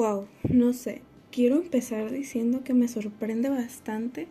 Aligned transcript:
Wow, 0.00 0.28
no 0.48 0.72
sé. 0.72 1.02
Quiero 1.30 1.56
empezar 1.56 2.10
diciendo 2.10 2.64
que 2.64 2.72
me 2.72 2.88
sorprende 2.88 3.50
bastante 3.50 4.28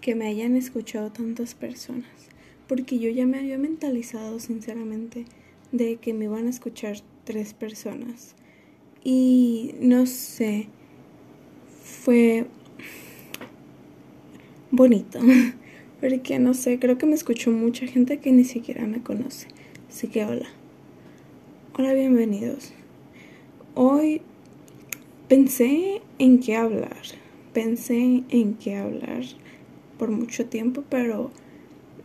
que 0.00 0.14
me 0.14 0.28
hayan 0.28 0.54
escuchado 0.54 1.10
tantas 1.10 1.56
personas, 1.56 2.28
porque 2.68 3.00
yo 3.00 3.10
ya 3.10 3.26
me 3.26 3.40
había 3.40 3.58
mentalizado 3.58 4.38
sinceramente 4.38 5.24
de 5.72 5.96
que 5.96 6.14
me 6.14 6.26
iban 6.26 6.46
a 6.46 6.50
escuchar 6.50 6.98
tres 7.24 7.52
personas. 7.52 8.36
Y 9.02 9.74
no 9.80 10.06
sé, 10.06 10.68
fue 11.82 12.46
bonito, 14.70 15.18
porque 16.00 16.38
no 16.38 16.54
sé, 16.54 16.78
creo 16.78 16.96
que 16.96 17.06
me 17.06 17.16
escuchó 17.16 17.50
mucha 17.50 17.88
gente 17.88 18.18
que 18.18 18.30
ni 18.30 18.44
siquiera 18.44 18.86
me 18.86 19.02
conoce. 19.02 19.48
Así 19.88 20.06
que 20.06 20.24
hola. 20.24 20.46
Hola, 21.76 21.92
bienvenidos. 21.92 22.72
Hoy 23.74 24.22
pensé 25.28 26.00
en 26.18 26.40
qué 26.40 26.56
hablar, 26.56 27.02
pensé 27.52 28.24
en 28.30 28.54
qué 28.54 28.76
hablar 28.76 29.22
por 29.98 30.10
mucho 30.10 30.46
tiempo, 30.46 30.84
pero 30.88 31.30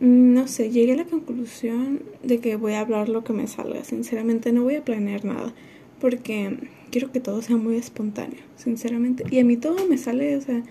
mm, 0.00 0.34
no 0.34 0.46
sé, 0.46 0.70
llegué 0.70 0.92
a 0.92 0.96
la 0.96 1.04
conclusión 1.06 2.02
de 2.22 2.38
que 2.38 2.56
voy 2.56 2.74
a 2.74 2.80
hablar 2.80 3.08
lo 3.08 3.24
que 3.24 3.32
me 3.32 3.46
salga. 3.46 3.82
Sinceramente 3.84 4.52
no 4.52 4.62
voy 4.62 4.76
a 4.76 4.84
planear 4.84 5.24
nada, 5.24 5.54
porque 6.00 6.58
quiero 6.90 7.12
que 7.12 7.20
todo 7.20 7.40
sea 7.40 7.56
muy 7.56 7.76
espontáneo, 7.76 8.40
sinceramente. 8.56 9.24
Y 9.30 9.38
a 9.38 9.44
mí 9.44 9.56
todo 9.56 9.86
me 9.88 9.96
sale, 9.96 10.36
o 10.36 10.40
sea, 10.40 10.62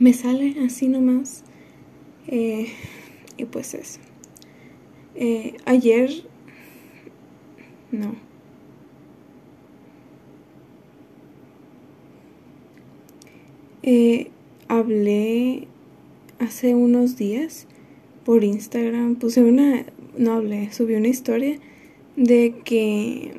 me 0.00 0.12
sale 0.12 0.56
así 0.64 0.88
nomás. 0.88 1.44
Eh, 2.26 2.68
y 3.36 3.44
pues 3.44 3.74
eso. 3.74 4.00
Eh, 5.14 5.56
ayer, 5.64 6.10
no 7.90 8.27
Eh, 13.82 14.30
hablé 14.68 15.68
hace 16.38 16.74
unos 16.74 17.16
días 17.16 17.66
por 18.24 18.44
Instagram, 18.44 19.16
puse 19.16 19.42
una, 19.42 19.84
no 20.16 20.34
hablé, 20.34 20.72
subí 20.72 20.94
una 20.94 21.08
historia 21.08 21.58
de 22.16 22.54
que 22.64 23.32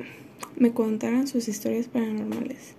me 0.56 0.72
contaran 0.72 1.28
sus 1.28 1.48
historias 1.48 1.88
paranormales. 1.88 2.74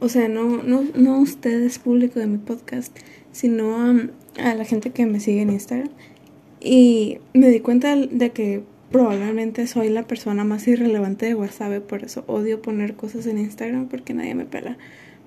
O 0.00 0.08
sea, 0.08 0.28
no, 0.28 0.62
no, 0.62 0.84
no 0.94 1.20
ustedes, 1.20 1.78
público 1.78 2.18
de 2.18 2.26
mi 2.26 2.38
podcast, 2.38 2.96
sino 3.30 3.76
a, 4.36 4.54
la 4.54 4.64
gente 4.64 4.90
que 4.90 5.06
me 5.06 5.20
sigue 5.20 5.42
en 5.42 5.50
Instagram. 5.50 5.90
Y 6.60 7.18
me 7.32 7.50
di 7.50 7.60
cuenta 7.60 7.94
de 7.96 8.30
que 8.30 8.62
probablemente 8.90 9.66
soy 9.66 9.88
la 9.88 10.06
persona 10.06 10.44
más 10.44 10.66
irrelevante 10.68 11.26
de 11.26 11.34
WhatsApp, 11.34 11.82
por 11.82 12.04
eso 12.04 12.24
odio 12.26 12.60
poner 12.60 12.94
cosas 12.94 13.26
en 13.26 13.38
Instagram 13.38 13.88
porque 13.88 14.14
nadie 14.14 14.34
me 14.34 14.44
pela. 14.44 14.76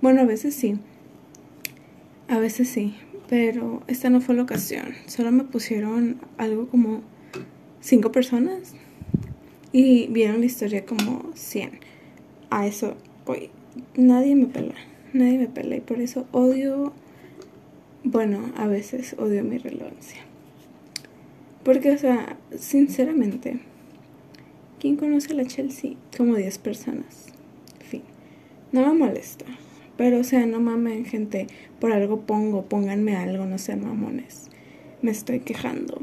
Bueno, 0.01 0.21
a 0.21 0.25
veces 0.25 0.53
sí, 0.53 0.77
a 2.27 2.39
veces 2.39 2.69
sí, 2.69 2.95
pero 3.29 3.83
esta 3.87 4.09
no 4.09 4.21
fue 4.21 4.35
la 4.35 4.43
ocasión. 4.43 4.93
Solo 5.07 5.31
me 5.31 5.43
pusieron 5.43 6.19
algo 6.37 6.67
como 6.67 7.01
cinco 7.81 8.11
personas 8.11 8.73
y 9.71 10.07
vieron 10.07 10.39
la 10.39 10.45
historia 10.45 10.85
como 10.85 11.31
100. 11.35 11.79
A 12.49 12.65
eso 12.65 12.95
voy. 13.25 13.49
Nadie 13.95 14.35
me 14.35 14.45
pela, 14.45 14.75
nadie 15.13 15.37
me 15.37 15.47
pela 15.47 15.75
y 15.75 15.81
por 15.81 15.99
eso 15.99 16.27
odio, 16.31 16.93
bueno, 18.03 18.51
a 18.55 18.67
veces 18.67 19.15
odio 19.19 19.43
mi 19.43 19.57
relevancia. 19.57 20.21
Porque, 21.63 21.91
o 21.91 21.97
sea, 21.97 22.37
sinceramente, 22.57 23.59
¿quién 24.79 24.95
conoce 24.95 25.33
a 25.33 25.35
la 25.35 25.45
Chelsea? 25.45 25.95
Como 26.15 26.35
10 26.35 26.57
personas. 26.59 27.33
En 27.81 27.85
fin, 27.87 28.01
no 28.71 28.81
me 28.81 28.93
molesta. 28.93 29.45
Pero, 29.97 30.19
o 30.19 30.23
sea, 30.23 30.45
no 30.45 30.59
mamen, 30.59 31.05
gente. 31.05 31.47
Por 31.79 31.91
algo 31.91 32.21
pongo, 32.21 32.63
pónganme 32.65 33.15
algo, 33.15 33.45
no 33.45 33.57
sean 33.57 33.83
mamones. 33.83 34.49
Me 35.01 35.11
estoy 35.11 35.39
quejando. 35.39 36.01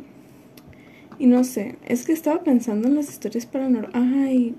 Y 1.19 1.27
no 1.27 1.45
sé, 1.45 1.77
es 1.87 2.05
que 2.05 2.13
estaba 2.13 2.43
pensando 2.43 2.89
en 2.89 2.95
las 2.95 3.11
historias 3.11 3.47
paranormales. 3.47 3.95
Ay, 3.95 4.55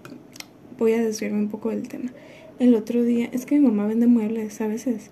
voy 0.78 0.94
a 0.94 1.04
desviarme 1.04 1.40
un 1.40 1.50
poco 1.50 1.70
del 1.70 1.88
tema. 1.88 2.12
El 2.60 2.76
otro 2.76 3.04
día, 3.04 3.30
es 3.32 3.46
que 3.46 3.60
mi 3.60 3.66
mamá 3.66 3.88
vende 3.88 4.08
muebles 4.08 4.62
a 4.62 4.68
veces. 4.68 5.10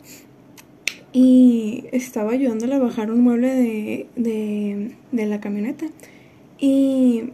Y 1.13 1.85
estaba 1.91 2.31
ayudándole 2.31 2.75
a 2.75 2.79
bajar 2.79 3.11
un 3.11 3.21
mueble 3.21 3.53
de, 3.53 4.07
de, 4.15 4.95
de 5.11 5.25
la 5.25 5.41
camioneta. 5.41 5.87
Y 6.59 7.31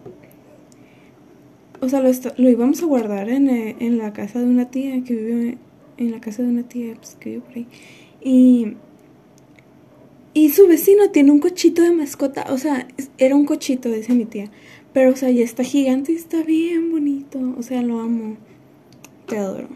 o 1.79 1.89
sea, 1.89 2.01
lo, 2.01 2.09
lo, 2.38 2.50
íbamos 2.50 2.81
a 2.81 2.85
guardar 2.85 3.29
en, 3.29 3.50
en, 3.50 3.97
la 3.97 4.13
casa 4.13 4.39
de 4.39 4.45
una 4.45 4.72
tía 4.72 5.03
que 5.03 5.13
vive 5.13 5.57
en 5.97 6.12
la 6.12 6.22
casa 6.22 6.44
de 6.44 6.50
una 6.50 6.63
tía 6.63 6.96
pues, 6.96 7.16
que 7.19 7.31
vive 7.31 7.41
por 7.41 7.56
ahí. 7.56 7.68
Y, 8.22 8.74
y 10.34 10.50
su 10.50 10.68
vecino 10.68 11.09
tiene 11.12 11.31
un 11.31 11.40
cochito 11.40 11.81
de 11.81 11.91
mascota. 11.91 12.46
O 12.50 12.58
sea, 12.58 12.88
era 13.18 13.35
un 13.35 13.46
cochito, 13.46 13.90
dice 13.90 14.13
mi 14.13 14.25
tía. 14.25 14.50
Pero, 14.94 15.12
o 15.12 15.16
sea, 15.16 15.30
ya 15.30 15.44
está 15.44 15.63
gigante 15.63 16.12
y 16.12 16.16
está 16.16 16.44
bien 16.44 16.91
bonito. 16.91 17.40
O 17.57 17.63
sea, 17.63 17.81
lo 17.81 18.00
amo. 18.00 18.38
Te 19.28 19.38
adoro. 19.38 19.69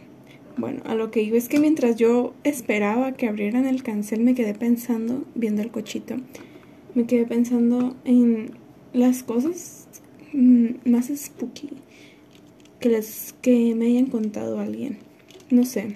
Bueno, 0.57 0.81
a 0.85 0.95
lo 0.95 1.11
que 1.11 1.23
iba 1.23 1.37
es 1.37 1.47
que 1.47 1.59
mientras 1.59 1.95
yo 1.95 2.33
esperaba 2.43 3.13
que 3.13 3.27
abrieran 3.27 3.65
el 3.65 3.83
cancel, 3.83 4.21
me 4.21 4.35
quedé 4.35 4.53
pensando, 4.53 5.23
viendo 5.33 5.61
el 5.61 5.71
cochito, 5.71 6.17
me 6.93 7.05
quedé 7.05 7.25
pensando 7.25 7.95
en 8.03 8.51
las 8.93 9.23
cosas 9.23 9.87
mm, 10.33 10.89
más 10.89 11.07
spooky 11.07 11.69
que, 12.79 12.89
les, 12.89 13.33
que 13.41 13.75
me 13.75 13.87
hayan 13.87 14.07
contado 14.07 14.59
alguien. 14.59 14.97
No 15.49 15.63
sé, 15.63 15.95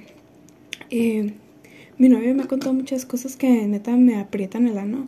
eh, 0.90 1.34
mi 1.98 2.10
novio 2.10 2.36
me 2.36 2.44
ha 2.44 2.48
contado 2.48 2.74
muchas 2.74 3.06
cosas 3.06 3.36
que 3.36 3.48
neta 3.68 3.96
me 3.96 4.18
aprietan 4.18 4.68
el 4.68 4.78
ano. 4.78 5.08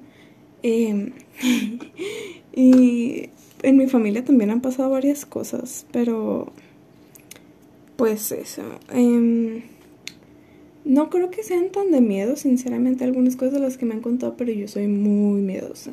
Eh, 0.63 1.11
y 2.55 3.29
en 3.63 3.77
mi 3.77 3.87
familia 3.87 4.23
también 4.23 4.49
han 4.51 4.61
pasado 4.61 4.89
varias 4.89 5.25
cosas, 5.25 5.85
pero 5.91 6.51
pues 7.97 8.31
eso. 8.31 8.63
Em, 8.89 9.63
no 10.85 11.09
creo 11.09 11.29
que 11.29 11.43
sean 11.43 11.71
tan 11.71 11.91
de 11.91 11.99
miedo, 11.99 12.35
sinceramente, 12.35 13.03
algunas 13.03 13.35
cosas 13.35 13.55
de 13.55 13.59
las 13.59 13.77
que 13.77 13.85
me 13.85 13.95
han 13.95 14.01
contado, 14.01 14.37
pero 14.37 14.51
yo 14.51 14.67
soy 14.67 14.87
muy 14.87 15.41
miedosa. 15.41 15.91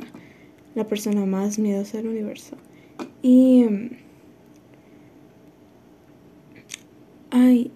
La 0.75 0.87
persona 0.87 1.27
más 1.27 1.59
miedosa 1.59 1.99
del 1.99 2.09
universo. 2.09 2.57
Y... 3.23 3.63
Em, 3.65 3.91
ay, 7.31 7.73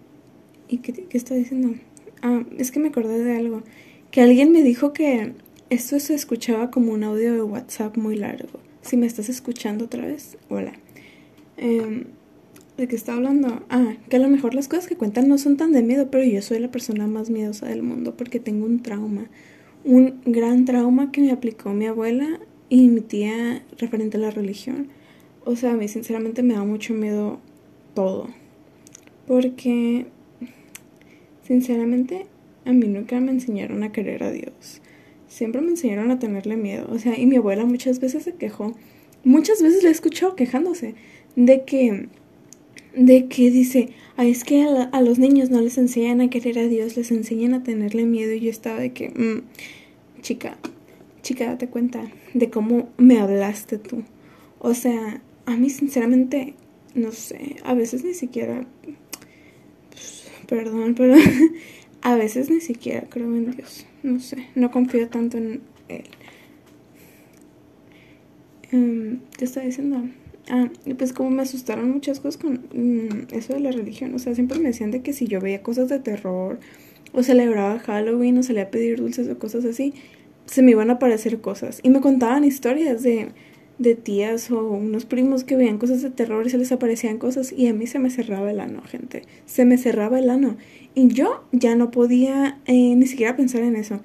¿y 0.69 0.78
qué, 0.78 0.92
qué 0.92 1.16
está 1.16 1.34
diciendo? 1.34 1.75
Ah, 2.22 2.42
es 2.58 2.70
que 2.70 2.80
me 2.80 2.88
acordé 2.88 3.22
de 3.22 3.36
algo. 3.36 3.62
Que 4.10 4.22
alguien 4.22 4.52
me 4.52 4.62
dijo 4.62 4.92
que 4.92 5.34
esto 5.70 5.98
se 6.00 6.14
escuchaba 6.14 6.70
como 6.70 6.92
un 6.92 7.04
audio 7.04 7.34
de 7.34 7.42
WhatsApp 7.42 7.96
muy 7.96 8.16
largo. 8.16 8.60
Si 8.82 8.96
me 8.96 9.06
estás 9.06 9.28
escuchando 9.28 9.84
otra 9.86 10.06
vez, 10.06 10.38
hola. 10.48 10.72
Em, 11.56 12.04
¿De 12.78 12.86
qué 12.86 12.94
está 12.94 13.14
hablando? 13.14 13.64
Ah, 13.70 13.94
que 14.08 14.16
a 14.16 14.20
lo 14.20 14.28
mejor 14.28 14.54
las 14.54 14.68
cosas 14.68 14.86
que 14.86 14.96
cuentan 14.96 15.26
no 15.26 15.36
son 15.36 15.56
tan 15.56 15.72
de 15.72 15.82
miedo, 15.82 16.12
pero 16.12 16.22
yo 16.22 16.40
soy 16.42 16.60
la 16.60 16.70
persona 16.70 17.08
más 17.08 17.28
miedosa 17.28 17.66
del 17.66 17.82
mundo 17.82 18.16
porque 18.16 18.38
tengo 18.38 18.66
un 18.66 18.82
trauma. 18.82 19.26
Un 19.84 20.20
gran 20.24 20.64
trauma 20.64 21.10
que 21.10 21.20
me 21.20 21.32
aplicó 21.32 21.74
mi 21.74 21.86
abuela 21.86 22.38
y 22.68 22.86
mi 22.86 23.00
tía 23.00 23.64
referente 23.78 24.16
a 24.16 24.20
la 24.20 24.30
religión. 24.30 24.88
O 25.44 25.56
sea, 25.56 25.72
a 25.72 25.76
mí 25.76 25.88
sinceramente 25.88 26.44
me 26.44 26.54
da 26.54 26.62
mucho 26.62 26.94
miedo 26.94 27.40
todo. 27.94 28.28
Porque 29.26 30.06
Sinceramente, 31.48 32.26
a 32.66 32.75
mí 32.75 32.86
nunca 32.86 33.19
me 33.20 33.32
enseñaron 33.32 33.82
a 33.82 33.91
querer 33.91 34.22
a 34.22 34.31
Dios. 34.31 34.82
Siempre 35.28 35.62
me 35.62 35.70
enseñaron 35.70 36.10
a 36.10 36.19
tenerle 36.19 36.59
miedo. 36.59 36.86
O 36.92 36.98
sea, 36.98 37.19
y 37.19 37.25
mi 37.25 37.36
abuela 37.36 37.64
muchas 37.64 38.00
veces 38.00 38.25
se 38.25 38.34
quejó. 38.34 38.75
Muchas 39.25 39.62
veces 39.62 39.82
la 39.82 39.88
he 39.88 39.92
escuchado 39.92 40.37
quejándose 40.37 40.94
de 41.37 41.64
que, 41.64 42.08
de 42.94 43.28
que 43.28 43.50
dice, 43.50 43.88
Ay, 44.19 44.31
es 44.32 44.44
que 44.44 44.62
a, 44.62 45.00
los 45.00 45.19
niños 45.19 45.49
no 45.49 45.62
les 45.62 45.78
enseñan 45.78 46.20
a 46.20 46.28
querer 46.28 46.58
a 46.58 46.69
Dios, 46.69 46.99
les 46.99 47.11
enseñan 47.12 47.55
a 47.55 47.62
tenerle 47.62 48.05
miedo. 48.05 48.34
Y 48.34 48.40
yo 48.40 48.50
estaba 48.50 48.78
de 48.78 48.93
que, 48.93 49.08
mm, 49.08 50.20
chica, 50.20 50.58
chica, 51.22 51.46
date 51.46 51.69
cuenta 51.69 52.11
de 52.34 52.50
cómo 52.50 52.90
me 52.99 53.20
hablaste 53.20 53.78
tú. 53.78 54.02
O 54.58 54.75
sea, 54.75 55.22
a 55.46 55.56
mí 55.56 55.70
sinceramente, 55.70 56.55
no 56.94 57.11
sé, 57.12 57.56
a 57.64 57.72
veces 57.72 58.05
ni 58.05 58.12
siquiera 58.12 58.67
Perdón, 60.48 60.94
pero 60.94 61.14
a 62.02 62.16
veces 62.16 62.50
ni 62.50 62.60
siquiera 62.60 63.02
creo 63.08 63.34
en 63.36 63.50
Dios. 63.50 63.86
No 64.02 64.18
sé, 64.18 64.48
no 64.54 64.70
confío 64.70 65.08
tanto 65.08 65.36
en 65.36 65.60
Él. 65.88 66.04
Um, 68.72 69.20
¿Qué 69.36 69.44
estaba 69.44 69.66
diciendo? 69.66 70.02
Ah, 70.50 70.68
pues 70.96 71.12
como 71.12 71.30
me 71.30 71.42
asustaron 71.42 71.90
muchas 71.90 72.20
cosas 72.20 72.40
con 72.40 72.66
mm, 72.72 73.34
eso 73.34 73.52
de 73.52 73.60
la 73.60 73.70
religión. 73.70 74.14
O 74.14 74.18
sea, 74.18 74.34
siempre 74.34 74.58
me 74.58 74.68
decían 74.68 74.90
de 74.90 75.02
que 75.02 75.12
si 75.12 75.26
yo 75.26 75.40
veía 75.40 75.62
cosas 75.62 75.90
de 75.90 75.98
terror 75.98 76.58
o 77.12 77.22
celebraba 77.22 77.78
Halloween 77.80 78.38
o 78.38 78.42
salía 78.42 78.64
a 78.64 78.70
pedir 78.70 78.98
dulces 78.98 79.28
o 79.28 79.38
cosas 79.38 79.66
así, 79.66 79.92
se 80.46 80.62
me 80.62 80.70
iban 80.70 80.88
a 80.88 80.94
aparecer 80.94 81.40
cosas. 81.40 81.80
Y 81.82 81.90
me 81.90 82.00
contaban 82.00 82.44
historias 82.44 83.02
de, 83.02 83.28
de 83.78 83.94
tías 83.94 84.50
o 84.50 84.70
unos 84.70 85.04
primos 85.04 85.44
que 85.44 85.56
veían 85.56 85.78
cosas 85.78 86.02
de 86.02 86.10
terror 86.10 86.46
y 86.46 86.50
se 86.50 86.58
les 86.58 86.72
aparecían 86.72 87.19
cosas 87.19 87.52
y 87.52 87.69
a 87.69 87.72
mí 87.72 87.86
se 87.86 87.98
me 87.98 88.10
cerraba 88.10 88.50
el 88.50 88.60
ano, 88.60 88.82
gente. 88.82 89.22
Se 89.46 89.64
me 89.64 89.78
cerraba 89.78 90.19
el 90.19 90.30
ano. 90.30 90.56
Y 90.94 91.08
yo 91.08 91.44
ya 91.52 91.76
no 91.76 91.90
podía 91.90 92.58
eh, 92.66 92.94
ni 92.96 93.06
siquiera 93.06 93.36
pensar 93.36 93.62
en 93.62 93.76
eso. 93.76 94.00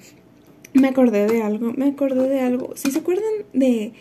Me 0.74 0.88
acordé 0.88 1.28
de 1.28 1.42
algo, 1.42 1.74
me 1.76 1.88
acordé 1.88 2.30
de 2.30 2.40
algo. 2.40 2.74
Si 2.76 2.92
se 2.92 3.00
acuerdan 3.00 3.32
de 3.54 3.94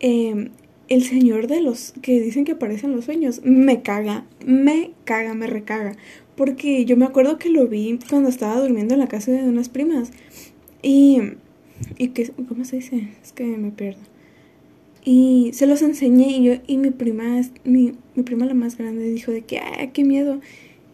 em, 0.00 0.50
el 0.88 1.04
señor 1.04 1.46
de 1.46 1.60
los 1.60 1.94
que 2.02 2.20
dicen 2.20 2.44
que 2.44 2.52
aparecen 2.52 2.94
los 2.94 3.04
sueños, 3.04 3.40
me 3.44 3.82
caga, 3.82 4.26
me 4.44 4.90
caga, 5.04 5.34
me 5.34 5.46
recaga. 5.46 5.96
Porque 6.36 6.84
yo 6.84 6.96
me 6.96 7.04
acuerdo 7.04 7.38
que 7.38 7.48
lo 7.48 7.68
vi 7.68 7.98
cuando 8.08 8.28
estaba 8.28 8.60
durmiendo 8.60 8.94
en 8.94 9.00
la 9.00 9.08
casa 9.08 9.30
de 9.30 9.48
unas 9.48 9.68
primas. 9.68 10.10
Y, 10.82 11.20
y 11.98 12.08
que, 12.08 12.28
¿cómo 12.48 12.64
se 12.64 12.76
dice? 12.76 13.08
Es 13.22 13.32
que 13.32 13.44
me 13.44 13.70
pierdo. 13.70 14.11
Y 15.04 15.50
se 15.52 15.66
los 15.66 15.82
enseñé 15.82 16.36
y 16.36 16.44
yo, 16.44 16.54
y 16.66 16.76
mi 16.78 16.90
prima, 16.90 17.40
mi, 17.64 17.92
mi 18.14 18.22
prima 18.22 18.46
la 18.46 18.54
más 18.54 18.78
grande 18.78 19.10
dijo 19.10 19.32
de 19.32 19.42
que, 19.42 19.58
ay, 19.58 19.90
qué 19.92 20.04
miedo. 20.04 20.40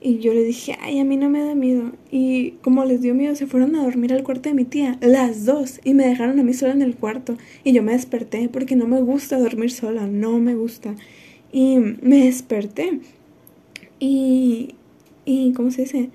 Y 0.01 0.19
yo 0.19 0.33
le 0.33 0.45
dije, 0.45 0.77
ay, 0.81 1.01
a 1.01 1.05
mí 1.05 1.17
no 1.17 1.29
me 1.29 1.43
da 1.43 1.55
miedo. 1.55 1.93
Y 2.11 2.53
como 2.63 2.85
les 2.85 3.03
dio 3.03 3.15
miedo, 3.15 3.35
se 3.35 3.47
fueron 3.47 3.75
a 3.77 3.83
dormir 3.83 4.13
al 4.13 4.23
cuarto 4.23 4.49
de 4.49 4.55
mi 4.55 4.65
tía, 4.65 4.97
las 5.01 5.45
dos, 5.45 5.81
y 5.85 5.93
me 5.93 6.07
dejaron 6.07 6.39
a 6.39 6.45
mí 6.45 6.55
sola 6.55 6.73
en 6.73 6.83
el 6.83 6.95
cuarto. 6.97 7.37
Y 7.65 7.73
yo 7.73 7.83
me 7.83 7.93
desperté 7.93 8.49
porque 8.49 8.77
no 8.77 8.87
me 8.87 9.01
gusta 9.01 9.39
dormir 9.39 9.71
sola, 9.73 10.07
no 10.07 10.39
me 10.39 10.55
gusta. 10.55 10.95
Y 11.53 11.79
me 11.79 12.25
desperté. 12.25 13.01
Y, 13.99 14.75
y, 15.25 15.53
¿cómo 15.53 15.71
se 15.71 15.83
dice? 15.83 16.11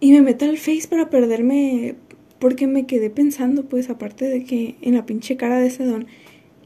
Y 0.00 0.12
me 0.12 0.22
meto 0.22 0.46
al 0.46 0.58
Face 0.58 0.88
para 0.88 1.10
perderme, 1.10 1.94
porque 2.38 2.66
me 2.66 2.86
quedé 2.86 3.10
pensando, 3.10 3.64
pues, 3.64 3.90
aparte 3.90 4.24
de 4.26 4.44
que 4.44 4.76
en 4.80 4.94
la 4.94 5.06
pinche 5.06 5.36
cara 5.36 5.58
de 5.58 5.66
ese 5.66 5.84
don 5.84 6.06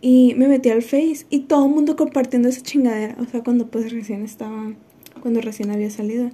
y 0.00 0.34
me 0.36 0.48
metí 0.48 0.70
al 0.70 0.82
Face 0.82 1.26
y 1.28 1.40
todo 1.40 1.66
el 1.66 1.72
mundo 1.72 1.96
compartiendo 1.96 2.48
esa 2.48 2.62
chingadera. 2.62 3.16
O 3.20 3.24
sea, 3.26 3.42
cuando 3.42 3.66
pues 3.66 3.92
recién 3.92 4.24
estaba, 4.24 4.72
cuando 5.20 5.40
recién 5.40 5.70
había 5.70 5.90
salido. 5.90 6.30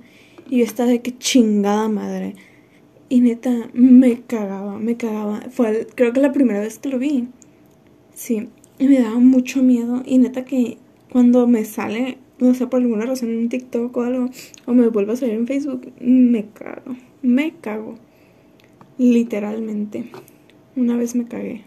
Y 0.49 0.59
yo 0.59 0.65
estaba 0.65 0.89
de 0.89 1.03
que 1.03 1.17
chingada 1.19 1.89
madre. 1.89 2.35
Y 3.09 3.21
neta, 3.21 3.69
me 3.73 4.21
cagaba, 4.23 4.79
me 4.79 4.97
cagaba. 4.97 5.43
Fue 5.51 5.87
creo 5.95 6.13
que 6.13 6.21
la 6.21 6.33
primera 6.33 6.61
vez 6.61 6.79
que 6.79 6.89
lo 6.89 6.99
vi. 6.99 7.29
Sí, 8.15 8.49
y 8.79 8.87
me 8.87 9.01
daba 9.01 9.19
mucho 9.19 9.63
miedo. 9.63 10.03
Y 10.07 10.19
neta 10.19 10.45
que 10.45 10.79
cuando 11.11 11.47
me 11.47 11.65
sale, 11.65 12.19
no 12.39 12.55
sé, 12.55 12.67
por 12.67 12.81
alguna 12.81 13.07
razón 13.07 13.31
en 13.31 13.49
TikTok 13.49 13.97
o 13.97 14.03
algo, 14.03 14.29
o 14.67 14.73
me 14.75 14.89
vuelvo 14.89 15.13
a 15.13 15.17
salir 15.17 15.35
en 15.35 15.47
Facebook, 15.47 15.93
me 16.01 16.47
cago. 16.47 16.97
Me 17.23 17.55
cago. 17.61 17.97
Literalmente. 18.99 20.05
Una 20.77 20.97
vez 20.97 21.15
me 21.17 21.27
cagué. 21.27 21.63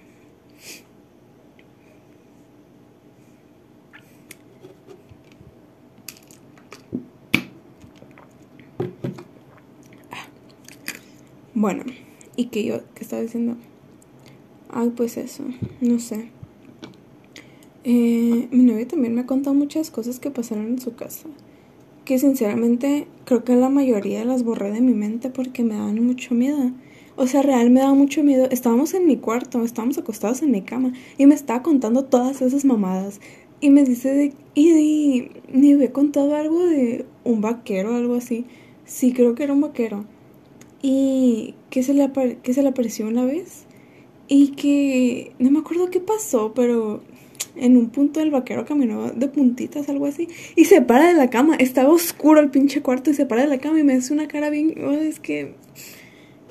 Bueno, 11.60 11.84
y 12.38 12.46
que 12.46 12.64
yo, 12.64 12.78
que 12.96 13.04
estaba 13.04 13.22
diciendo, 13.22 13.58
ay, 14.70 14.94
pues 14.96 15.18
eso, 15.18 15.44
no 15.82 16.00
sé. 16.00 16.30
Eh, 17.84 18.48
mi 18.50 18.64
novio 18.64 18.88
también 18.88 19.14
me 19.14 19.20
ha 19.20 19.26
contado 19.26 19.54
muchas 19.54 19.92
cosas 19.92 20.22
que 20.22 20.32
pasaron 20.32 20.68
en 20.68 20.80
su 20.80 20.96
casa. 20.96 21.28
Que 22.06 22.18
sinceramente 22.18 23.08
creo 23.26 23.44
que 23.44 23.58
la 23.58 23.68
mayoría 23.68 24.24
las 24.24 24.44
borré 24.44 24.72
de 24.72 24.80
mi 24.80 24.94
mente 24.94 25.30
porque 25.30 25.66
me 25.66 25.76
daban 25.76 26.02
mucho 26.02 26.34
miedo. 26.34 26.72
O 27.18 27.28
sea, 27.28 27.42
real 27.42 27.72
me 27.72 27.82
daba 27.82 27.94
mucho 27.94 28.24
miedo. 28.24 28.48
Estábamos 28.50 28.94
en 28.94 29.06
mi 29.06 29.18
cuarto, 29.18 29.62
estábamos 29.66 29.98
acostados 29.98 30.42
en 30.42 30.52
mi 30.52 30.62
cama 30.62 30.94
y 31.18 31.26
me 31.26 31.36
estaba 31.36 31.62
contando 31.62 32.06
todas 32.06 32.42
esas 32.42 32.64
mamadas. 32.64 33.20
Y 33.60 33.70
me 33.70 33.84
dice 33.84 34.14
de... 34.14 34.34
Y, 34.54 34.70
y, 34.72 35.32
me 35.52 35.74
había 35.74 35.92
contado 35.92 36.38
algo 36.38 36.66
de 36.66 37.06
un 37.26 37.42
vaquero 37.42 37.96
algo 37.96 38.16
así. 38.16 38.46
Sí, 38.86 39.12
creo 39.12 39.36
que 39.36 39.44
era 39.44 39.52
un 39.52 39.60
vaquero 39.60 40.06
y 40.81 41.56
que 41.70 41.84
se, 41.84 41.94
le 41.94 42.10
que 42.42 42.54
se 42.54 42.62
le 42.62 42.70
apareció 42.70 43.08
una 43.08 43.26
vez 43.26 43.66
y 44.28 44.50
que 44.50 45.34
no 45.40 45.52
me 45.52 45.60
acuerdo 45.60 45.90
qué 45.90 46.00
pasó, 46.00 46.54
pero 46.54 47.02
en 47.56 47.78
un 47.78 47.90
punto 47.90 48.22
el 48.22 48.31
vaquero 48.31 48.66
caminó 48.66 49.12
de 49.12 49.28
puntitas, 49.28 49.90
algo 49.90 50.06
así, 50.06 50.28
y 50.56 50.66
se 50.66 50.81
para 50.81 51.08
de 51.08 51.16
la 51.16 51.30
cama, 51.30 51.56
estaba 51.56 51.90
oscuro 51.90 52.40
el 52.40 52.50
pinche 52.50 52.81
cuarto 52.81 53.10
y 53.10 53.14
se 53.14 53.26
para 53.26 53.42
de 53.42 53.48
la 53.48 53.58
cama 53.58 53.80
y 53.80 53.84
me 53.84 53.94
hace 53.94 54.14
una 54.14 54.28
cara 54.28 54.50
bien, 54.50 54.76
es 55.02 55.20
que... 55.20 55.54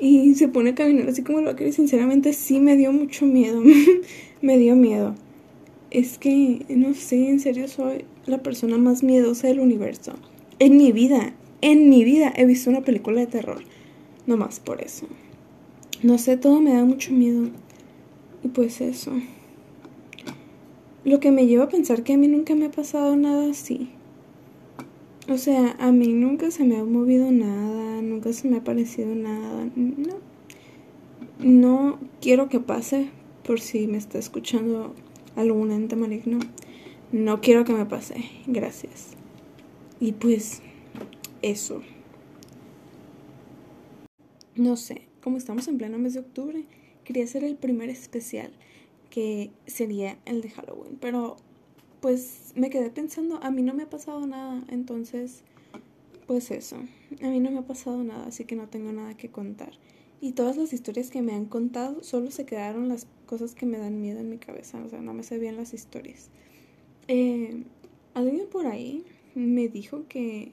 Y 0.01 0.37
se 0.37 0.47
pone 0.47 0.71
a 0.71 0.75
caminar 0.77 1.09
así 1.09 1.23
como 1.23 1.41
el 1.41 1.47
vaquero 1.47 1.71
y 1.71 1.73
sinceramente 1.73 2.33
sí 2.33 2.61
me 2.61 2.77
dio 2.77 2.93
mucho 2.93 3.27
miedo, 3.27 3.61
me 4.43 4.57
dio 4.57 4.77
miedo. 4.77 5.17
Es 5.91 6.19
que, 6.19 6.65
no 6.69 6.95
sé, 6.95 7.29
en 7.29 7.41
serio 7.41 7.67
soy 7.67 8.05
la 8.25 8.39
persona 8.39 8.79
más 8.79 9.03
miedosa 9.03 9.49
del 9.49 9.59
universo. 9.59 10.13
En 10.61 10.77
mi 10.77 10.93
vida, 10.93 11.33
en 11.63 11.91
mi 11.91 12.05
vida 12.05 12.33
he 12.37 12.45
visto 12.45 12.71
una 12.71 12.83
película 12.83 13.19
de 13.19 13.27
terror. 13.27 13.65
No 14.29 14.37
más 14.37 14.61
por 14.61 14.83
eso. 14.83 15.07
No 16.03 16.19
sé, 16.19 16.37
todo 16.37 16.61
me 16.61 16.75
da 16.75 16.85
mucho 16.85 17.15
miedo. 17.15 17.49
Y 18.45 18.49
pues 18.49 18.83
eso. 18.83 19.11
Lo 21.03 21.19
que 21.19 21.31
me 21.31 21.47
lleva 21.47 21.65
a 21.65 21.69
pensar 21.71 22.03
que 22.03 22.13
a 22.13 22.19
mí 22.19 22.29
nunca 22.29 22.55
me 22.55 22.67
ha 22.67 22.71
pasado 22.71 23.17
nada 23.17 23.51
así. 23.51 23.89
O 25.31 25.39
sea, 25.39 25.77
a 25.79 25.93
mí 25.93 26.09
nunca 26.09 26.51
se 26.51 26.65
me 26.65 26.77
ha 26.77 26.85
movido 26.85 27.33
nada, 27.33 28.03
nunca 28.03 28.35
se 28.35 28.51
me 28.51 28.59
ha 28.59 28.65
parecido 28.65 29.15
nada. 29.15 29.71
No. 29.75 30.17
No 31.39 31.99
quiero 32.21 32.51
que 32.51 32.61
pase, 32.61 33.09
por 33.45 33.61
si 33.61 33.87
me 33.87 33.97
está 33.97 34.19
escuchando 34.19 34.95
algún 35.37 35.71
ente 35.71 35.97
maligno. 35.97 36.39
No 37.13 37.41
quiero 37.41 37.65
que 37.65 37.73
me 37.73 37.87
pase. 37.87 38.27
Gracias. 38.47 39.13
Y 40.01 40.13
pues, 40.13 40.61
eso 41.41 41.81
no 44.59 44.77
sé, 44.77 45.03
como 45.23 45.37
estamos 45.37 45.69
en 45.69 45.79
pleno 45.79 45.99
mes 45.99 46.15
de 46.15 46.21
octubre, 46.21 46.65
quería 47.05 47.25
hacer 47.25 47.45
el 47.45 47.57
primer 47.57 47.91
especial, 47.91 48.53
que 49.11 49.51
sería 49.67 50.19
el 50.27 50.43
de 50.43 50.51
Halloween, 50.51 50.99
pero 51.01 51.37
pues 52.01 52.53
me 52.55 52.71
quedé 52.71 52.91
pensando, 52.91 53.43
a 53.43 53.51
mí 53.51 53.63
no 53.63 53.75
me 53.75 53.85
ha 53.85 53.91
pasado 53.91 54.27
nada, 54.27 54.63
entonces, 54.69 55.43
pues 56.27 56.51
eso, 56.51 56.77
a 57.23 57.29
mí 57.29 57.41
no 57.41 57.51
me 57.51 57.59
ha 57.59 57.67
pasado 57.67 58.05
nada, 58.05 58.27
así 58.27 58.45
que 58.45 58.57
no 58.57 58.69
tengo 58.69 58.93
nada 58.93 59.17
que 59.17 59.31
contar. 59.31 59.73
Y 60.21 60.33
todas 60.33 60.57
las 60.57 60.73
historias 60.73 61.11
que 61.11 61.23
me 61.23 61.33
han 61.33 61.47
contado, 61.47 62.03
solo 62.03 62.31
se 62.31 62.45
quedaron 62.45 62.89
las 62.89 63.07
cosas 63.27 63.55
que 63.55 63.67
me 63.67 63.79
dan 63.79 64.01
miedo 64.01 64.21
en 64.21 64.31
mi 64.31 64.39
cabeza, 64.39 64.83
o 64.85 64.89
sea, 64.89 65.01
no 65.01 65.15
me 65.15 65.23
sé 65.23 65.39
bien 65.39 65.57
las 65.57 65.75
historias. 65.75 66.31
Eh, 67.07 67.65
alguien 68.15 68.49
por 68.51 68.67
ahí 68.67 69.05
me 69.35 69.69
dijo 69.69 70.07
que 70.09 70.53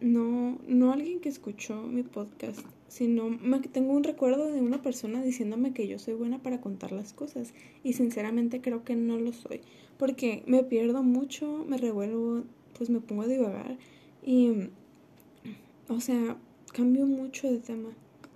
no, 0.00 0.58
no 0.66 0.92
alguien 0.92 1.20
que 1.20 1.28
escuchó 1.28 1.82
mi 1.82 2.02
podcast, 2.02 2.60
sino 2.88 3.28
me, 3.28 3.60
tengo 3.60 3.92
un 3.92 4.04
recuerdo 4.04 4.52
de 4.52 4.60
una 4.60 4.82
persona 4.82 5.22
diciéndome 5.22 5.72
que 5.72 5.88
yo 5.88 5.98
soy 5.98 6.14
buena 6.14 6.42
para 6.42 6.60
contar 6.60 6.92
las 6.92 7.12
cosas 7.12 7.54
y 7.82 7.94
sinceramente 7.94 8.60
creo 8.60 8.84
que 8.84 8.96
no 8.96 9.18
lo 9.18 9.32
soy, 9.32 9.60
porque 9.98 10.42
me 10.46 10.62
pierdo 10.62 11.02
mucho, 11.02 11.64
me 11.68 11.78
revuelvo, 11.78 12.44
pues 12.76 12.90
me 12.90 13.00
pongo 13.00 13.22
a 13.22 13.26
divagar 13.26 13.78
y, 14.24 14.68
o 15.88 16.00
sea, 16.00 16.36
cambio 16.72 17.06
mucho 17.06 17.50
de 17.50 17.58
tema, 17.58 17.90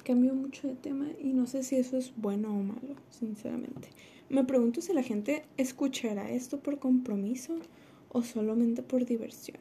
cambio 0.04 0.34
mucho 0.34 0.68
de 0.68 0.74
tema 0.74 1.08
y 1.22 1.32
no 1.32 1.46
sé 1.46 1.62
si 1.62 1.76
eso 1.76 1.96
es 1.96 2.12
bueno 2.16 2.56
o 2.56 2.62
malo, 2.62 2.96
sinceramente. 3.10 3.88
Me 4.30 4.44
pregunto 4.44 4.82
si 4.82 4.92
la 4.92 5.02
gente 5.02 5.44
escuchará 5.56 6.30
esto 6.30 6.60
por 6.60 6.78
compromiso 6.78 7.58
o 8.10 8.22
solamente 8.22 8.82
por 8.82 9.06
diversión. 9.06 9.58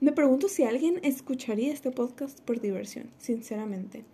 Me 0.00 0.12
pregunto 0.12 0.48
si 0.48 0.64
alguien 0.64 1.00
escucharía 1.02 1.72
este 1.72 1.90
podcast 1.90 2.40
por 2.40 2.60
diversión, 2.60 3.08
sinceramente. 3.16 4.04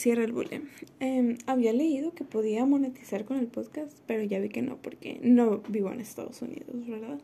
Cierra 0.00 0.24
el 0.24 0.32
bullying. 0.32 0.62
Em, 0.98 1.36
había 1.44 1.74
leído 1.74 2.14
que 2.14 2.24
podía 2.24 2.64
monetizar 2.64 3.26
con 3.26 3.36
el 3.36 3.48
podcast, 3.48 3.98
pero 4.06 4.22
ya 4.22 4.38
vi 4.38 4.48
que 4.48 4.62
no, 4.62 4.78
porque 4.78 5.20
no 5.22 5.58
vivo 5.68 5.92
en 5.92 6.00
Estados 6.00 6.40
Unidos, 6.40 6.86
¿verdad? 6.86 7.20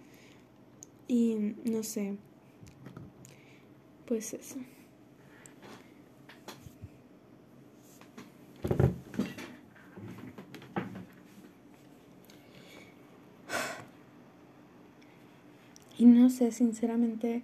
Y 1.08 1.54
no 1.64 1.82
sé. 1.82 2.16
Pues 4.04 4.34
eso. 4.34 4.56
Y 15.98 16.04
no 16.04 16.28
sé, 16.28 16.52
sinceramente, 16.52 17.42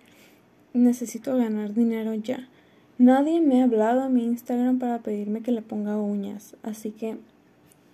necesito 0.74 1.34
ganar 1.38 1.72
dinero 1.72 2.12
ya. 2.12 2.50
Nadie 2.98 3.40
me 3.40 3.60
ha 3.60 3.64
hablado 3.64 4.02
a 4.02 4.08
mi 4.08 4.24
Instagram 4.24 4.78
para 4.78 4.98
pedirme 5.00 5.42
que 5.42 5.50
le 5.50 5.62
ponga 5.62 5.96
uñas, 5.96 6.56
así 6.62 6.90
que 6.90 7.16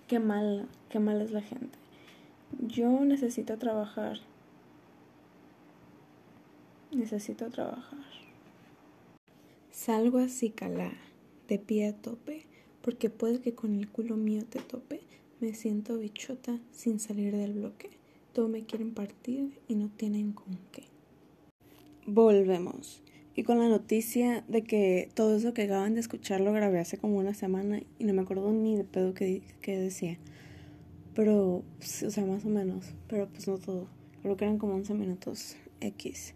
qué 0.07 0.19
mal, 0.19 0.67
qué 0.89 0.99
mal 0.99 1.21
es 1.21 1.31
la 1.31 1.41
gente. 1.41 1.77
Yo 2.59 2.89
necesito 3.05 3.57
trabajar. 3.57 4.19
Necesito 6.91 7.49
trabajar. 7.49 7.99
Salgo 9.71 10.17
así 10.17 10.49
calada, 10.49 10.97
de 11.47 11.59
pie 11.59 11.87
a 11.87 11.93
tope, 11.93 12.45
porque 12.81 13.09
puede 13.09 13.39
que 13.39 13.55
con 13.55 13.75
el 13.75 13.87
culo 13.87 14.17
mío 14.17 14.43
te 14.49 14.59
tope. 14.59 15.01
Me 15.39 15.53
siento 15.53 15.97
bichota 15.97 16.59
sin 16.71 16.99
salir 16.99 17.33
del 17.33 17.53
bloque. 17.53 17.89
Todos 18.33 18.49
me 18.49 18.65
quieren 18.65 18.93
partir 18.93 19.57
y 19.69 19.75
no 19.75 19.89
tienen 19.89 20.33
con 20.33 20.57
qué. 20.71 20.83
Volvemos. 22.05 23.01
Y 23.39 23.43
con 23.43 23.57
la 23.57 23.69
noticia 23.69 24.43
de 24.49 24.63
que 24.63 25.07
todo 25.13 25.37
eso 25.37 25.53
que 25.53 25.61
acaban 25.61 25.93
de 25.93 26.01
escuchar 26.01 26.41
lo 26.41 26.51
grabé 26.51 26.79
hace 26.79 26.97
como 26.97 27.15
una 27.15 27.33
semana 27.33 27.79
y 27.97 28.03
no 28.03 28.13
me 28.13 28.21
acuerdo 28.21 28.51
ni 28.51 28.75
de 28.75 28.83
pedo 28.83 29.13
que, 29.13 29.41
decía. 29.65 30.17
Pero, 31.15 31.63
o 31.79 32.09
sea, 32.09 32.25
más 32.25 32.43
o 32.43 32.49
menos. 32.49 32.93
Pero 33.07 33.29
pues 33.29 33.47
no 33.47 33.57
todo. 33.57 33.87
Creo 34.23 34.35
que 34.35 34.43
eran 34.43 34.57
como 34.57 34.75
11 34.75 34.93
minutos 34.93 35.55
X. 35.79 36.33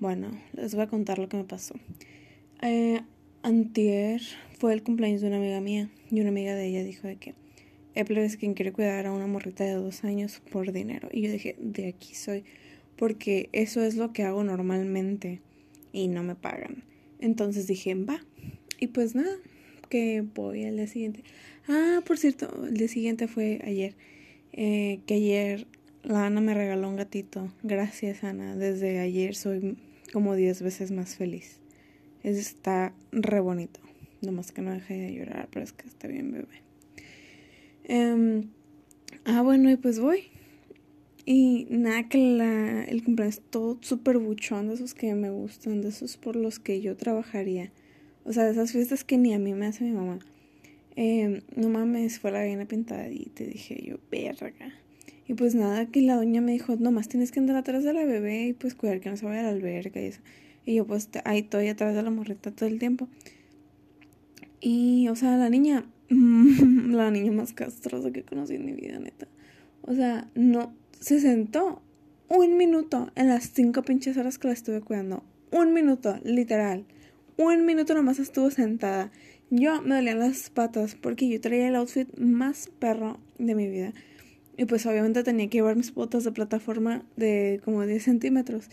Bueno, 0.00 0.30
les 0.54 0.74
voy 0.74 0.84
a 0.84 0.86
contar 0.86 1.18
lo 1.18 1.28
que 1.28 1.36
me 1.36 1.44
pasó. 1.44 1.74
Eh, 2.62 3.02
antier 3.42 4.22
fue 4.58 4.72
el 4.72 4.82
cumpleaños 4.82 5.20
de 5.20 5.26
una 5.26 5.36
amiga 5.36 5.60
mía 5.60 5.90
y 6.10 6.18
una 6.18 6.30
amiga 6.30 6.54
de 6.54 6.64
ella 6.64 6.82
dijo 6.82 7.08
de 7.08 7.16
que 7.16 7.34
Apple 7.94 8.24
es 8.24 8.38
quien 8.38 8.54
quiere 8.54 8.72
cuidar 8.72 9.04
a 9.04 9.12
una 9.12 9.26
morrita 9.26 9.64
de 9.64 9.74
dos 9.74 10.02
años 10.02 10.40
por 10.50 10.72
dinero. 10.72 11.10
Y 11.12 11.20
yo 11.20 11.30
dije, 11.30 11.56
de 11.58 11.88
aquí 11.88 12.14
soy, 12.14 12.44
porque 12.96 13.50
eso 13.52 13.82
es 13.82 13.96
lo 13.96 14.14
que 14.14 14.22
hago 14.22 14.42
normalmente 14.44 15.42
y 15.92 16.08
no 16.08 16.22
me 16.22 16.34
pagan. 16.34 16.84
Entonces 17.18 17.66
dije, 17.66 17.94
va. 17.94 18.20
Y 18.80 18.88
pues 18.88 19.14
nada, 19.14 19.36
que 19.88 20.22
voy 20.34 20.64
al 20.64 20.76
día 20.76 20.86
siguiente. 20.86 21.24
Ah, 21.68 22.00
por 22.06 22.18
cierto, 22.18 22.66
el 22.66 22.74
día 22.74 22.88
siguiente 22.88 23.28
fue 23.28 23.60
ayer. 23.64 23.94
Eh, 24.52 25.00
que 25.06 25.14
ayer 25.14 25.66
la 26.02 26.26
Ana 26.26 26.40
me 26.40 26.54
regaló 26.54 26.88
un 26.88 26.96
gatito. 26.96 27.52
Gracias, 27.62 28.24
Ana. 28.24 28.56
Desde 28.56 28.98
ayer 28.98 29.34
soy 29.34 29.76
como 30.12 30.34
diez 30.34 30.62
veces 30.62 30.90
más 30.90 31.16
feliz. 31.16 31.60
Está 32.22 32.94
re 33.12 33.40
bonito. 33.40 33.80
Nomás 34.20 34.52
que 34.52 34.62
no 34.62 34.72
deje 34.72 34.94
de 34.94 35.14
llorar, 35.14 35.48
pero 35.52 35.64
es 35.64 35.72
que 35.72 35.86
está 35.86 36.08
bien, 36.08 36.32
bebé. 36.32 36.62
Em, 37.84 38.50
ah, 39.24 39.42
bueno, 39.42 39.70
y 39.70 39.76
pues 39.76 40.00
voy. 40.00 40.24
Y 41.30 41.66
nada, 41.68 42.08
que 42.08 42.16
la, 42.16 42.84
el 42.84 43.04
cumpleaños 43.04 43.42
todo 43.50 43.76
súper 43.82 44.16
buchón, 44.16 44.68
de 44.68 44.74
esos 44.76 44.94
que 44.94 45.12
me 45.14 45.28
gustan, 45.28 45.82
de 45.82 45.90
esos 45.90 46.16
por 46.16 46.36
los 46.36 46.58
que 46.58 46.80
yo 46.80 46.96
trabajaría. 46.96 47.70
O 48.24 48.32
sea, 48.32 48.44
de 48.44 48.52
esas 48.52 48.72
fiestas 48.72 49.04
que 49.04 49.18
ni 49.18 49.34
a 49.34 49.38
mí 49.38 49.52
me 49.52 49.66
hace 49.66 49.84
mi 49.84 49.90
mamá. 49.90 50.20
Eh, 50.96 51.42
no 51.54 51.68
mames, 51.68 52.18
fue 52.18 52.30
la 52.30 52.38
gallina 52.38 52.64
pintada 52.64 53.10
y 53.10 53.26
te 53.26 53.44
dije 53.44 53.78
yo, 53.86 53.96
verga. 54.10 54.72
Y 55.26 55.34
pues 55.34 55.54
nada, 55.54 55.84
que 55.84 56.00
la 56.00 56.16
doña 56.16 56.40
me 56.40 56.52
dijo, 56.52 56.76
nomás 56.76 57.08
tienes 57.08 57.30
que 57.30 57.40
andar 57.40 57.56
atrás 57.56 57.84
de 57.84 57.92
la 57.92 58.06
bebé 58.06 58.46
y 58.46 58.52
pues 58.54 58.74
cuidar 58.74 59.00
que 59.00 59.10
no 59.10 59.18
se 59.18 59.26
vaya 59.26 59.40
a 59.40 59.42
la 59.42 59.48
alberca 59.50 60.00
y 60.00 60.06
eso. 60.06 60.20
Y 60.64 60.76
yo 60.76 60.86
pues 60.86 61.10
ahí 61.26 61.40
estoy 61.40 61.68
atrás 61.68 61.94
de 61.94 62.02
la 62.02 62.08
morrita 62.08 62.52
todo 62.52 62.70
el 62.70 62.78
tiempo. 62.78 63.06
Y, 64.62 65.08
o 65.08 65.14
sea, 65.14 65.36
la 65.36 65.50
niña 65.50 65.84
la 66.08 67.10
niña 67.10 67.32
más 67.32 67.52
castrosa 67.52 68.12
que 68.12 68.22
conocí 68.22 68.54
en 68.54 68.64
mi 68.64 68.72
vida, 68.72 68.98
neta. 68.98 69.28
O 69.82 69.94
sea, 69.94 70.28
no, 70.34 70.74
se 71.00 71.20
sentó 71.20 71.82
un 72.28 72.56
minuto 72.56 73.10
en 73.14 73.28
las 73.28 73.50
cinco 73.50 73.82
pinches 73.82 74.16
horas 74.16 74.38
que 74.38 74.48
la 74.48 74.54
estuve 74.54 74.80
cuidando. 74.80 75.22
Un 75.50 75.72
minuto, 75.72 76.18
literal. 76.24 76.84
Un 77.36 77.64
minuto 77.64 77.94
nomás 77.94 78.18
estuvo 78.18 78.50
sentada. 78.50 79.10
Yo 79.50 79.80
me 79.80 79.94
dolían 79.94 80.18
las 80.18 80.50
patas 80.50 80.94
porque 80.94 81.28
yo 81.28 81.40
traía 81.40 81.68
el 81.68 81.76
outfit 81.76 82.08
más 82.18 82.68
perro 82.78 83.18
de 83.38 83.54
mi 83.54 83.68
vida. 83.68 83.94
Y 84.58 84.64
pues 84.66 84.84
obviamente 84.86 85.22
tenía 85.22 85.48
que 85.48 85.58
llevar 85.58 85.76
mis 85.76 85.94
botas 85.94 86.24
de 86.24 86.32
plataforma 86.32 87.02
de 87.16 87.60
como 87.64 87.86
10 87.86 88.02
centímetros. 88.02 88.68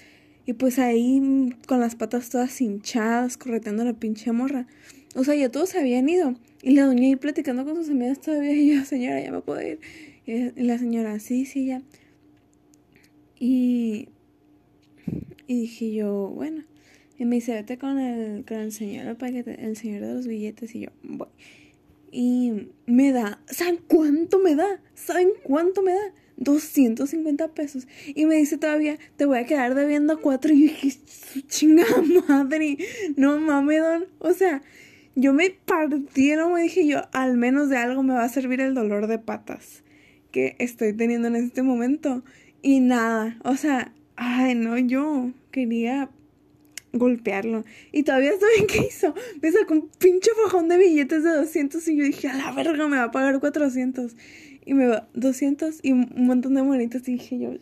Y 0.45 0.53
pues 0.53 0.79
ahí 0.79 1.55
con 1.67 1.79
las 1.79 1.95
patas 1.95 2.29
todas 2.29 2.59
hinchadas, 2.59 3.38
correteando 3.38 3.85
la 3.85 3.93
pinche 3.93 4.31
morra. 4.31 4.67
O 5.15 5.24
sea, 5.24 5.35
ya 5.35 5.50
todos 5.50 5.75
habían 5.75 6.09
ido. 6.09 6.35
Y 6.62 6.71
la 6.71 6.85
doña 6.88 7.03
ahí 7.03 7.15
platicando 7.15 7.63
con 7.63 7.75
sus 7.75 7.89
amigas 7.89 8.19
todavía. 8.19 8.51
Y 8.55 8.75
yo, 8.75 8.83
señora, 8.83 9.21
ya 9.21 9.31
me 9.31 9.41
puedo 9.41 9.62
ir. 9.62 9.79
Y 10.25 10.63
la 10.63 10.77
señora, 10.77 11.20
sí, 11.20 11.46
sí, 11.46 11.67
ya. 11.67 11.82
Y, 13.39 14.10
y 15.48 15.62
dije 15.62 15.94
yo, 15.94 16.29
bueno. 16.29 16.63
Y 17.17 17.25
me 17.25 17.36
dice, 17.36 17.53
vete 17.53 17.77
con 17.77 18.00
el, 18.00 18.44
con 18.46 18.58
el 18.58 18.72
señor, 18.72 19.17
paquete, 19.17 19.63
el 19.65 19.77
señor 19.77 20.01
de 20.01 20.13
los 20.15 20.27
billetes. 20.27 20.74
Y 20.75 20.82
yo, 20.82 20.89
voy. 21.03 21.27
Y 22.12 22.70
me 22.86 23.12
da, 23.12 23.39
¿saben 23.46 23.79
cuánto 23.88 24.39
me 24.39 24.55
da? 24.55 24.82
¿Saben 24.96 25.29
cuánto 25.44 25.82
me 25.82 25.94
da? 25.94 26.13
250 26.38 27.50
pesos. 27.50 27.88
Y 28.08 28.25
me 28.25 28.36
dice 28.36 28.58
todavía, 28.58 28.98
te 29.17 29.25
voy 29.25 29.38
a 29.38 29.46
quedar 29.46 29.75
debiendo 29.75 30.20
cuatro. 30.22 30.53
Y 30.53 30.67
yo 30.67 30.74
dije, 30.74 30.98
su 31.05 31.41
chingada 31.41 32.01
madre. 32.27 32.77
No 33.15 33.39
mames, 33.39 33.82
don. 33.82 34.05
O 34.20 34.34
sea, 34.34 34.63
yo 35.15 35.34
me 35.34 35.51
partieron, 35.51 36.53
me 36.53 36.63
dije 36.63 36.88
yo, 36.88 37.03
al 37.13 37.38
menos 37.38 37.70
de 37.70 37.77
algo 37.77 38.01
me 38.01 38.15
va 38.15 38.24
a 38.24 38.29
servir 38.29 38.60
el 38.60 38.74
dolor 38.74 39.08
de 39.08 39.20
patas 39.20 39.85
que 40.36 40.58
estoy 40.60 40.92
teniendo 40.92 41.30
en 41.30 41.38
este 41.38 41.63
momento. 41.63 42.22
Y 42.62 42.82
nada, 42.82 43.39
o 43.46 43.56
sea, 43.56 43.94
ay, 44.18 44.54
no, 44.54 44.77
yo 44.77 45.32
quería 45.50 46.10
golpearlo. 46.92 47.63
Y 47.94 48.04
todavía 48.04 48.32
saben 48.38 48.68
qué 48.68 48.86
hizo. 48.89 49.15
Me 49.42 49.50
sacó 49.54 49.75
un 49.75 49.89
pinche 49.98 50.32
fajón 50.44 50.68
de 50.68 50.77
billetes 50.77 51.24
de 51.24 51.30
200 51.30 51.88
y 51.88 51.96
yo 51.96 52.04
dije, 52.04 52.27
a 52.27 52.36
la 52.36 52.51
verga, 52.51 52.86
me 52.89 52.98
va 52.98 53.04
a 53.04 53.12
pagar 53.12 53.39
400. 53.39 54.13
Y 54.65 54.74
me 54.74 54.88
va 54.88 55.08
200 55.13 55.80
y 55.84 55.94
un 55.94 56.12
montón 56.18 56.56
de 56.56 56.63
monitas. 56.63 57.08
Y 57.08 57.13
dije 57.13 57.39
yo, 57.39 57.54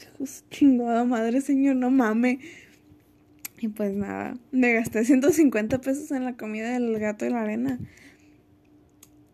chingada 0.49 1.03
madre, 1.03 1.41
señor, 1.41 1.75
no 1.75 1.91
mames. 1.91 2.39
Y 3.59 3.67
pues 3.67 3.93
nada, 3.93 4.35
me 4.51 4.73
gasté 4.73 5.05
150 5.05 5.79
pesos 5.79 6.09
en 6.09 6.25
la 6.25 6.35
comida 6.35 6.71
del 6.71 6.97
gato 6.97 7.23
y 7.27 7.29
la 7.29 7.43
arena. 7.43 7.77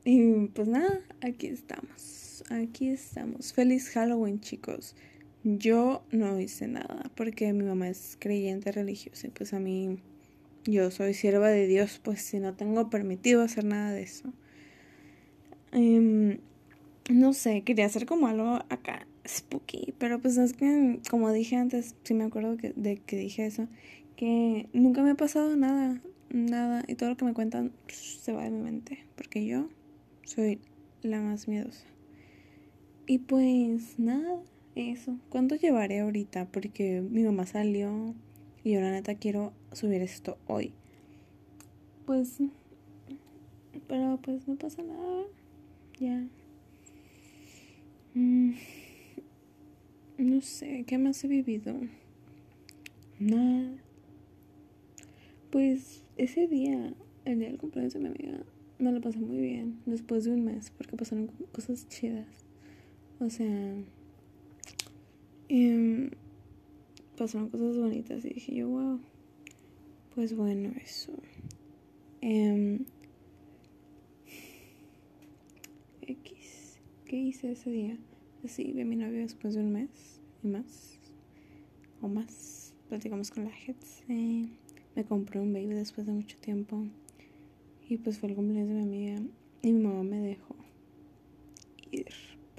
Y 0.04 0.48
pues 0.48 0.68
nada, 0.68 1.00
aquí 1.22 1.48
estamos. 1.48 2.19
Aquí 2.50 2.90
estamos. 2.90 3.54
Feliz 3.54 3.92
Halloween, 3.92 4.40
chicos. 4.40 4.96
Yo 5.44 6.04
no 6.12 6.40
hice 6.40 6.68
nada 6.68 7.12
porque 7.16 7.54
mi 7.54 7.64
mamá 7.64 7.90
es 7.90 8.18
creyente 8.20 8.72
religiosa 8.72 9.28
y 9.28 9.30
pues 9.30 9.54
a 9.54 9.60
mí 9.60 10.00
yo 10.66 10.90
soy 10.90 11.14
sierva 11.14 11.50
de 11.50 11.68
Dios, 11.68 12.02
pues 12.04 12.24
si 12.24 12.40
no 12.40 12.56
tengo 12.56 12.90
permitido 12.90 13.44
hacer 13.44 13.66
nada 13.66 13.92
de 13.92 14.02
eso. 14.02 14.34
Em, 15.72 16.40
no 17.12 17.34
sé, 17.34 17.62
quería 17.62 17.86
hacer 17.86 18.08
como 18.08 18.26
algo 18.26 18.56
acá 18.70 19.06
spooky, 19.28 19.94
pero 20.00 20.20
pues 20.20 20.38
es 20.38 20.54
que 20.54 21.00
como 21.08 21.32
dije 21.32 21.56
antes, 21.56 21.94
si 22.04 22.16
me 22.16 22.24
acuerdo 22.24 22.58
que, 22.58 22.74
de 22.76 22.98
que 22.98 23.16
dije 23.16 23.46
eso, 23.46 23.68
que 24.16 24.68
nunca 24.74 25.04
me 25.04 25.12
ha 25.12 25.16
pasado 25.16 25.56
nada, 25.56 26.02
nada, 26.32 26.84
y 26.88 26.96
todo 26.96 27.10
lo 27.10 27.18
que 27.18 27.26
me 27.26 27.36
cuentan 27.36 27.74
se 27.88 28.34
va 28.34 28.44
de 28.44 28.50
mi 28.50 28.64
mente, 28.64 29.06
porque 29.16 29.46
yo 29.46 29.70
soy 30.26 30.60
la 31.04 31.22
más 31.22 31.48
miedosa. 31.48 31.86
Y 33.10 33.18
pues 33.18 33.98
nada, 33.98 34.40
eso. 34.76 35.18
¿Cuánto 35.30 35.56
llevaré 35.56 36.02
ahorita? 36.02 36.46
Porque 36.46 37.02
mi 37.02 37.24
mamá 37.24 37.48
salió 37.48 38.14
y 38.64 38.74
yo 38.74 38.82
la 38.82 38.92
neta 38.92 39.16
quiero 39.16 39.52
subir 39.72 40.04
esto 40.04 40.38
hoy. 40.46 40.74
Pues, 42.06 42.38
pero 43.88 44.20
pues 44.22 44.48
no 44.48 44.58
pasa 44.58 44.84
nada, 44.84 45.24
ya. 46.00 46.24
Mm, 48.14 48.52
no 50.20 50.42
sé, 50.42 50.84
¿qué 50.86 51.00
más 51.00 51.24
he 51.24 51.28
vivido? 51.28 51.74
Nada. 53.18 53.72
Pues 55.50 56.04
ese 56.18 56.46
día, 56.46 56.94
el 57.26 57.40
día 57.40 57.48
del 57.48 57.58
cumpleaños 57.58 57.94
de 57.94 58.02
mi 58.02 58.10
amiga, 58.10 58.44
me 58.78 58.92
lo 58.92 59.02
pasé 59.02 59.18
muy 59.18 59.40
bien 59.40 59.80
después 59.88 60.26
de 60.26 60.32
un 60.32 60.46
mes 60.46 60.70
porque 60.78 60.96
pasaron 60.96 61.32
cosas 61.52 61.88
chidas. 61.90 62.49
O 63.20 63.30
sea, 63.30 63.76
em, 65.50 66.10
pasaron 67.18 67.50
cosas 67.50 67.78
bonitas 67.78 68.24
y 68.24 68.30
dije 68.30 68.56
yo, 68.56 68.70
wow. 68.70 69.00
Pues 70.16 70.36
bueno, 70.36 70.72
eso. 70.82 71.14
Em, 72.22 72.86
X. 76.02 76.80
¿Qué 77.06 77.18
hice 77.18 77.52
ese 77.52 77.70
día? 77.70 77.98
Así 78.44 78.72
vi 78.72 78.82
a 78.82 78.86
mi 78.86 78.96
novio 78.96 79.20
después 79.20 79.54
de 79.54 79.62
un 79.62 79.74
mes 79.74 80.22
y 80.44 80.48
más. 80.48 80.98
O 82.02 82.08
más. 82.08 82.74
Platicamos 82.88 83.32
con 83.32 83.44
la 83.46 83.52
gente. 83.52 84.50
Me 84.96 85.04
compré 85.06 85.40
un 85.40 85.54
baby 85.54 85.74
después 85.74 86.08
de 86.08 86.14
mucho 86.14 86.38
tiempo. 86.38 86.86
Y 87.88 87.98
pues 87.98 88.18
fue 88.18 88.30
el 88.30 88.36
cumpleaños 88.36 88.70
de 88.70 88.76
mi 88.76 88.82
amiga. 88.82 89.22
Y 89.62 89.74
mi 89.74 89.84
mamá 89.84 90.04
me 90.04 90.20
dejó. 90.20 90.59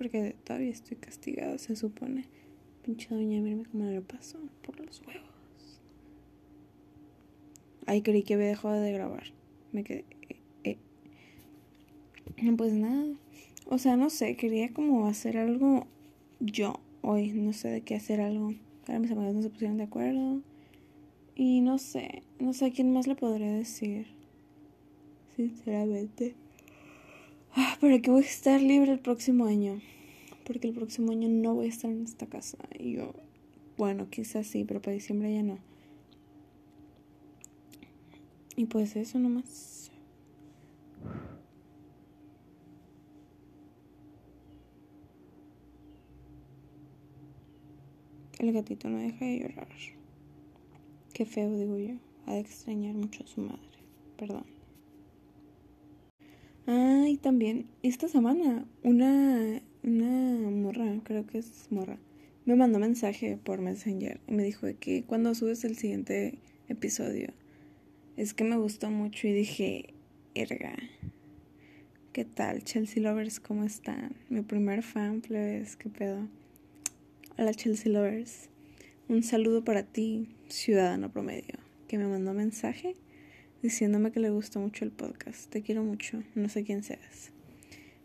Porque 0.01 0.35
todavía 0.45 0.71
estoy 0.71 0.97
castigada, 0.97 1.59
se 1.59 1.77
supone. 1.77 2.25
Pinche 2.83 3.15
doña, 3.15 3.39
mírame 3.43 3.67
cómo 3.67 3.85
lo 3.85 4.03
pasó 4.03 4.39
por 4.63 4.81
los 4.81 5.03
huevos. 5.03 5.79
Ay, 7.85 8.01
creí 8.01 8.23
que 8.23 8.33
había 8.33 8.47
dejado 8.47 8.81
de 8.81 8.93
grabar. 8.93 9.25
Me 9.73 9.85
quedé. 9.85 10.07
Eh, 10.65 10.79
eh. 12.35 12.53
Pues 12.57 12.73
nada. 12.73 13.15
O 13.67 13.77
sea, 13.77 13.99
no 13.99 14.09
sé, 14.09 14.37
quería 14.37 14.73
como 14.73 15.07
hacer 15.07 15.37
algo 15.37 15.87
yo 16.41 16.81
hoy. 17.03 17.33
No 17.35 17.53
sé 17.53 17.69
de 17.69 17.83
qué 17.83 17.95
hacer 17.95 18.23
algo. 18.23 18.55
Ahora 18.87 19.01
mis 19.01 19.11
amigas 19.11 19.35
no 19.35 19.43
se 19.43 19.51
pusieron 19.51 19.77
de 19.77 19.85
acuerdo. 19.85 20.41
Y 21.37 21.61
no 21.61 21.77
sé, 21.77 22.23
no 22.39 22.55
sé 22.55 22.73
quién 22.73 22.91
más 22.95 23.07
le 23.07 23.17
podría 23.17 23.53
decir. 23.53 24.07
Sinceramente. 25.37 26.37
Ah, 27.55 27.77
pero 27.81 28.01
que 28.01 28.11
voy 28.11 28.23
a 28.23 28.27
estar 28.27 28.61
libre 28.61 28.93
el 28.93 29.01
próximo 29.01 29.47
año. 29.47 29.81
porque 30.47 30.67
el 30.69 30.75
próximo 30.75 31.13
año 31.13 31.29
no 31.29 31.55
voy 31.55 31.67
a 31.67 31.69
estar 31.69 31.91
en 31.91 32.03
esta 32.03 32.27
casa. 32.27 32.59
Y 32.79 32.93
yo, 32.95 33.15
bueno, 33.77 34.09
quizás 34.11 34.47
sí, 34.47 34.65
pero 34.65 34.83
para 34.83 34.95
diciembre 34.95 35.33
ya 35.33 35.43
no. 35.43 35.59
Y 38.57 38.67
pues 38.67 38.97
eso 38.97 39.19
nomás. 39.19 39.91
El 48.39 48.53
gatito 48.53 48.89
no 48.89 48.99
deja 48.99 49.25
de 49.25 49.39
llorar. 49.41 49.69
Qué 51.13 51.27
feo, 51.27 51.57
digo 51.57 51.77
yo. 51.79 51.95
Ha 52.27 52.33
de 52.33 52.41
extrañar 52.41 52.95
mucho 52.95 53.23
a 53.23 53.27
su 53.27 53.41
madre. 53.43 53.61
Perdón. 54.17 54.60
Ah, 56.73 57.07
y 57.09 57.17
también 57.17 57.67
esta 57.83 58.07
semana 58.07 58.65
una, 58.85 59.61
una 59.83 60.51
morra, 60.53 61.01
creo 61.03 61.27
que 61.27 61.39
es 61.39 61.67
morra, 61.71 61.99
me 62.45 62.55
mandó 62.55 62.79
mensaje 62.79 63.37
por 63.43 63.61
Messenger 63.61 64.21
y 64.29 64.35
me 64.35 64.45
dijo 64.45 64.69
que 64.79 65.03
cuando 65.03 65.35
subes 65.35 65.65
el 65.65 65.77
siguiente 65.77 66.39
episodio 66.69 67.33
es 68.17 68.35
que 68.35 68.45
me 68.45 68.57
gustó 68.57 68.89
mucho 68.89 69.27
y 69.27 69.33
dije, 69.33 69.95
erga, 70.37 70.77
¿qué 72.13 72.25
tal 72.25 72.63
Chelsea 72.63 73.03
Lovers? 73.03 73.41
¿Cómo 73.41 73.65
están? 73.65 74.15
Mi 74.29 74.43
primer 74.43 74.85
fan, 74.85 75.23
plebes, 75.23 75.75
¿qué 75.75 75.89
pedo? 75.89 76.29
Hola 77.37 77.53
Chelsea 77.53 77.91
Lovers, 77.91 78.49
un 79.09 79.25
saludo 79.25 79.65
para 79.65 79.83
ti, 79.83 80.37
ciudadano 80.47 81.11
promedio, 81.11 81.59
que 81.89 81.99
me 81.99 82.07
mandó 82.07 82.33
mensaje 82.33 82.95
diciéndome 83.63 84.13
que 84.13 84.21
le 84.21 84.31
gustó 84.31 84.61
mucho 84.61 84.85
el 84.85 84.91
podcast. 84.91 85.51
Te 85.51 85.63
quiero 85.63 85.83
mucho, 85.83 86.23
no 86.35 86.49
sé 86.49 86.65
quién 86.65 86.83
seas. 86.83 87.33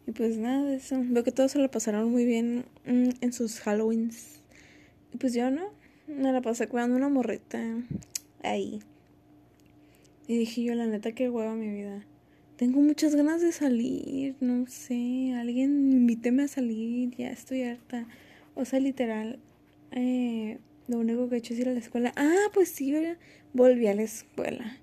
Y 0.07 0.11
pues 0.11 0.37
nada 0.37 0.63
de 0.65 0.75
eso. 0.75 1.01
Veo 1.03 1.23
que 1.23 1.31
todos 1.31 1.51
se 1.51 1.59
lo 1.59 1.69
pasaron 1.71 2.11
muy 2.11 2.25
bien 2.25 2.65
mm, 2.85 3.09
en 3.21 3.33
sus 3.33 3.59
Halloweens. 3.65 4.41
Y 5.13 5.17
pues 5.17 5.33
yo 5.33 5.49
no, 5.49 5.71
me 6.07 6.31
la 6.31 6.41
pasé 6.41 6.67
cuidando 6.67 6.95
una 6.95 7.09
morrita 7.09 7.59
ahí. 8.43 8.81
Y 10.27 10.37
dije 10.37 10.63
yo, 10.63 10.75
la 10.75 10.87
neta, 10.87 11.11
qué 11.13 11.29
hueva 11.29 11.55
mi 11.55 11.69
vida. 11.69 12.05
Tengo 12.57 12.79
muchas 12.79 13.15
ganas 13.15 13.41
de 13.41 13.51
salir, 13.51 14.35
no 14.39 14.65
sé, 14.67 15.33
alguien 15.35 15.91
invíteme 15.91 16.43
a 16.43 16.47
salir, 16.47 17.13
ya 17.15 17.29
estoy 17.29 17.63
harta. 17.63 18.07
O 18.55 18.63
sea, 18.63 18.79
literal, 18.79 19.39
eh, 19.91 20.59
lo 20.87 20.99
único 20.99 21.27
que 21.27 21.35
he 21.35 21.37
hecho 21.39 21.53
es 21.53 21.59
ir 21.59 21.69
a 21.69 21.73
la 21.73 21.79
escuela. 21.79 22.13
Ah, 22.15 22.49
pues 22.53 22.69
sí, 22.69 22.93
volví 23.53 23.87
a 23.87 23.93
la 23.93 24.03
escuela. 24.03 24.79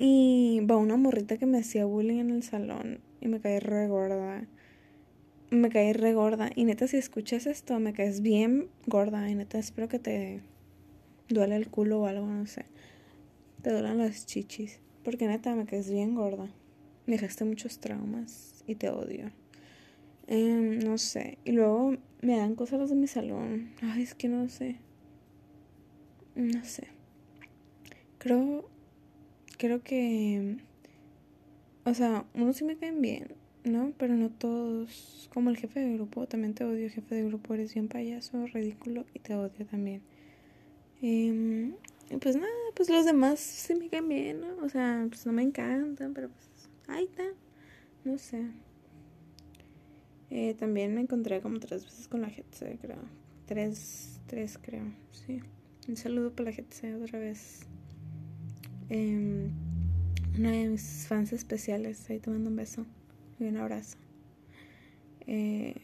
Y 0.00 0.60
va 0.60 0.76
una 0.76 0.96
morrita 0.96 1.38
que 1.38 1.46
me 1.46 1.58
hacía 1.58 1.84
bullying 1.84 2.20
en 2.20 2.30
el 2.30 2.44
salón 2.44 3.00
y 3.20 3.26
me 3.26 3.40
caí 3.40 3.58
re 3.58 3.88
gorda. 3.88 4.46
Me 5.50 5.70
caí 5.70 5.92
re 5.92 6.12
gorda. 6.14 6.50
Y 6.54 6.64
neta, 6.64 6.86
si 6.86 6.96
escuchas 6.96 7.46
esto, 7.46 7.80
me 7.80 7.92
caes 7.92 8.22
bien 8.22 8.68
gorda. 8.86 9.28
Y 9.28 9.34
neta, 9.34 9.58
espero 9.58 9.88
que 9.88 9.98
te 9.98 10.40
duele 11.28 11.56
el 11.56 11.68
culo 11.68 12.02
o 12.02 12.06
algo, 12.06 12.26
no 12.26 12.46
sé. 12.46 12.64
Te 13.62 13.72
duelen 13.72 13.98
las 13.98 14.24
chichis. 14.24 14.78
Porque 15.02 15.26
neta, 15.26 15.56
me 15.56 15.66
caes 15.66 15.90
bien 15.90 16.14
gorda. 16.14 16.48
Me 17.06 17.14
dejaste 17.14 17.44
muchos 17.44 17.80
traumas 17.80 18.62
y 18.68 18.76
te 18.76 18.90
odio. 18.90 19.32
Em, 20.28 20.78
no 20.78 20.96
sé. 20.98 21.38
Y 21.44 21.52
luego 21.52 21.96
me 22.20 22.36
dan 22.36 22.54
cosas 22.54 22.78
los 22.78 22.90
de 22.90 22.96
mi 22.96 23.08
salón. 23.08 23.72
Ay, 23.82 24.02
es 24.02 24.14
que 24.14 24.28
no 24.28 24.48
sé. 24.48 24.76
No 26.36 26.64
sé. 26.64 26.86
Creo. 28.18 28.77
Creo 29.58 29.82
que. 29.82 30.56
O 31.84 31.94
sea, 31.94 32.24
unos 32.34 32.56
sí 32.56 32.64
me 32.64 32.76
caen 32.76 33.02
bien, 33.02 33.28
¿no? 33.64 33.92
Pero 33.98 34.14
no 34.14 34.30
todos. 34.30 35.28
Como 35.34 35.50
el 35.50 35.56
jefe 35.56 35.80
de 35.80 35.94
grupo. 35.94 36.26
También 36.26 36.54
te 36.54 36.64
odio, 36.64 36.88
jefe 36.88 37.14
de 37.14 37.24
grupo. 37.24 37.54
Eres 37.54 37.74
bien 37.74 37.88
payaso, 37.88 38.46
ridículo 38.46 39.04
y 39.14 39.18
te 39.18 39.34
odio 39.34 39.66
también. 39.66 40.02
Eh, 41.02 41.72
pues 42.20 42.36
nada, 42.36 42.48
pues 42.74 42.88
los 42.88 43.04
demás 43.04 43.38
sí 43.38 43.74
me 43.74 43.88
caen 43.88 44.08
bien, 44.08 44.40
¿no? 44.40 44.64
O 44.64 44.68
sea, 44.68 45.04
pues 45.08 45.26
no 45.26 45.32
me 45.32 45.42
encantan, 45.42 46.14
pero 46.14 46.28
pues 46.28 46.68
ahí 46.88 47.04
está. 47.04 47.24
No 48.04 48.16
sé. 48.18 48.46
Eh, 50.30 50.54
también 50.54 50.94
me 50.94 51.00
encontré 51.00 51.40
como 51.40 51.58
tres 51.58 51.84
veces 51.84 52.08
con 52.08 52.20
la 52.20 52.28
GTC, 52.28 52.78
creo. 52.80 52.98
Tres, 53.46 54.20
tres 54.26 54.58
creo, 54.60 54.84
sí. 55.10 55.40
Un 55.88 55.96
saludo 55.96 56.32
para 56.32 56.50
la 56.50 56.56
GTC 56.56 57.02
otra 57.02 57.18
vez. 57.18 57.66
Eh, 58.90 59.48
una 60.38 60.50
de 60.52 60.68
mis 60.68 61.06
fans 61.06 61.32
especiales, 61.32 62.08
ahí 62.08 62.20
te 62.20 62.30
mando 62.30 62.48
un 62.50 62.56
beso 62.56 62.86
y 63.38 63.44
un 63.44 63.56
abrazo. 63.56 63.98
Eh, 65.26 65.74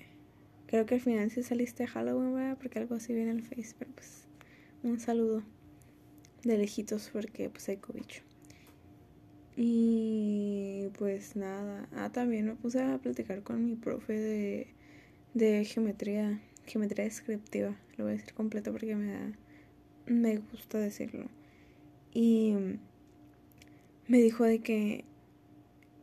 creo 0.67 0.87
que 0.87 0.95
al 0.95 1.01
final 1.01 1.31
sí 1.31 1.43
saliste 1.43 1.85
a 1.85 1.87
Halloween, 1.87 2.35
¿verdad? 2.35 2.57
Porque 2.59 2.79
algo 2.79 2.95
así 2.95 3.13
viene 3.13 3.33
en 3.33 3.39
el 3.39 3.43
Face, 3.43 3.75
pero 3.79 3.91
pues 3.93 4.27
un 4.83 5.01
saludo 5.01 5.43
de 6.45 6.59
lejitos 6.59 7.11
porque 7.13 7.51
pues 7.51 7.69
hay 7.69 7.77
cobicho. 7.79 8.23
Y 9.57 10.89
pues 10.99 11.37
nada, 11.37 11.89
ah, 11.95 12.11
también 12.11 12.47
me 12.47 12.55
puse 12.55 12.83
a 12.83 12.99
platicar 12.99 13.43
con 13.43 13.65
mi 13.65 13.77
profe 13.77 14.13
de, 14.15 14.67
de 15.35 15.65
geometría, 15.65 16.41
geometría 16.67 17.05
descriptiva, 17.05 17.77
lo 17.97 18.05
voy 18.05 18.15
a 18.15 18.17
decir 18.17 18.35
completo 18.35 18.73
porque 18.73 18.97
me 18.97 19.13
da, 19.13 19.33
me 20.07 20.39
gusta 20.39 20.79
decirlo. 20.79 21.27
Y 22.13 22.55
me 24.09 24.19
dijo 24.19 24.45
de 24.45 24.61
que 24.61 25.05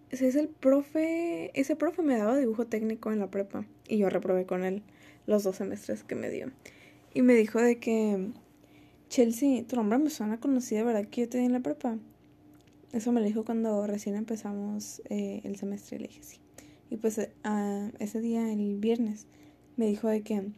ese 0.10 0.28
es 0.28 0.36
el 0.36 0.50
profe, 0.50 1.52
ese 1.60 1.76
profe 1.76 2.02
me 2.02 2.18
daba 2.18 2.38
dibujo 2.38 2.68
técnico 2.68 3.12
en 3.12 3.20
la 3.20 3.32
prepa 3.32 3.66
y 3.88 3.98
yo 3.98 4.10
reprobé 4.10 4.46
con 4.46 4.64
él 4.64 4.84
los 5.26 5.44
dos 5.44 5.56
semestres 5.56 6.04
que 6.04 6.16
me 6.16 6.30
dio. 6.30 6.52
Y 7.14 7.22
me 7.22 7.34
dijo 7.34 7.62
de 7.62 7.78
que 7.78 8.32
Chelsea, 9.10 9.66
tu 9.68 9.76
nombre 9.76 9.98
me 10.00 10.10
suena 10.10 10.40
conocida, 10.40 10.84
¿verdad? 10.84 11.06
Que 11.06 11.22
yo 11.22 11.30
te 11.30 11.38
di 11.38 11.46
en 11.46 11.54
la 11.54 11.60
prepa. 11.60 11.98
Eso 12.94 13.12
me 13.12 13.22
lo 13.22 13.28
dijo 13.28 13.46
cuando 13.46 13.86
recién 13.88 14.16
empezamos 14.16 15.02
eh, 15.10 15.42
el 15.44 15.56
semestre. 15.56 16.00
Le 16.00 16.08
dije 16.08 16.24
sí. 16.24 16.38
Y 16.90 16.98
pues 16.98 17.18
uh, 17.18 17.92
ese 18.00 18.20
día, 18.20 18.52
el 18.52 18.78
viernes, 18.78 19.28
me 19.78 19.86
dijo 19.86 20.10
de 20.10 20.22
que 20.24 20.52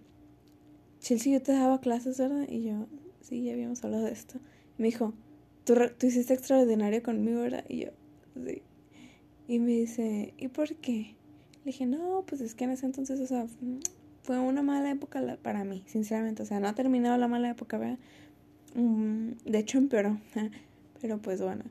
Chelsea, 0.99 1.33
yo 1.33 1.41
te 1.41 1.51
daba 1.51 1.79
clases, 1.79 2.17
¿verdad? 2.17 2.47
Y 2.47 2.63
yo, 2.63 2.87
sí, 3.21 3.43
ya 3.43 3.53
habíamos 3.53 3.83
hablado 3.83 4.05
de 4.05 4.13
esto. 4.13 4.39
me 4.77 4.87
dijo, 4.87 5.13
¿Tú, 5.63 5.75
tú 5.97 6.07
hiciste 6.07 6.33
extraordinario 6.33 7.01
conmigo, 7.03 7.41
¿verdad? 7.41 7.65
Y 7.69 7.85
yo, 7.85 7.89
sí. 8.45 8.61
Y 9.47 9.59
me 9.59 9.71
dice, 9.71 10.33
¿y 10.37 10.47
por 10.47 10.75
qué? 10.75 11.15
Le 11.63 11.71
dije, 11.71 11.85
no, 11.85 12.23
pues 12.27 12.41
es 12.41 12.55
que 12.55 12.63
en 12.65 12.71
ese 12.71 12.85
entonces, 12.85 13.19
o 13.19 13.27
sea, 13.27 13.45
fue 14.23 14.39
una 14.39 14.61
mala 14.61 14.89
época 14.91 15.21
para 15.41 15.63
mí, 15.63 15.83
sinceramente. 15.85 16.43
O 16.43 16.45
sea, 16.45 16.59
no 16.59 16.67
ha 16.67 16.75
terminado 16.75 17.17
la 17.17 17.27
mala 17.27 17.49
época, 17.49 17.77
¿verdad? 17.77 17.99
Mm, 18.75 19.31
de 19.45 19.59
hecho, 19.59 19.77
empeoró. 19.77 20.19
Pero 21.01 21.17
pues 21.19 21.41
bueno. 21.41 21.63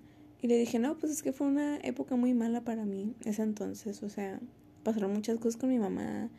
Y 0.43 0.49
le 0.49 0.59
dije, 0.59 0.79
no, 0.79 0.97
pues 0.99 1.13
es 1.13 1.23
que 1.23 1.33
fue 1.33 1.47
una 1.47 1.77
época 1.79 2.17
muy 2.17 2.35
mala 2.35 2.63
para 2.63 2.85
mí 2.85 3.15
ese 3.25 3.43
entonces. 3.43 4.03
O 4.03 4.09
sea, 4.09 4.41
pasaron 4.83 5.13
muchas 5.13 5.39
cosas 5.39 5.57
con 5.57 5.71
mi 5.71 5.79
mamá 5.79 6.31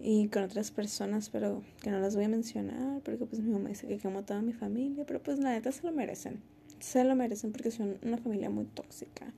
y 0.00 0.28
con 0.28 0.42
otras 0.42 0.70
personas, 0.70 1.30
pero 1.30 1.62
que 1.82 1.90
no 1.90 2.00
las 2.00 2.16
voy 2.16 2.24
a 2.24 2.28
mencionar, 2.28 3.00
porque 3.02 3.26
pues 3.26 3.40
mi 3.40 3.50
mamá 3.50 3.68
dice 3.68 3.86
que 3.86 3.98
quemó 3.98 4.22
toda 4.22 4.42
mi 4.42 4.52
familia, 4.52 5.04
pero 5.06 5.22
pues 5.22 5.38
la 5.38 5.50
neta 5.50 5.72
se 5.72 5.86
lo 5.86 5.92
merecen. 5.92 6.40
Se 6.84 7.02
lo 7.02 7.16
merecen 7.16 7.50
porque 7.50 7.70
son 7.70 7.96
una 8.02 8.18
familia 8.18 8.50
muy 8.50 8.66
tóxica. 8.66 9.32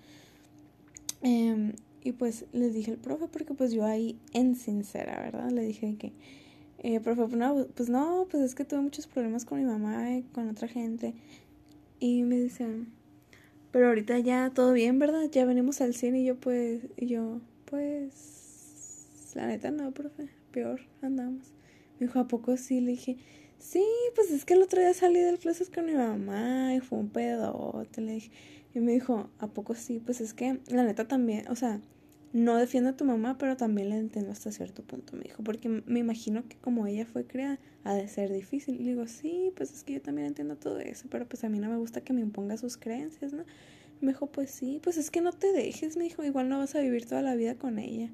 Em, 1.22 1.74
y 2.02 2.10
pues 2.10 2.44
les 2.52 2.74
dije 2.74 2.90
al 2.90 2.96
profe, 2.98 3.28
porque 3.28 3.54
pues 3.54 3.70
yo 3.70 3.84
ahí 3.84 4.18
en 4.32 4.56
sincera, 4.56 5.20
¿verdad? 5.22 5.52
Le 5.52 5.62
dije 5.62 5.94
que, 5.96 6.12
eh, 6.80 6.98
profe, 6.98 7.22
pues 7.22 7.36
no, 7.36 7.66
pues 7.76 7.88
no, 7.88 8.26
pues 8.28 8.42
es 8.42 8.56
que 8.56 8.64
tuve 8.64 8.80
muchos 8.80 9.06
problemas 9.06 9.44
con 9.44 9.60
mi 9.60 9.64
mamá 9.64 10.16
y 10.16 10.22
con 10.22 10.48
otra 10.48 10.66
gente. 10.66 11.14
Y 12.00 12.24
me 12.24 12.36
dicen, 12.36 12.88
pero 13.70 13.86
ahorita 13.88 14.18
ya 14.18 14.50
todo 14.52 14.72
bien, 14.72 14.98
¿verdad? 14.98 15.30
Ya 15.30 15.44
venimos 15.44 15.80
al 15.80 15.94
cine 15.94 16.22
y 16.22 16.24
yo 16.24 16.34
pues, 16.34 16.82
y 16.96 17.06
yo, 17.06 17.40
pues, 17.66 19.06
la 19.36 19.46
neta 19.46 19.70
no, 19.70 19.92
profe, 19.92 20.30
peor 20.50 20.80
andamos. 21.00 21.52
Me 22.00 22.08
dijo, 22.08 22.18
¿a 22.18 22.26
poco 22.26 22.56
sí? 22.56 22.80
Le 22.80 22.90
dije, 22.90 23.18
sí, 23.58 23.84
pues 24.14 24.30
es 24.30 24.44
que 24.44 24.54
el 24.54 24.62
otro 24.62 24.80
día 24.80 24.94
salí 24.94 25.20
del 25.20 25.38
closet 25.38 25.72
con 25.74 25.86
mi 25.86 25.94
mamá 25.94 26.74
y 26.74 26.80
fue 26.80 26.98
un 26.98 27.08
pedote, 27.08 28.00
le. 28.00 28.30
Y 28.74 28.80
me 28.80 28.92
dijo, 28.92 29.30
¿a 29.38 29.46
poco 29.48 29.74
sí? 29.74 30.02
Pues 30.04 30.20
es 30.20 30.34
que 30.34 30.60
la 30.68 30.84
neta 30.84 31.08
también, 31.08 31.48
o 31.48 31.56
sea, 31.56 31.80
no 32.32 32.56
defiendo 32.56 32.90
a 32.90 32.96
tu 32.96 33.06
mamá, 33.06 33.38
pero 33.38 33.56
también 33.56 33.88
la 33.88 33.96
entiendo 33.96 34.30
hasta 34.30 34.52
cierto 34.52 34.82
punto, 34.82 35.16
me 35.16 35.22
dijo, 35.22 35.42
porque 35.42 35.68
me 35.68 36.00
imagino 36.00 36.46
que 36.46 36.56
como 36.58 36.86
ella 36.86 37.06
fue 37.06 37.26
creada, 37.26 37.58
ha 37.84 37.94
de 37.94 38.08
ser 38.08 38.30
difícil. 38.30 38.78
Y 38.78 38.84
digo, 38.84 39.06
sí, 39.06 39.52
pues 39.56 39.72
es 39.72 39.84
que 39.84 39.94
yo 39.94 40.02
también 40.02 40.26
entiendo 40.26 40.56
todo 40.56 40.78
eso, 40.78 41.06
pero 41.10 41.26
pues 41.26 41.44
a 41.44 41.48
mí 41.48 41.58
no 41.58 41.70
me 41.70 41.78
gusta 41.78 42.02
que 42.02 42.12
me 42.12 42.20
imponga 42.20 42.58
sus 42.58 42.76
creencias, 42.76 43.32
¿no? 43.32 43.44
Me 44.02 44.08
dijo, 44.08 44.26
pues 44.26 44.50
sí, 44.50 44.80
pues 44.82 44.98
es 44.98 45.10
que 45.10 45.22
no 45.22 45.32
te 45.32 45.52
dejes, 45.52 45.96
me 45.96 46.04
dijo, 46.04 46.22
igual 46.22 46.50
no 46.50 46.58
vas 46.58 46.74
a 46.74 46.80
vivir 46.80 47.06
toda 47.06 47.22
la 47.22 47.34
vida 47.34 47.54
con 47.54 47.78
ella. 47.78 48.10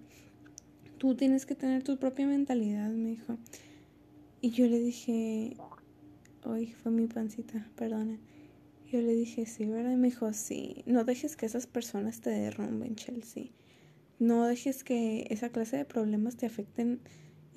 Tú 0.99 1.17
tienes 1.17 1.45
que 1.45 1.57
tener 1.57 1.83
tu 1.83 1.99
propia 1.99 2.29
mentalidad, 2.29 2.91
me 2.91 3.09
dijo. 3.09 3.37
Y 4.43 4.51
yo 4.51 4.67
le 4.67 4.79
dije, 4.79 5.57
hoy 6.45 6.67
fue 6.67 6.93
mi 6.93 7.07
pancita, 7.07 7.67
perdona. 7.77 8.19
Yo 8.91 9.01
le 9.01 9.15
dije, 9.15 9.47
sí, 9.47 9.65
¿verdad? 9.65 9.93
Y 9.93 9.97
me 9.97 10.09
dijo, 10.09 10.31
sí, 10.35 10.83
no 10.85 11.05
dejes 11.05 11.37
que 11.37 11.47
esas 11.47 11.67
personas 11.67 12.21
te 12.21 12.29
derrumben, 12.29 12.95
Chelsea 12.95 13.47
no 14.23 14.47
dejes 14.47 14.85
que 14.85 15.27
esa 15.31 15.49
clase 15.49 15.77
de 15.77 15.85
problemas 15.85 16.37
te 16.37 16.47
afecten 16.47 17.01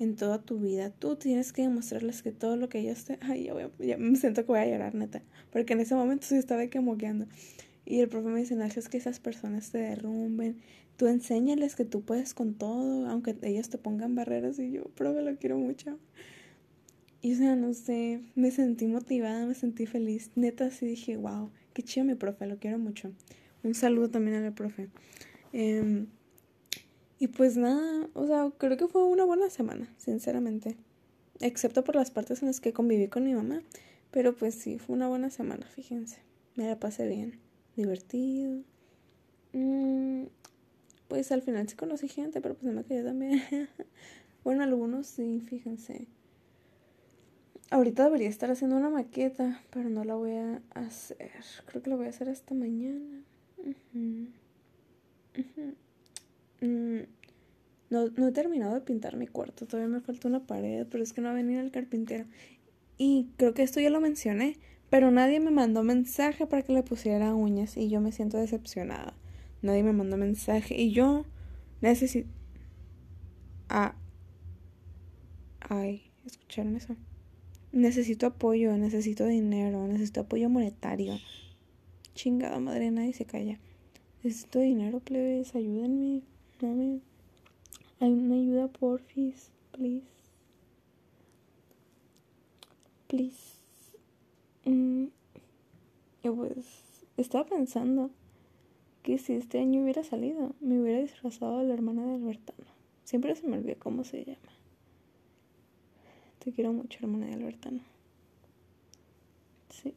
en 0.00 0.16
toda 0.16 0.42
tu 0.42 0.58
vida. 0.58 0.90
Tú 0.90 1.14
tienes 1.14 1.52
que 1.52 1.62
demostrarles 1.62 2.22
que 2.22 2.32
todo 2.32 2.56
lo 2.56 2.68
que 2.68 2.80
ellos 2.80 3.04
te... 3.04 3.18
Ay, 3.22 3.44
ya, 3.44 3.52
voy 3.52 3.70
ya 3.78 3.96
me 3.96 4.16
siento 4.16 4.44
que 4.44 4.48
voy 4.48 4.58
a 4.58 4.66
llorar, 4.66 4.94
neta. 4.96 5.22
Porque 5.52 5.74
en 5.74 5.80
ese 5.80 5.94
momento 5.94 6.26
sí 6.26 6.34
estaba 6.34 6.66
que 6.66 6.80
moqueando. 6.80 7.26
Y 7.84 8.00
el 8.00 8.08
profe 8.08 8.28
me 8.30 8.40
dice, 8.40 8.56
no 8.56 8.64
es 8.64 8.88
que 8.88 8.96
esas 8.96 9.20
personas 9.20 9.70
te 9.70 9.78
derrumben. 9.78 10.56
Tú 10.96 11.06
enséñales 11.06 11.76
que 11.76 11.84
tú 11.84 12.02
puedes 12.02 12.34
con 12.34 12.54
todo, 12.54 13.06
aunque 13.06 13.36
ellos 13.42 13.68
te 13.68 13.78
pongan 13.78 14.16
barreras. 14.16 14.58
Y 14.58 14.72
yo, 14.72 14.86
profe, 14.96 15.22
lo 15.22 15.36
quiero 15.36 15.58
mucho. 15.58 16.00
Y 17.26 17.32
o 17.32 17.36
sea, 17.36 17.56
no 17.56 17.74
sé, 17.74 18.22
me 18.36 18.52
sentí 18.52 18.86
motivada, 18.86 19.46
me 19.46 19.54
sentí 19.56 19.84
feliz. 19.86 20.30
Neta, 20.36 20.70
sí 20.70 20.86
dije, 20.86 21.16
wow, 21.16 21.50
qué 21.72 21.82
chido 21.82 22.06
mi 22.06 22.14
profe, 22.14 22.46
lo 22.46 22.60
quiero 22.60 22.78
mucho. 22.78 23.10
Un 23.64 23.74
saludo 23.74 24.08
también 24.08 24.44
al 24.44 24.54
profe. 24.54 24.90
Eh, 25.52 26.06
y 27.18 27.26
pues 27.26 27.56
nada, 27.56 28.08
o 28.14 28.28
sea, 28.28 28.52
creo 28.56 28.76
que 28.76 28.86
fue 28.86 29.02
una 29.02 29.24
buena 29.24 29.50
semana, 29.50 29.92
sinceramente. 29.96 30.76
Excepto 31.40 31.82
por 31.82 31.96
las 31.96 32.12
partes 32.12 32.42
en 32.42 32.46
las 32.46 32.60
que 32.60 32.72
conviví 32.72 33.08
con 33.08 33.24
mi 33.24 33.34
mamá. 33.34 33.60
Pero 34.12 34.36
pues 34.36 34.54
sí, 34.54 34.78
fue 34.78 34.94
una 34.94 35.08
buena 35.08 35.28
semana, 35.28 35.66
fíjense. 35.66 36.20
Me 36.54 36.68
la 36.68 36.78
pasé 36.78 37.08
bien, 37.08 37.40
divertido. 37.74 38.62
Mm, 39.52 40.26
pues 41.08 41.32
al 41.32 41.42
final 41.42 41.68
sí 41.68 41.74
conocí 41.74 42.06
gente, 42.06 42.40
pero 42.40 42.54
pues 42.54 42.66
no 42.66 42.72
me 42.72 42.84
quedé 42.84 43.02
también. 43.02 43.42
bueno, 44.44 44.62
algunos 44.62 45.08
sí, 45.08 45.40
fíjense. 45.40 46.06
Ahorita 47.70 48.04
debería 48.04 48.28
estar 48.28 48.50
haciendo 48.50 48.76
una 48.76 48.90
maqueta, 48.90 49.60
pero 49.70 49.88
no 49.88 50.04
la 50.04 50.14
voy 50.14 50.32
a 50.32 50.62
hacer. 50.74 51.32
Creo 51.66 51.82
que 51.82 51.90
la 51.90 51.96
voy 51.96 52.06
a 52.06 52.10
hacer 52.10 52.28
hasta 52.28 52.54
mañana. 52.54 53.22
Mm, 56.60 57.00
no, 57.90 58.08
no 58.08 58.28
he 58.28 58.32
terminado 58.32 58.74
de 58.74 58.80
pintar 58.80 59.16
mi 59.16 59.26
cuarto, 59.26 59.66
todavía 59.66 59.92
me 59.94 60.00
falta 60.00 60.28
una 60.28 60.46
pared, 60.46 60.86
pero 60.90 61.04
es 61.04 61.12
que 61.12 61.20
no 61.20 61.28
ha 61.28 61.32
venido 61.32 61.60
el 61.60 61.70
carpintero. 61.70 62.24
Y 62.98 63.28
creo 63.36 63.52
que 63.54 63.62
esto 63.62 63.80
ya 63.80 63.90
lo 63.90 64.00
mencioné, 64.00 64.58
pero 64.88 65.10
nadie 65.10 65.40
me 65.40 65.50
mandó 65.50 65.82
mensaje 65.82 66.46
para 66.46 66.62
que 66.62 66.72
le 66.72 66.82
pusiera 66.82 67.34
uñas 67.34 67.76
y 67.76 67.88
yo 67.88 68.00
me 68.00 68.12
siento 68.12 68.38
decepcionada. 68.38 69.14
Nadie 69.62 69.82
me 69.82 69.92
mandó 69.92 70.16
mensaje 70.16 70.80
y 70.80 70.92
yo 70.92 71.24
necesito... 71.80 72.28
Ah. 73.68 73.94
Ay, 75.60 76.12
¿escucharon 76.24 76.76
eso? 76.76 76.96
Necesito 77.76 78.26
apoyo, 78.26 78.76
necesito 78.78 79.26
dinero, 79.26 79.86
necesito 79.86 80.22
apoyo 80.22 80.48
monetario. 80.48 81.18
Chingada 82.14 82.58
madre, 82.58 82.90
nadie 82.90 83.12
se 83.12 83.26
calla. 83.26 83.58
Necesito 84.22 84.60
dinero, 84.60 85.00
plebes, 85.00 85.54
ayúdenme. 85.54 86.22
Dame 86.58 87.00
hay 87.98 88.12
una 88.12 88.34
ayuda, 88.34 88.68
porfis, 88.68 89.50
please. 89.72 90.06
Please. 93.06 93.56
Mm, 94.64 95.06
yo 96.22 96.34
pues 96.34 96.66
estaba 97.16 97.44
pensando 97.44 98.10
que 99.02 99.18
si 99.18 99.34
este 99.34 99.60
año 99.60 99.82
hubiera 99.82 100.04
salido, 100.04 100.54
me 100.60 100.80
hubiera 100.80 101.00
disfrazado 101.00 101.58
de 101.58 101.68
la 101.68 101.74
hermana 101.74 102.04
de 102.04 102.14
Albertano. 102.14 102.66
Siempre 103.04 103.34
se 103.34 103.46
me 103.46 103.56
olvida 103.56 103.76
cómo 103.76 104.04
se 104.04 104.24
llama. 104.24 104.52
Te 106.46 106.52
quiero 106.52 106.72
mucho, 106.72 107.00
hermana 107.00 107.26
de 107.26 107.34
Albertano. 107.34 107.80
Sí. 109.68 109.94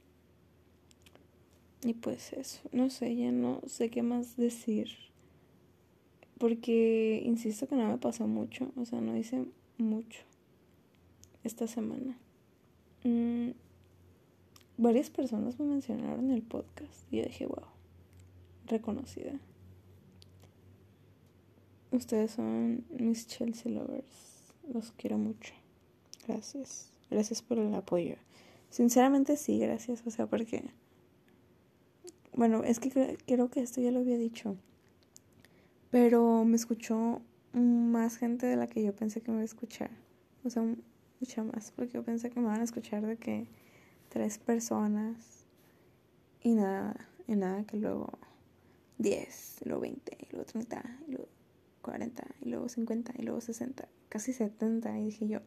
Y 1.83 1.93
pues 1.93 2.33
eso, 2.33 2.61
no 2.71 2.89
sé, 2.89 3.15
ya 3.15 3.31
no 3.31 3.61
sé 3.67 3.91
qué 3.91 4.01
más 4.01 4.35
decir. 4.35 4.89
Porque 6.39 7.21
insisto 7.23 7.67
que 7.67 7.75
no 7.75 7.87
me 7.87 7.99
pasó 7.99 8.25
mucho, 8.25 8.71
o 8.77 8.85
sea, 8.87 8.99
no 8.99 9.15
hice 9.15 9.45
mucho 9.77 10.21
esta 11.43 11.67
semana. 11.67 12.17
Mm, 13.03 13.51
varias 14.79 15.11
personas 15.11 15.59
me 15.59 15.67
mencionaron 15.67 16.31
en 16.31 16.31
el 16.31 16.41
podcast 16.41 17.13
y 17.13 17.17
yo 17.17 17.25
dije, 17.25 17.45
wow, 17.45 17.67
reconocida. 18.65 19.39
Ustedes 21.91 22.31
son 22.31 22.85
mis 22.89 23.27
Chelsea 23.27 23.71
lovers, 23.71 24.51
los 24.73 24.91
quiero 24.93 25.19
mucho. 25.19 25.58
Gracias, 26.27 26.91
gracias 27.09 27.41
por 27.41 27.59
el 27.59 27.73
apoyo. 27.73 28.15
Sinceramente 28.69 29.37
sí, 29.37 29.59
gracias, 29.59 30.03
o 30.05 30.11
sea, 30.11 30.27
porque... 30.27 30.71
Bueno, 32.33 32.63
es 32.63 32.79
que 32.79 33.17
creo 33.25 33.49
que 33.49 33.61
esto 33.61 33.81
ya 33.81 33.91
lo 33.91 33.99
había 33.99 34.17
dicho 34.17 34.55
pero 35.91 36.45
me 36.45 36.55
escuchó 36.55 37.21
más 37.53 38.17
gente 38.17 38.45
de 38.45 38.55
la 38.55 38.67
que 38.67 38.83
yo 38.83 38.95
pensé 38.95 39.21
que 39.21 39.31
me 39.31 39.37
iba 39.37 39.41
a 39.41 39.45
escuchar. 39.45 39.89
O 40.43 40.49
sea, 40.49 40.63
mucha 41.19 41.43
más, 41.43 41.71
porque 41.75 41.93
yo 41.93 42.03
pensé 42.03 42.29
que 42.29 42.39
me 42.39 42.47
van 42.47 42.61
a 42.61 42.63
escuchar 42.63 43.05
de 43.05 43.17
que 43.17 43.47
tres 44.09 44.37
personas 44.37 45.45
y 46.41 46.53
nada, 46.53 46.95
y 47.27 47.35
nada 47.35 47.63
que 47.65 47.77
luego 47.77 48.19
10, 48.99 49.61
luego 49.65 49.81
20, 49.81 50.17
y 50.19 50.31
luego 50.31 50.45
30, 50.45 50.99
y 51.07 51.11
luego 51.11 51.27
40, 51.81 52.27
y 52.41 52.49
luego 52.49 52.69
50, 52.69 53.13
y 53.17 53.21
luego 53.23 53.41
60, 53.41 53.87
casi 54.09 54.33
70. 54.33 54.99
Y 54.99 55.05
dije 55.05 55.27
yo, 55.27 55.39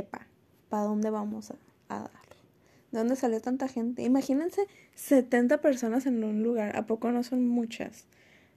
epa, 0.00 0.26
¿para 0.68 0.84
dónde 0.84 1.10
vamos 1.10 1.50
a, 1.50 1.56
a 1.88 2.00
dar? 2.00 2.10
¿De 2.90 2.98
dónde 2.98 3.16
salió 3.16 3.40
tanta 3.40 3.68
gente? 3.68 4.02
Imagínense 4.02 4.66
70 4.94 5.60
personas 5.60 6.06
en 6.06 6.24
un 6.24 6.42
lugar. 6.42 6.76
¿A 6.76 6.86
poco 6.86 7.12
no 7.12 7.22
son 7.22 7.46
muchas? 7.46 8.06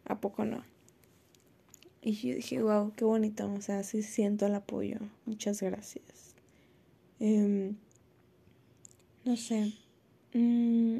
¿A 0.06 0.19
poco 0.19 0.43
no? 0.43 0.63
Y 2.01 2.13
yo 2.13 2.36
dije, 2.36 2.62
wow, 2.62 2.91
qué 2.97 3.06
bonito, 3.06 3.49
o 3.51 3.62
sea, 3.62 3.84
sí 3.84 4.03
siento 4.03 4.45
el 4.45 4.56
apoyo. 4.56 4.97
Muchas 5.25 5.62
gracias. 5.62 6.36
Em, 7.19 7.77
no 9.23 9.38
sé. 9.38 9.73
Mm, 10.34 10.97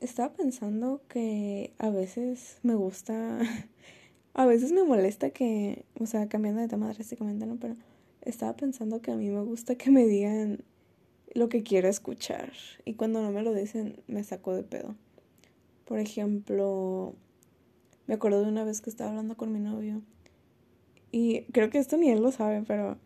estaba 0.00 0.32
pensando 0.32 1.02
que 1.08 1.74
a 1.78 1.90
veces 1.90 2.58
me 2.62 2.74
gusta, 2.74 3.40
a 4.34 4.46
veces 4.46 4.72
me 4.72 4.82
molesta 4.84 5.28
que, 5.30 5.84
o 6.00 6.06
sea, 6.06 6.28
cambiando 6.28 6.62
de 6.62 6.68
tema 6.68 6.90
drásticamente, 6.90 7.44
¿no? 7.44 7.56
Pero 7.56 7.76
estaba 8.22 8.56
pensando 8.56 9.02
que 9.02 9.10
a 9.10 9.16
mí 9.16 9.28
me 9.30 9.42
gusta 9.42 9.74
que 9.74 9.90
me 9.90 10.06
digan 10.06 10.64
lo 11.34 11.48
que 11.48 11.62
quiero 11.62 11.88
escuchar. 11.88 12.52
Y 12.84 12.94
cuando 12.94 13.22
no 13.22 13.30
me 13.30 13.42
lo 13.42 13.54
dicen, 13.54 14.00
me 14.06 14.24
saco 14.24 14.54
de 14.54 14.62
pedo. 14.62 14.94
Por 15.84 15.98
ejemplo, 15.98 17.14
me 18.06 18.14
acuerdo 18.14 18.42
de 18.42 18.48
una 18.48 18.64
vez 18.64 18.80
que 18.80 18.90
estaba 18.90 19.10
hablando 19.10 19.36
con 19.36 19.52
mi 19.52 19.60
novio. 19.60 20.02
Y 21.10 21.42
creo 21.52 21.70
que 21.70 21.78
esto 21.78 21.96
ni 21.96 22.10
él 22.10 22.22
lo 22.22 22.32
sabe, 22.32 22.62
pero 22.66 22.96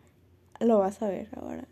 lo 0.60 0.78
va 0.78 0.86
a 0.86 0.92
saber 0.92 1.28
ahora. 1.32 1.66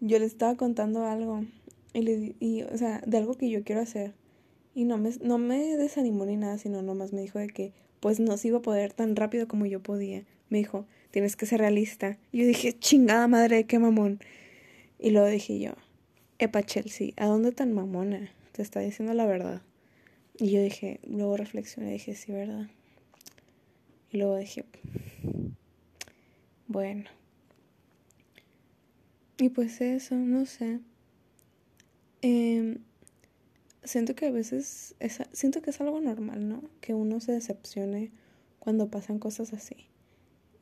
Yo 0.00 0.18
le 0.18 0.26
estaba 0.26 0.56
contando 0.56 1.04
algo. 1.04 1.44
Y, 1.92 2.02
le, 2.02 2.36
y 2.40 2.62
o 2.62 2.76
sea, 2.78 3.02
de 3.06 3.18
algo 3.18 3.34
que 3.34 3.50
yo 3.50 3.64
quiero 3.64 3.80
hacer. 3.80 4.14
Y 4.74 4.84
no 4.84 4.98
me, 4.98 5.10
no 5.22 5.38
me 5.38 5.76
desanimó 5.76 6.24
ni 6.24 6.36
nada, 6.36 6.58
sino 6.58 6.82
nomás 6.82 7.12
me 7.12 7.20
dijo 7.20 7.38
de 7.38 7.48
que 7.48 7.72
pues 8.00 8.18
no 8.18 8.36
se 8.36 8.48
iba 8.48 8.58
a 8.58 8.62
poder 8.62 8.92
tan 8.92 9.14
rápido 9.14 9.46
como 9.46 9.66
yo 9.66 9.82
podía. 9.82 10.24
Me 10.48 10.58
dijo, 10.58 10.86
tienes 11.12 11.36
que 11.36 11.46
ser 11.46 11.60
realista. 11.60 12.18
Y 12.32 12.38
yo 12.38 12.46
dije, 12.46 12.76
chingada 12.76 13.28
madre, 13.28 13.64
qué 13.64 13.78
mamón. 13.78 14.18
Y 14.98 15.10
luego 15.10 15.28
dije 15.28 15.60
yo, 15.60 15.74
epa 16.38 16.64
Chelsea, 16.64 17.12
¿a 17.16 17.26
dónde 17.26 17.52
tan 17.52 17.72
mamona? 17.72 18.32
Te 18.50 18.62
está 18.62 18.80
diciendo 18.80 19.14
la 19.14 19.26
verdad. 19.26 19.62
Y 20.38 20.50
yo 20.50 20.60
dije, 20.60 20.98
luego 21.04 21.36
reflexioné 21.36 21.90
y 21.90 21.92
dije, 21.94 22.14
sí, 22.16 22.32
¿verdad? 22.32 22.68
Y 24.10 24.18
luego 24.18 24.36
dije, 24.36 24.64
bueno. 26.66 27.04
Y 29.38 29.50
pues 29.50 29.80
eso, 29.80 30.14
no 30.14 30.46
sé. 30.46 30.80
Em, 32.22 32.78
siento 33.84 34.14
que 34.14 34.26
a 34.26 34.30
veces, 34.30 34.94
es, 34.98 35.20
siento 35.32 35.60
que 35.60 35.70
es 35.70 35.80
algo 35.80 36.00
normal, 36.00 36.48
¿no? 36.48 36.62
Que 36.80 36.94
uno 36.94 37.20
se 37.20 37.32
decepcione 37.32 38.12
cuando 38.58 38.88
pasan 38.88 39.18
cosas 39.18 39.52
así. 39.52 39.91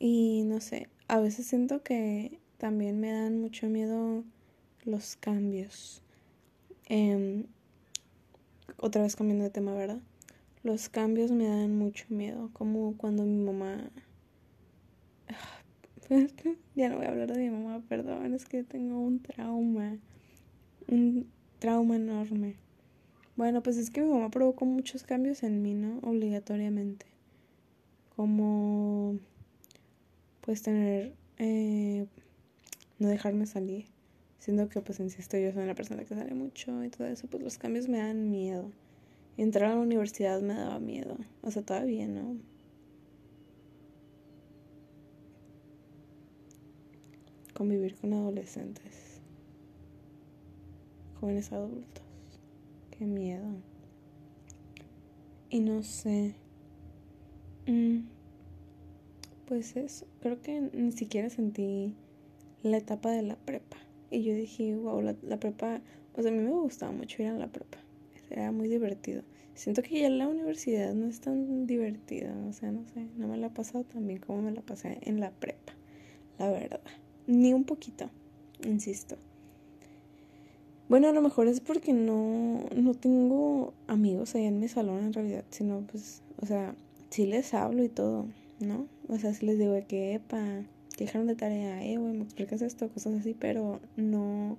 Y 0.01 0.45
no 0.47 0.61
sé, 0.63 0.89
a 1.09 1.21
veces 1.21 1.47
siento 1.47 1.83
que 1.83 2.41
también 2.57 2.99
me 3.01 3.13
dan 3.13 3.39
mucho 3.39 3.69
miedo 3.69 4.25
los 4.85 5.17
cambios. 5.17 6.03
Eh, 6.89 7.45
otra 8.79 9.03
vez 9.03 9.15
cambiando 9.15 9.45
de 9.45 9.51
tema, 9.51 9.75
¿verdad? 9.75 10.01
Los 10.63 10.89
cambios 10.89 11.31
me 11.31 11.47
dan 11.47 11.77
mucho 11.77 12.07
miedo, 12.09 12.49
como 12.55 12.97
cuando 12.97 13.25
mi 13.25 13.45
mamá... 13.45 13.91
ya 16.75 16.89
no 16.89 16.97
voy 16.97 17.05
a 17.05 17.11
hablar 17.11 17.33
de 17.33 17.39
mi 17.39 17.51
mamá, 17.51 17.83
perdón, 17.87 18.33
es 18.33 18.47
que 18.47 18.65
tengo 18.65 18.99
un 18.99 19.21
trauma, 19.21 19.99
un 20.89 21.31
trauma 21.59 21.97
enorme. 21.97 22.57
Bueno, 23.37 23.63
pues 23.63 23.77
es 23.77 23.91
que 23.91 24.01
mi 24.01 24.09
mamá 24.09 24.31
provocó 24.31 24.65
muchos 24.65 25.03
cambios 25.03 25.43
en 25.43 25.61
mí, 25.61 25.75
¿no? 25.75 25.99
Obligatoriamente. 25.99 27.05
Como, 28.17 29.19
pues 30.41 30.63
tener, 30.63 31.15
eh, 31.39 32.07
no 32.99 33.09
dejarme 33.09 33.47
salir 33.47 33.87
Siendo 34.41 34.71
que, 34.71 34.81
pues, 34.81 34.99
insisto, 35.01 35.37
yo 35.37 35.53
soy 35.53 35.65
una 35.65 35.75
persona 35.75 36.03
que 36.05 36.15
sale 36.15 36.35
mucho 36.35 36.83
y 36.83 36.89
todo 36.89 37.07
eso, 37.07 37.27
pues 37.29 37.43
los 37.43 37.59
cambios 37.59 37.89
me 37.89 37.99
dan 37.99 38.31
miedo. 38.31 38.73
Entrar 39.37 39.71
a 39.71 39.75
la 39.75 39.81
universidad 39.83 40.41
me 40.41 40.55
daba 40.55 40.81
miedo. 40.81 41.19
O 41.43 41.51
sea, 41.51 41.63
todavía 41.63 42.09
no. 42.09 42.37
convivir 47.53 47.95
con 47.97 48.15
adolescentes, 48.15 49.21
jóvenes 51.21 51.53
adultos. 51.53 52.03
Qué 52.91 53.05
miedo. 53.05 53.53
Y 55.51 55.61
no 55.61 55.83
sé. 55.83 56.35
Mm, 57.67 58.05
pues 59.51 59.77
eso, 59.77 60.07
creo 60.21 60.41
que 60.41 60.61
ni 60.61 60.93
siquiera 60.93 61.29
sentí 61.29 61.97
la 62.63 62.77
etapa 62.77 63.11
de 63.11 63.23
la 63.23 63.35
prepa. 63.35 63.79
Y 64.09 64.23
yo 64.23 64.33
dije, 64.33 64.77
wow, 64.77 65.03
la, 65.03 65.17
la 65.23 65.41
prepa, 65.41 65.81
pues 66.13 66.25
a 66.25 66.31
mí 66.31 66.39
me 66.39 66.53
gustaba 66.53 66.93
mucho 66.93 67.21
ir 67.21 67.31
a 67.31 67.35
la 67.35 67.49
prepa. 67.49 67.79
Era 68.31 68.53
muy 68.53 68.69
divertido. 68.69 69.25
Siento 69.55 69.83
que 69.83 70.03
ya 70.03 70.09
la 70.09 70.29
universidad 70.29 70.95
no 70.95 71.09
es 71.09 71.21
tan 71.21 71.67
divertida, 71.67 72.33
o 72.49 72.53
sea, 72.53 72.71
no 72.71 72.87
sé, 72.95 73.09
no 73.17 73.27
me 73.27 73.39
la 73.39 73.49
he 73.49 73.51
pasado 73.51 73.83
tan 73.83 74.07
bien 74.07 74.21
como 74.21 74.41
me 74.41 74.53
la 74.53 74.63
pasé 74.63 74.99
en 75.03 75.19
la 75.19 75.33
prepa, 75.33 75.73
la 76.39 76.49
verdad. 76.49 76.81
Ni 77.27 77.53
un 77.53 77.65
poquito, 77.65 78.09
insisto. 78.65 79.17
Bueno, 80.89 81.09
a 81.09 81.13
lo 81.13 81.23
mejor 81.23 81.49
es 81.49 81.61
porque 81.61 81.93
no, 81.93 82.67
no 82.77 82.95
tengo 82.95 83.75
amigos 83.89 84.37
allá 84.37 84.47
en 84.47 84.61
mi 84.61 84.69
salón 84.69 85.07
en 85.07 85.13
realidad, 85.13 85.45
sino 85.51 85.81
pues, 85.81 86.23
o 86.41 86.47
sea, 86.47 86.77
sí 87.09 87.27
les 87.27 87.53
hablo 87.53 87.83
y 87.83 87.89
todo, 87.89 88.29
¿no? 88.61 88.87
O 89.11 89.19
sea, 89.19 89.35
sí 89.35 89.45
les 89.45 89.59
digo 89.59 89.77
que, 89.89 90.15
epa, 90.15 90.65
dejaron 90.97 91.27
de 91.27 91.35
tarea, 91.35 91.85
eh, 91.85 91.97
güey, 91.97 92.13
me 92.15 92.23
explicas 92.23 92.63
esto, 92.63 92.89
cosas 92.91 93.15
así, 93.15 93.35
pero 93.35 93.81
no 93.97 94.57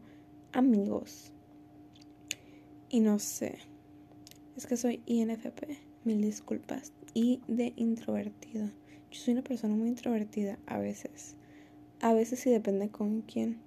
amigos. 0.52 1.32
Y 2.90 3.00
no 3.00 3.18
sé. 3.18 3.60
Es 4.58 4.68
que 4.68 4.76
soy 4.76 5.02
INFP, 5.06 5.78
mil 6.04 6.22
disculpas. 6.22 6.92
Y 7.14 7.40
de 7.48 7.72
introvertido. 7.78 8.66
Yo 9.10 9.20
soy 9.22 9.36
una 9.36 9.44
persona 9.44 9.74
muy 9.74 9.88
introvertida 9.88 10.60
a 10.66 10.80
veces. 10.80 11.38
A 12.02 12.14
veces 12.14 12.40
sí 12.42 12.50
depende 12.50 12.90
con 12.90 13.22
quién. 13.22 13.58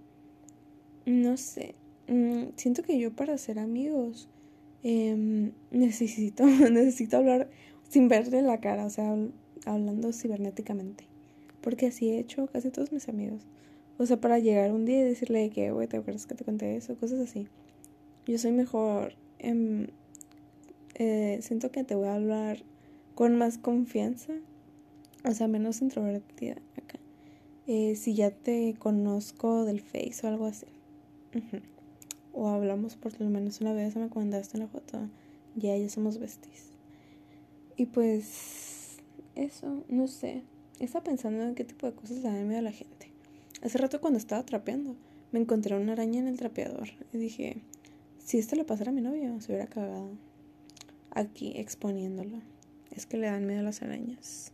No 1.07 1.39
sé. 1.39 1.77
Mm, 2.09 2.49
siento 2.57 2.83
que 2.83 2.99
yo 2.99 3.11
para 3.17 3.39
ser 3.39 3.59
amigos 3.59 4.29
em, 4.83 5.53
necesito, 5.71 6.45
necesito 6.45 7.17
hablar 7.17 7.49
sin 7.89 8.09
verle 8.09 8.43
la 8.43 8.61
cara, 8.61 8.85
o 8.85 8.91
sea, 8.91 9.17
hablando 9.65 10.13
cibernéticamente. 10.13 11.05
Porque 11.61 11.87
así 11.87 12.11
he 12.11 12.19
hecho 12.19 12.47
casi 12.47 12.71
todos 12.71 12.93
mis 12.93 13.09
amigos. 13.09 13.43
O 13.99 14.07
sea, 14.07 14.21
para 14.21 14.39
llegar 14.39 14.73
un 14.73 14.85
día 14.85 15.01
y 15.01 15.05
decirle 15.05 15.51
que, 15.51 15.71
güey, 15.71 15.87
¿te 15.89 15.97
acuerdas 15.97 16.27
que 16.27 16.35
te 16.35 16.45
conté 16.45 16.77
eso? 16.77 16.97
Cosas 16.97 17.21
así. 17.21 17.49
Yo 18.27 18.39
soy 18.39 18.53
mejor 18.53 19.15
eh, 20.97 21.39
siento 21.43 21.71
que 21.71 21.85
te 21.85 21.95
voy 21.95 22.09
a 22.09 22.15
hablar 22.15 22.63
con 23.15 23.37
más 23.37 23.59
confianza, 23.59 24.33
o 25.25 25.33
sea, 25.33 25.49
menos 25.49 25.83
introvertida 25.83 26.57
acá. 26.77 26.99
Eh, 27.67 27.97
si 27.97 28.15
ya 28.15 28.31
te 28.31 28.75
conozco 28.79 29.65
del 29.65 29.81
Face 29.81 30.21
o 30.23 30.29
algo 30.29 30.47
así. 30.47 30.67
O 32.33 32.49
hablamos 32.49 32.97
por 32.97 33.21
lo 33.21 33.29
menos 33.31 33.61
una 33.61 33.73
vez, 33.73 33.97
me 33.97 34.09
mandaste 34.09 34.57
una 34.57 34.67
foto, 34.67 34.99
ya, 35.55 35.77
ya 35.77 35.89
somos 35.89 36.19
besties. 36.19 36.71
Y 37.77 37.87
pues, 37.87 38.74
eso, 39.37 39.85
no 39.89 40.09
sé. 40.09 40.43
Estaba 40.81 41.05
pensando 41.05 41.43
en 41.45 41.55
qué 41.55 41.65
tipo 41.65 41.87
de 41.87 41.95
cosas 41.95 42.19
le 42.19 42.31
dan 42.31 42.47
miedo 42.47 42.61
a 42.61 42.63
la 42.63 42.73
gente. 42.73 43.11
Hace 43.63 43.79
rato 43.79 44.01
cuando 44.01 44.19
estaba 44.19 44.45
trapeando, 44.45 44.97
me 45.33 45.41
encontré 45.41 45.77
una 45.77 45.93
araña 45.93 46.21
en 46.21 46.29
el 46.29 46.37
trapeador 46.37 46.89
y 47.13 47.19
dije, 47.19 47.57
si 48.19 48.39
esto 48.39 48.57
le 48.57 48.65
pasara 48.65 48.91
a 48.91 48.95
mi 48.95 49.01
novio, 49.01 49.41
se 49.41 49.53
hubiera 49.53 49.67
cagado 49.67 50.11
aquí 51.11 51.53
exponiéndolo. 51.57 52.41
Es 52.91 53.07
que 53.07 53.17
le 53.17 53.27
dan 53.27 53.47
miedo 53.47 53.61
a 53.61 53.65
las 53.65 53.83
arañas. 53.83 54.53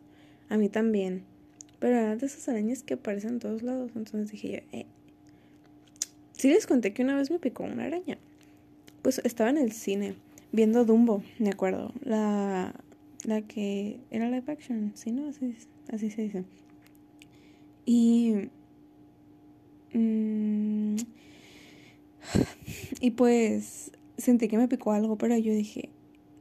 A 0.48 0.56
mí 0.56 0.68
también. 0.68 1.24
Pero 1.78 1.96
eran 1.96 2.18
de 2.18 2.26
esas 2.26 2.48
arañas 2.48 2.82
que 2.82 2.94
aparecen 2.94 3.34
en 3.34 3.38
todos 3.38 3.62
lados. 3.62 3.92
Entonces 3.94 4.30
dije 4.30 4.50
yo, 4.50 4.78
eh. 4.78 4.86
Sí 6.32 6.48
les 6.48 6.66
conté 6.66 6.92
que 6.92 7.02
una 7.02 7.16
vez 7.16 7.30
me 7.30 7.38
picó 7.38 7.64
una 7.64 7.84
araña. 7.84 8.18
Pues 9.02 9.20
estaba 9.24 9.50
en 9.50 9.58
el 9.58 9.72
cine 9.72 10.14
viendo 10.52 10.84
Dumbo, 10.84 11.22
me 11.38 11.50
acuerdo. 11.50 11.92
La, 12.02 12.74
la 13.24 13.42
que 13.42 14.00
era 14.10 14.30
live 14.30 14.52
action, 14.52 14.92
¿sí? 14.94 15.12
¿No? 15.12 15.28
Así, 15.28 15.56
así 15.92 16.10
se 16.10 16.22
dice. 16.22 16.44
Y... 17.84 18.50
Mm, 19.92 20.96
y 23.00 23.10
pues 23.12 23.90
sentí 24.16 24.48
que 24.48 24.58
me 24.58 24.68
picó 24.68 24.92
algo, 24.92 25.16
pero 25.16 25.36
yo 25.36 25.52
dije, 25.52 25.88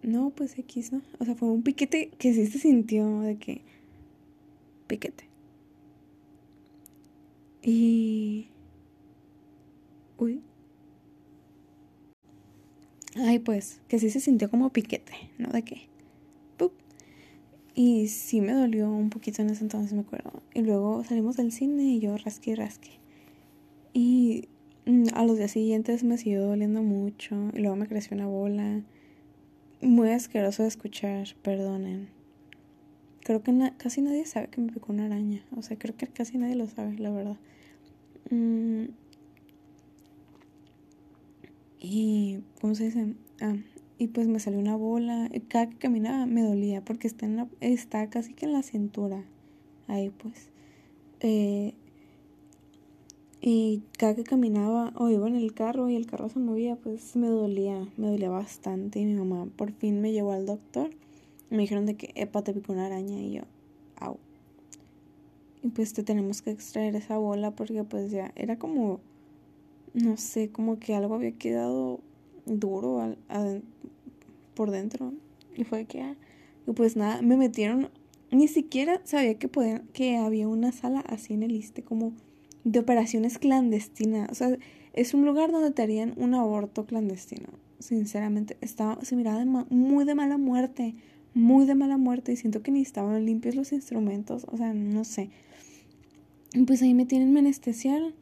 no, 0.04 0.32
pues 0.32 0.58
X, 0.58 0.92
¿no? 0.92 1.02
O 1.20 1.26
sea, 1.26 1.36
fue 1.36 1.50
un 1.50 1.64
piquete 1.64 2.12
que 2.18 2.34
sí 2.34 2.48
se 2.48 2.60
sintió 2.60 3.22
de 3.22 3.38
que... 3.38 3.62
Piquete. 4.88 5.26
Y... 7.62 8.48
Uy. 10.18 10.42
Ay, 13.16 13.40
pues, 13.40 13.82
que 13.88 14.00
sí 14.00 14.10
se 14.10 14.20
sintió 14.20 14.50
como 14.50 14.72
piquete, 14.72 15.14
¿no? 15.38 15.50
De 15.50 15.64
qué. 15.64 15.89
Y 17.82 18.10
sí 18.10 18.42
me 18.42 18.52
dolió 18.52 18.92
un 18.92 19.10
poquito 19.10 19.42
en 19.42 19.52
ese 19.52 19.64
entonces, 19.64 19.94
me 19.94 20.02
acuerdo. 20.02 20.44
Y 20.54 20.64
luego 20.64 21.02
salimos 21.06 21.38
del 21.38 21.54
cine 21.54 21.84
y 21.84 22.02
yo 22.02 22.18
rasqué 22.18 22.52
y 22.52 22.56
rasqué. 22.56 22.90
Y 23.94 24.50
mm, 24.86 25.06
a 25.14 25.24
los 25.24 25.38
días 25.38 25.52
siguientes 25.52 26.04
me 26.04 26.18
siguió 26.18 26.46
doliendo 26.46 26.84
mucho. 26.84 27.38
Y 27.54 27.60
luego 27.60 27.78
me 27.78 27.88
creció 27.88 28.18
una 28.18 28.28
bola 28.28 28.82
muy 29.82 30.10
asqueroso 30.10 30.64
de 30.64 30.68
escuchar, 30.68 31.30
perdonen. 31.42 32.10
Creo 33.22 33.44
que 33.44 33.72
casi 33.78 34.02
nadie 34.02 34.26
sabe 34.26 34.50
que 34.50 34.60
me 34.60 34.74
picó 34.74 34.92
una 34.92 35.06
araña. 35.06 35.46
O 35.56 35.62
sea, 35.62 35.80
creo 35.80 35.96
que 35.96 36.06
casi 36.08 36.38
nadie 36.38 36.56
lo 36.56 36.68
sabe, 36.68 36.98
la 36.98 37.12
verdad. 37.12 37.38
Mm. 38.30 38.88
Y, 41.80 42.42
¿cómo 42.60 42.76
se 42.76 42.84
dice? 42.84 43.14
Ah, 43.40 43.56
y 44.00 44.08
pues 44.08 44.28
me 44.28 44.40
salió 44.40 44.60
una 44.60 44.78
bola. 44.78 45.30
Cada 45.50 45.70
que 45.70 45.78
caminaba 45.78 46.26
me 46.26 46.42
dolía 46.42 46.84
porque 46.84 47.08
está, 47.08 47.26
en 47.26 47.36
la, 47.36 47.48
está 47.60 48.10
casi 48.10 48.34
que 48.34 48.46
en 48.46 48.54
la 48.54 48.64
cintura. 48.64 49.26
Ahí 49.88 50.10
pues. 50.10 50.50
Eh, 51.20 51.74
y 53.42 53.84
cada 53.98 54.16
que 54.16 54.24
caminaba 54.24 54.94
o 54.96 55.10
iba 55.10 55.28
en 55.28 55.36
el 55.36 55.54
carro 55.54 55.90
y 55.90 55.98
el 55.98 56.06
carro 56.06 56.30
se 56.30 56.40
movía, 56.40 56.78
pues 56.78 57.16
me 57.18 57.28
dolía, 57.28 57.88
me 57.98 58.08
dolía 58.08 58.30
bastante. 58.30 59.00
Y 59.00 59.06
mi 59.06 59.16
mamá 59.16 59.48
por 59.58 59.74
fin 59.74 60.00
me 60.00 60.14
llevó 60.14 60.32
al 60.32 60.46
doctor. 60.46 60.90
Me 61.50 61.58
dijeron 61.58 61.86
de 61.86 61.96
que, 61.96 62.14
epa, 62.16 62.42
te 62.42 62.54
picó 62.54 62.72
una 62.72 62.86
araña. 62.86 63.20
Y 63.20 63.34
yo, 63.34 63.42
au. 63.98 64.18
Y 65.62 65.68
pues 65.70 65.92
te 65.92 66.04
tenemos 66.04 66.42
que 66.42 66.52
extraer 66.52 66.96
esa 66.96 67.18
bola 67.18 67.52
porque 67.52 67.84
pues 67.84 68.12
ya 68.12 68.32
era 68.38 68.58
como, 68.58 69.02
no 69.94 70.16
sé, 70.16 70.52
como 70.52 70.80
que 70.80 70.96
algo 70.96 71.16
había 71.16 71.34
quedado 71.34 72.00
duro 72.46 73.16
al, 73.28 73.64
por 74.54 74.72
dentro. 74.72 75.14
Y 75.56 75.64
fue 75.64 75.86
que, 75.86 76.02
ah, 76.02 76.16
pues 76.76 76.96
nada, 76.96 77.22
me 77.22 77.38
metieron, 77.38 77.90
ni 78.32 78.48
siquiera 78.48 79.02
sabía 79.04 79.38
que, 79.38 79.48
podían, 79.48 79.88
que 79.94 80.18
había 80.18 80.48
una 80.48 80.72
sala 80.72 81.02
así 81.02 81.34
en 81.34 81.44
el 81.44 81.52
ISTE, 81.52 81.84
como 81.84 82.14
de 82.64 82.80
operaciones 82.80 83.40
clandestinas. 83.40 84.30
O 84.32 84.36
sea, 84.36 84.58
es 84.94 85.14
un 85.14 85.26
lugar 85.26 85.52
donde 85.52 85.72
te 85.72 85.82
harían 85.82 86.14
un 86.18 86.34
aborto 86.34 86.86
clandestino. 86.86 87.50
Sinceramente, 87.80 88.58
estaba, 88.62 89.04
se 89.04 89.16
miraba 89.16 89.44
muy 89.70 90.06
de 90.06 90.16
mala 90.16 90.38
muerte, 90.38 90.96
muy 91.34 91.66
de 91.66 91.76
mala 91.76 91.98
muerte 91.98 92.34
y 92.34 92.36
siento 92.36 92.62
que 92.62 92.72
ni 92.72 92.82
estaban 92.82 93.26
limpios 93.26 93.56
los 93.56 93.72
instrumentos, 93.72 94.46
o 94.50 94.58
sea, 94.58 94.74
no 94.74 95.04
sé. 95.04 95.30
Pues 96.66 96.82
ahí 96.82 96.94
me 96.94 97.06
tienen, 97.06 97.32
me 97.32 97.40
anestesiaron 97.40 98.14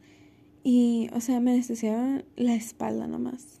y, 0.62 1.08
o 1.14 1.20
sea, 1.20 1.40
me 1.40 1.52
anestesiaron 1.52 2.24
la 2.36 2.54
espalda 2.54 3.06
nomás, 3.06 3.57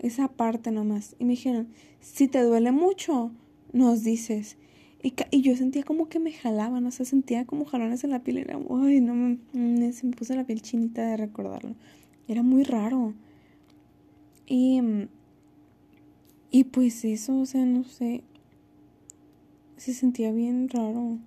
esa 0.00 0.28
parte 0.28 0.70
nomás. 0.70 1.14
Y 1.18 1.24
me 1.24 1.30
dijeron, 1.30 1.68
si 2.00 2.28
te 2.28 2.42
duele 2.42 2.72
mucho, 2.72 3.30
nos 3.72 4.02
dices. 4.02 4.56
Y, 5.02 5.14
y, 5.30 5.42
yo 5.42 5.56
sentía 5.56 5.82
como 5.82 6.08
que 6.08 6.18
me 6.18 6.32
jalaban, 6.32 6.84
o 6.86 6.90
sea, 6.90 7.06
sentía 7.06 7.46
como 7.46 7.64
jalones 7.64 8.04
en 8.04 8.10
la 8.10 8.22
piel. 8.22 8.38
Era, 8.38 8.58
ay, 8.70 9.00
no 9.00 9.14
me, 9.14 9.92
se 9.92 10.06
me 10.06 10.14
puso 10.14 10.34
la 10.34 10.44
piel 10.44 10.60
chinita 10.60 11.02
de 11.02 11.16
recordarlo. 11.16 11.74
Era 12.28 12.42
muy 12.42 12.64
raro. 12.64 13.14
Y, 14.46 14.80
y 16.50 16.64
pues 16.64 17.04
eso, 17.04 17.38
o 17.38 17.46
sea, 17.46 17.64
no 17.64 17.84
sé. 17.84 18.22
Se 19.76 19.94
sentía 19.94 20.32
bien 20.32 20.68
raro. 20.68 21.18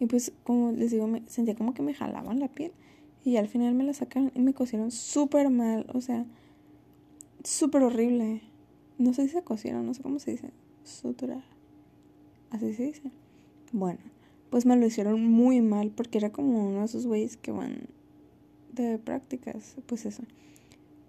Y 0.00 0.06
pues, 0.06 0.32
como 0.44 0.72
les 0.72 0.90
digo, 0.90 1.06
me 1.06 1.22
sentía 1.26 1.54
como 1.54 1.74
que 1.74 1.82
me 1.82 1.92
jalaban 1.92 2.40
la 2.40 2.48
piel. 2.48 2.72
Y 3.24 3.36
al 3.36 3.48
final 3.48 3.74
me 3.74 3.84
la 3.84 3.92
sacaron 3.92 4.32
y 4.34 4.40
me 4.40 4.54
cosieron 4.54 4.90
súper 4.90 5.50
mal. 5.50 5.86
O 5.92 6.00
sea, 6.00 6.24
súper 7.44 7.82
horrible. 7.82 8.42
No 8.98 9.14
sé 9.14 9.24
si 9.24 9.30
se 9.30 9.42
cosieron, 9.42 9.86
no 9.86 9.94
sé 9.94 10.02
cómo 10.02 10.18
se 10.18 10.32
dice. 10.32 10.50
Suturar. 10.84 11.44
Así 12.50 12.72
se 12.74 12.84
dice. 12.84 13.10
Bueno, 13.72 14.00
pues 14.50 14.66
me 14.66 14.76
lo 14.76 14.86
hicieron 14.86 15.24
muy 15.24 15.60
mal 15.60 15.90
porque 15.90 16.18
era 16.18 16.30
como 16.30 16.68
uno 16.68 16.80
de 16.80 16.84
esos 16.86 17.06
güeyes 17.06 17.36
que 17.36 17.52
van 17.52 17.88
de 18.72 18.98
prácticas, 18.98 19.76
pues 19.86 20.06
eso. 20.06 20.22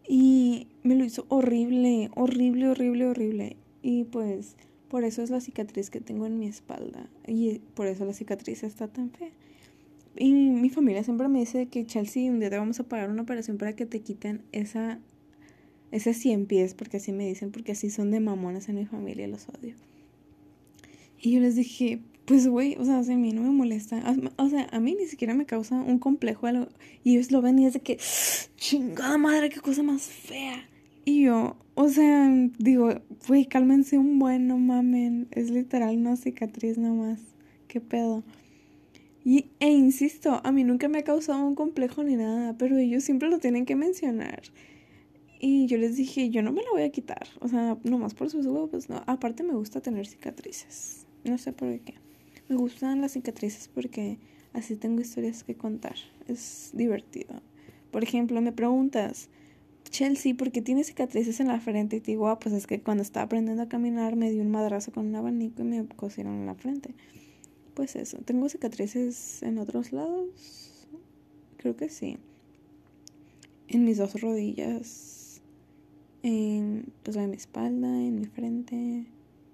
Y 0.07 0.67
me 0.83 0.95
lo 0.95 1.05
hizo 1.05 1.25
horrible, 1.29 2.09
horrible, 2.15 2.69
horrible, 2.69 3.07
horrible. 3.07 3.57
Y 3.81 4.05
pues 4.05 4.55
por 4.89 5.03
eso 5.03 5.21
es 5.21 5.29
la 5.29 5.39
cicatriz 5.39 5.89
que 5.89 6.01
tengo 6.01 6.25
en 6.25 6.39
mi 6.39 6.47
espalda. 6.47 7.07
Y 7.27 7.59
por 7.75 7.87
eso 7.87 8.05
la 8.05 8.13
cicatriz 8.13 8.63
está 8.63 8.87
tan 8.87 9.11
fea. 9.11 9.29
y 10.17 10.33
mi 10.33 10.69
familia 10.69 11.03
siempre 11.03 11.27
me 11.27 11.39
dice 11.39 11.67
que 11.67 11.85
Chelsea, 11.85 12.31
un 12.31 12.39
día 12.39 12.49
te 12.49 12.57
vamos 12.57 12.79
a 12.79 12.83
pagar 12.83 13.09
una 13.09 13.21
operación 13.21 13.57
para 13.57 13.75
que 13.75 13.85
te 13.85 14.01
quiten 14.01 14.41
esa, 14.51 14.99
ese 15.91 16.13
100 16.13 16.45
pies, 16.45 16.73
porque 16.73 16.97
así 16.97 17.11
me 17.11 17.27
dicen, 17.27 17.51
porque 17.51 17.71
así 17.71 17.89
son 17.89 18.11
de 18.11 18.19
mamonas 18.19 18.69
en 18.69 18.75
mi 18.75 18.85
familia, 18.85 19.27
los 19.27 19.47
odio. 19.49 19.75
Y 21.21 21.31
yo 21.31 21.39
les 21.39 21.55
dije, 21.55 21.99
pues 22.25 22.47
güey, 22.47 22.75
o 22.77 22.85
sea, 22.85 22.99
a 22.99 23.17
mí 23.17 23.33
no 23.33 23.41
me 23.41 23.49
molesta. 23.49 24.03
O 24.37 24.49
sea, 24.49 24.67
a 24.71 24.79
mí 24.79 24.95
ni 24.95 25.07
siquiera 25.07 25.33
me 25.33 25.45
causa 25.45 25.75
un 25.75 25.99
complejo 25.99 26.47
algo. 26.47 26.67
Y 27.03 27.15
ellos 27.15 27.31
lo 27.31 27.41
ven 27.41 27.59
y 27.59 27.65
es 27.65 27.73
de 27.73 27.79
que, 27.79 27.97
chingada 28.55 29.17
madre, 29.17 29.49
qué 29.49 29.59
cosa 29.59 29.83
más 29.83 30.03
fea. 30.03 30.69
Y 31.05 31.23
yo, 31.23 31.57
o 31.73 31.89
sea, 31.89 32.29
digo, 32.59 32.93
güey, 33.27 33.45
cálmense 33.47 33.97
un 33.97 34.19
buen, 34.19 34.47
no 34.47 34.57
mamen. 34.59 35.27
Es 35.31 35.49
literal 35.49 35.97
una 35.97 36.15
cicatriz 36.15 36.77
nomás. 36.77 37.19
¿Qué 37.67 37.81
pedo? 37.81 38.23
Y, 39.25 39.47
e 39.59 39.69
insisto, 39.69 40.39
a 40.43 40.51
mí 40.51 40.63
nunca 40.63 40.87
me 40.87 40.99
ha 40.99 41.03
causado 41.03 41.43
un 41.45 41.55
complejo 41.55 42.03
ni 42.03 42.15
nada, 42.15 42.57
pero 42.57 42.77
ellos 42.77 43.03
siempre 43.03 43.29
lo 43.29 43.39
tienen 43.39 43.65
que 43.65 43.75
mencionar. 43.75 44.43
Y 45.39 45.67
yo 45.67 45.77
les 45.77 45.95
dije, 45.95 46.29
yo 46.29 46.41
no 46.41 46.51
me 46.51 46.61
la 46.61 46.69
voy 46.71 46.83
a 46.83 46.91
quitar. 46.91 47.27
O 47.39 47.47
sea, 47.47 47.77
nomás 47.83 48.13
por 48.13 48.29
sus 48.29 48.45
huevos, 48.45 48.89
no. 48.89 49.01
Aparte 49.07 49.41
me 49.43 49.53
gusta 49.53 49.79
tener 49.79 50.05
cicatrices. 50.05 51.07
No 51.23 51.37
sé 51.37 51.53
por 51.53 51.79
qué. 51.79 51.95
Me 52.49 52.57
gustan 52.57 52.99
las 52.99 53.13
cicatrices 53.13 53.69
porque 53.69 54.17
así 54.51 54.75
tengo 54.75 54.99
historias 54.99 55.45
que 55.45 55.55
contar. 55.55 55.95
Es 56.27 56.71
divertido. 56.73 57.41
Por 57.89 58.03
ejemplo, 58.03 58.41
me 58.41 58.51
preguntas, 58.51 59.29
Chelsea, 59.89 60.35
¿por 60.35 60.51
qué 60.51 60.61
tiene 60.61 60.83
cicatrices 60.83 61.39
en 61.39 61.47
la 61.47 61.59
frente? 61.59 61.95
Y 61.95 62.01
te 62.01 62.11
digo, 62.11 62.27
ah, 62.27 62.39
pues 62.39 62.53
es 62.53 62.67
que 62.67 62.81
cuando 62.81 63.01
estaba 63.01 63.25
aprendiendo 63.25 63.63
a 63.63 63.69
caminar 63.69 64.15
me 64.17 64.31
dio 64.31 64.41
un 64.41 64.51
madrazo 64.51 64.91
con 64.91 65.07
un 65.07 65.15
abanico 65.15 65.61
y 65.61 65.65
me 65.65 65.87
cosieron 65.87 66.33
en 66.33 66.45
la 66.47 66.55
frente. 66.55 66.95
Pues 67.75 67.95
eso, 67.95 68.17
¿tengo 68.25 68.49
cicatrices 68.49 69.41
en 69.41 69.57
otros 69.57 69.93
lados? 69.93 70.87
Creo 71.57 71.75
que 71.77 71.89
sí. 71.89 72.17
En 73.67 73.85
mis 73.85 73.97
dos 73.97 74.19
rodillas, 74.19 75.18
en, 76.23 76.91
pues 77.03 77.17
en 77.17 77.29
mi 77.31 77.37
espalda, 77.37 77.87
en 77.87 78.15
mi 78.15 78.25
frente, 78.25 79.05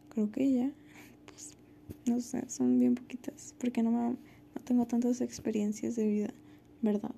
creo 0.10 0.32
que 0.32 0.52
ya. 0.54 0.72
Pues 1.26 1.58
no 2.06 2.22
sé, 2.22 2.50
son 2.50 2.80
bien 2.80 2.96
poquitas, 2.96 3.56
porque 3.60 3.84
no, 3.84 3.92
no 3.92 4.62
tengo 4.64 4.86
tantas 4.86 5.22
experiencias 5.22 5.96
de 5.96 6.08
vida, 6.08 6.34
¿verdad? 6.82 7.12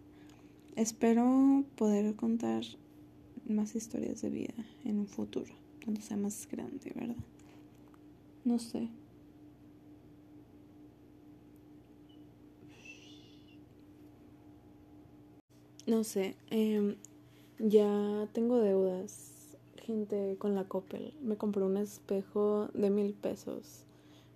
Espero 0.75 1.65
poder 1.77 2.15
contar 2.15 2.63
más 3.47 3.75
historias 3.75 4.21
de 4.21 4.29
vida 4.29 4.53
en 4.85 4.99
un 4.99 5.07
futuro, 5.07 5.53
cuando 5.83 6.01
sea 6.01 6.17
más 6.17 6.47
grande, 6.51 6.91
¿verdad? 6.95 7.15
No 8.45 8.57
sé. 8.59 8.89
No 15.87 16.03
sé, 16.03 16.35
em, 16.49 16.95
ya 17.59 18.27
tengo 18.33 18.57
deudas, 18.59 19.31
gente, 19.87 20.35
con 20.37 20.53
la 20.53 20.65
Coppel. 20.65 21.13
Me 21.21 21.37
compré 21.37 21.63
un 21.63 21.77
espejo 21.77 22.67
de 22.73 22.89
mil 22.89 23.13
pesos 23.13 23.85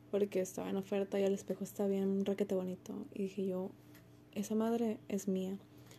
porque 0.10 0.40
estaba 0.40 0.70
en 0.70 0.78
oferta 0.78 1.20
y 1.20 1.24
el 1.24 1.34
espejo 1.34 1.66
está 1.66 1.88
bien 1.88 2.26
raquete 2.26 2.56
bonito. 2.56 2.94
Y 3.14 3.24
dije 3.24 3.48
yo, 3.48 3.70
esa 4.34 4.56
madre 4.56 4.98
es 5.10 5.28
mía. 5.28 5.58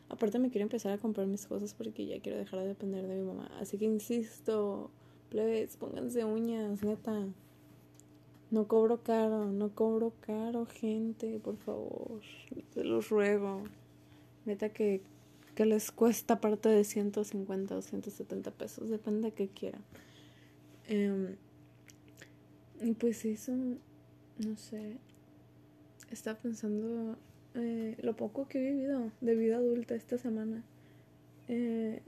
Aparte 0.09 0.39
me 0.39 0.51
quiero 0.51 0.65
empezar 0.65 0.93
a 0.93 0.99
comprar 0.99 1.27
mis 1.27 1.47
cosas 1.47 1.75
porque 1.75 2.07
ya 2.07 2.21
quiero 2.21 2.39
dejar 2.39 2.61
de 2.61 2.69
depender 2.69 3.07
de 3.07 3.17
mi 3.17 3.27
mamá. 3.27 3.51
Así 3.61 3.77
que 3.77 3.85
insisto, 3.85 4.91
plebes, 5.29 5.77
pónganse 5.77 6.25
uñas, 6.25 6.83
neta. 6.83 7.27
No 8.51 8.69
cobro 8.69 9.03
caro, 9.03 9.47
no 9.53 9.75
cobro 9.75 10.13
caro, 10.21 10.67
gente, 10.67 11.39
por 11.41 11.57
favor. 11.59 12.21
Te 12.73 12.85
los 12.85 13.11
ruego. 13.11 13.65
Neta 14.47 14.71
que, 14.71 15.03
que 15.55 15.67
les 15.67 15.91
cuesta 15.93 16.35
aparte 16.35 16.69
de 16.69 16.85
150 16.85 17.77
o 17.77 17.83
170 17.83 18.51
pesos, 18.53 18.89
depende 18.89 19.31
de 19.31 19.35
qué 19.35 19.49
quieran. 19.49 19.83
Em, 20.89 21.37
y 22.81 22.93
pues 22.95 23.25
eso, 23.25 23.53
no 23.53 24.57
sé. 24.57 24.97
Estaba 26.11 26.39
pensando 26.39 27.17
eh, 27.55 27.97
lo 28.03 28.17
poco 28.17 28.49
que 28.49 28.59
he 28.59 28.73
vivido 28.73 29.11
de 29.21 29.35
vida 29.35 29.57
adulta 29.57 29.95
esta 29.95 30.19
semana 30.19 30.63
eh, 31.49 32.01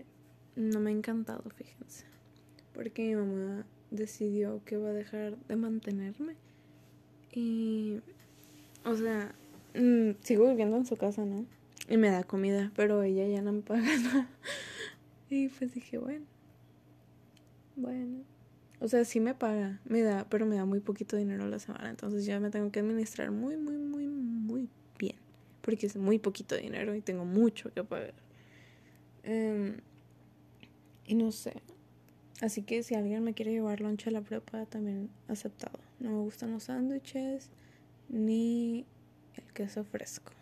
no 0.56 0.80
me 0.80 0.90
ha 0.90 0.92
encantado, 0.92 1.42
fíjense. 1.50 2.04
Porque 2.72 3.02
mi 3.02 3.14
mamá 3.14 3.66
decidió 3.90 4.62
que 4.64 4.76
va 4.76 4.90
a 4.90 4.92
dejar 4.92 5.36
de 5.36 5.56
mantenerme. 5.56 6.34
Y, 7.32 8.00
o 8.84 8.94
sea, 8.94 9.34
mm, 9.74 10.12
sigo 10.22 10.48
viviendo 10.48 10.76
en 10.76 10.86
su 10.86 10.96
casa, 10.96 11.24
¿no? 11.24 11.46
Y 11.88 11.96
me 11.96 12.10
da 12.10 12.24
comida, 12.24 12.72
pero 12.74 13.02
ella 13.02 13.26
ya 13.26 13.42
no 13.42 13.52
me 13.52 13.62
paga 13.62 13.82
nada. 14.02 14.28
Y 15.28 15.48
pues 15.48 15.74
dije, 15.74 15.98
bueno, 15.98 16.24
bueno. 17.76 18.24
O 18.80 18.88
sea, 18.88 19.04
sí 19.04 19.20
me 19.20 19.34
paga, 19.34 19.80
me 19.84 20.02
da, 20.02 20.26
pero 20.28 20.46
me 20.46 20.56
da 20.56 20.64
muy 20.64 20.80
poquito 20.80 21.16
dinero 21.16 21.44
a 21.44 21.48
la 21.48 21.58
semana. 21.58 21.90
Entonces 21.90 22.24
ya 22.26 22.40
me 22.40 22.50
tengo 22.50 22.70
que 22.70 22.80
administrar 22.80 23.30
muy, 23.30 23.56
muy, 23.56 23.76
muy, 23.76 24.06
muy 24.08 24.68
bien 24.98 25.16
porque 25.64 25.86
es 25.86 25.96
muy 25.96 26.18
poquito 26.18 26.56
dinero 26.56 26.94
y 26.94 27.00
tengo 27.00 27.24
mucho 27.24 27.72
que 27.72 27.82
pagar. 27.82 28.14
Em, 29.22 29.78
y 31.06 31.14
no 31.14 31.32
sé. 31.32 31.62
Así 32.42 32.62
que 32.62 32.82
si 32.82 32.94
alguien 32.94 33.24
me 33.24 33.32
quiere 33.32 33.52
llevar 33.52 33.80
lonche 33.80 34.10
a 34.10 34.12
la 34.12 34.20
prepa, 34.20 34.66
también 34.66 35.08
aceptado. 35.26 35.78
No 36.00 36.10
me 36.10 36.18
gustan 36.18 36.52
los 36.52 36.64
sándwiches 36.64 37.50
ni 38.10 38.84
el 39.36 39.52
queso 39.54 39.84
fresco. 39.84 40.32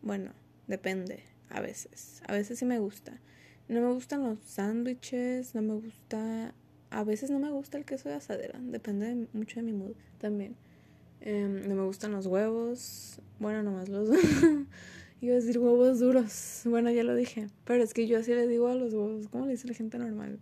Bueno, 0.00 0.32
depende, 0.70 1.24
a 1.50 1.60
veces. 1.60 2.22
A 2.26 2.32
veces 2.32 2.58
sí 2.58 2.64
me 2.64 2.78
gusta. 2.78 3.20
No 3.68 3.80
me 3.80 3.92
gustan 3.92 4.22
los 4.22 4.38
sándwiches, 4.40 5.54
no 5.54 5.62
me 5.62 5.74
gusta... 5.74 6.54
A 6.90 7.04
veces 7.04 7.30
no 7.30 7.38
me 7.38 7.50
gusta 7.50 7.78
el 7.78 7.84
queso 7.84 8.08
de 8.08 8.16
asadera, 8.16 8.58
depende 8.60 9.28
mucho 9.32 9.56
de 9.56 9.62
mi 9.62 9.72
mood 9.72 9.94
también. 10.18 10.56
Em, 11.20 11.68
no 11.68 11.74
me 11.74 11.84
gustan 11.84 12.12
los 12.12 12.26
huevos. 12.26 13.20
Bueno, 13.38 13.62
nomás 13.62 13.88
los. 13.88 14.08
Iba 15.20 15.34
a 15.34 15.36
decir 15.36 15.58
huevos 15.58 16.00
duros. 16.00 16.62
Bueno, 16.64 16.90
ya 16.90 17.04
lo 17.04 17.14
dije. 17.14 17.48
Pero 17.64 17.84
es 17.84 17.92
que 17.92 18.06
yo 18.06 18.18
así 18.18 18.32
le 18.34 18.48
digo 18.48 18.68
a 18.68 18.74
los 18.74 18.94
huevos. 18.94 19.28
¿Cómo 19.28 19.44
le 19.46 19.52
dice 19.52 19.68
la 19.68 19.74
gente 19.74 19.98
normal? 19.98 20.40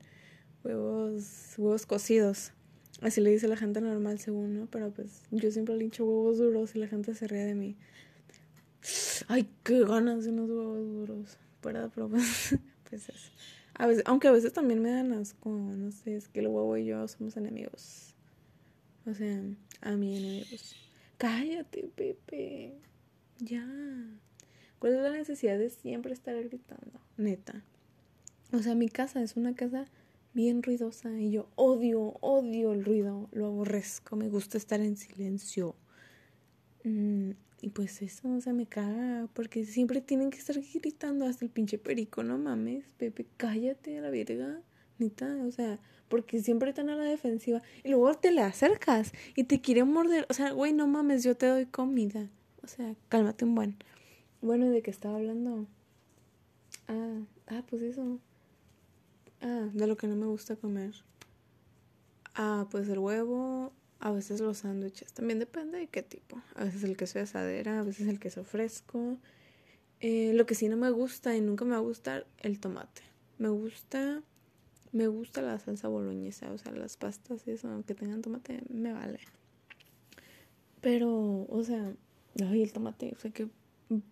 Huevos. 0.65 1.55
Huevos 1.59 1.85
cocidos. 1.85 2.53
Así 3.01 3.21
le 3.21 3.31
dice 3.31 3.49
la 3.49 3.57
gente 3.57 3.81
normal, 3.81 4.19
según, 4.19 4.55
¿no? 4.55 4.67
Pero 4.67 4.91
pues 4.91 5.23
yo 5.31 5.51
siempre 5.51 5.77
le 5.77 5.85
hincho 5.85 6.05
huevos 6.05 6.39
duros 6.39 6.75
y 6.75 6.79
la 6.79 6.89
gente 6.89 7.15
se 7.15 7.27
ríe 7.27 7.45
de 7.45 7.55
mí. 7.55 7.77
Ay, 9.29 9.49
qué 9.63 9.85
ganas 9.85 10.25
de 10.25 10.31
unos 10.31 10.51
huevos 10.51 10.79
duros. 10.79 11.39
Pero, 11.61 11.91
pues, 12.11 12.57
pues 12.89 13.09
eso. 13.09 13.33
A 13.75 13.87
veces, 13.87 14.03
aunque 14.07 14.29
a 14.29 14.33
veces 14.33 14.53
también 14.53 14.83
me 14.83 14.91
dan 14.91 15.13
asco. 15.13 15.51
No 15.51 15.91
sé, 15.93 16.17
es 16.17 16.29
que 16.29 16.41
el 16.41 16.49
huevo 16.49 16.77
y 16.77 16.87
yo 16.87 17.07
somos 17.09 17.37
enemigos. 17.37 18.15
O 19.07 19.15
sea, 19.15 19.43
a 19.81 19.93
mi 19.93 20.17
enemigos. 20.17 20.77
Cállate, 21.17 21.91
Pepe. 21.95 22.75
Ya. 23.39 23.67
¿Cuál 24.79 24.95
es 24.95 25.03
la 25.03 25.11
necesidad 25.11 25.59
de 25.59 25.71
siempre 25.71 26.13
estar 26.13 26.37
gritando? 26.43 27.01
Neta. 27.17 27.65
O 28.53 28.61
sea, 28.61 28.75
mi 28.75 28.89
casa 28.89 29.23
es 29.23 29.37
una 29.37 29.55
casa 29.55 29.87
bien 30.35 30.63
ruidosa 30.63 31.11
y 31.19 31.31
yo 31.31 31.49
odio, 31.57 32.17
odio 32.21 32.73
el 32.73 32.85
ruido, 32.85 33.29
lo 33.33 33.47
aborrezco, 33.47 34.17
me 34.17 34.29
gusta 34.29 34.57
estar 34.57 34.81
en 34.81 34.97
silencio. 34.97 35.75
Mm, 36.85 37.33
y 37.61 37.71
pues 37.71 38.03
eso, 38.03 38.29
o 38.31 38.41
sea, 38.41 38.53
me 38.53 38.67
caga, 38.67 39.29
porque 39.35 39.65
siempre 39.65 40.01
tienen 40.01 40.31
que 40.31 40.39
estar 40.39 40.57
gritando 40.75 41.27
hasta 41.27 41.45
el 41.45 41.51
pinche 41.51 41.79
perico, 41.79 42.23
no 42.23 42.39
mames, 42.39 42.85
Pepe, 42.99 43.27
cállate 43.37 43.99
a 43.99 44.03
la 44.03 44.11
verga, 44.11 44.61
neta, 44.99 45.37
o 45.45 45.51
sea, 45.51 45.81
porque 46.09 46.41
siempre 46.41 46.71
están 46.71 46.89
a 46.89 46.97
la 46.97 47.05
defensiva 47.05 47.63
y 47.85 47.91
luego 47.91 48.15
te 48.15 48.31
le 48.31 48.43
acercas 48.43 49.13
y 49.37 49.45
te 49.45 49.61
quiere 49.61 49.85
morder. 49.85 50.27
O 50.31 50.35
sea, 50.35 50.53
güey, 50.53 50.73
no 50.73 50.87
mames, 50.87 51.23
yo 51.23 51.37
te 51.37 51.47
doy 51.47 51.67
comida. 51.67 52.29
O 52.63 52.67
sea, 52.67 52.95
cálmate 53.09 53.45
un 53.45 53.55
buen. 53.55 53.77
Bueno, 54.41 54.71
¿de 54.71 54.83
qué 54.83 54.91
estaba 54.91 55.17
hablando? 55.17 55.67
Ah, 56.87 57.21
ah, 57.49 57.63
pues 57.69 57.83
eso. 57.83 58.19
Ah, 59.41 59.69
de 59.73 59.87
lo 59.87 59.97
que 59.97 60.07
no 60.07 60.17
me 60.17 60.27
gusta 60.27 60.57
comer. 60.57 60.95
Ah, 62.35 62.67
pues 62.71 62.89
el 62.89 62.99
huevo, 62.99 63.73
a 64.01 64.13
veces 64.13 64.41
los 64.41 64.59
sándwiches. 64.59 65.13
También 65.13 65.39
depende 65.39 65.79
de 65.79 65.87
qué 65.89 66.03
tipo. 66.03 66.41
A 66.55 66.65
veces 66.65 66.85
el 66.85 66.97
queso 66.97 67.19
de 67.19 67.25
asadera, 67.25 67.81
a 67.81 67.83
veces 67.83 68.09
el 68.09 68.19
queso 68.19 68.45
fresco. 68.45 69.19
Eh, 70.01 70.33
lo 70.35 70.47
que 70.47 70.55
sí 70.55 70.69
no 70.69 70.77
me 70.77 70.91
gusta 70.91 71.37
y 71.37 71.41
nunca 71.41 71.65
me 71.65 71.73
va 71.73 71.79
a 71.79 71.81
gustar, 71.81 72.27
el 72.41 72.61
tomate. 72.61 73.03
Me 73.39 73.49
gusta 73.49 74.23
me 74.93 75.09
gusta 75.09 75.43
la 75.43 75.59
salsa 75.59 75.89
boloñesa, 75.89 76.51
o 76.51 76.59
sea, 76.59 76.73
las 76.73 76.97
pastas 76.97 77.47
y 77.47 77.51
eso, 77.51 77.69
aunque 77.69 77.95
tengan 77.95 78.23
tomate, 78.23 78.63
me 78.71 78.93
vale. 78.93 79.21
Pero, 80.81 81.47
o 81.49 81.63
sea, 81.65 81.93
ay, 82.41 82.63
el 82.63 82.73
tomate, 82.73 83.13
o 83.17 83.21
sea, 83.21 83.31
qué 83.31 83.49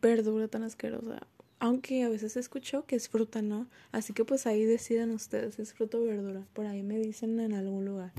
verdura 0.03 0.49
tan 0.49 0.62
asquerosa. 0.64 1.26
Aunque 1.59 2.03
a 2.03 2.11
veces 2.11 2.37
escucho 2.37 2.84
que 2.84 2.97
es 2.97 3.09
fruta, 3.09 3.41
¿no? 3.41 3.66
Así 3.91 4.12
que 4.12 4.24
pues 4.24 4.47
ahí 4.47 4.64
deciden 4.64 5.11
ustedes, 5.11 5.59
es 5.59 5.72
fruta 5.72 5.97
o 5.97 6.05
verdura. 6.05 6.47
Por 6.53 6.66
ahí 6.66 6.82
me 6.82 6.99
dicen 6.99 7.41
en 7.41 7.55
algún 7.55 7.87
lugar. 7.87 8.12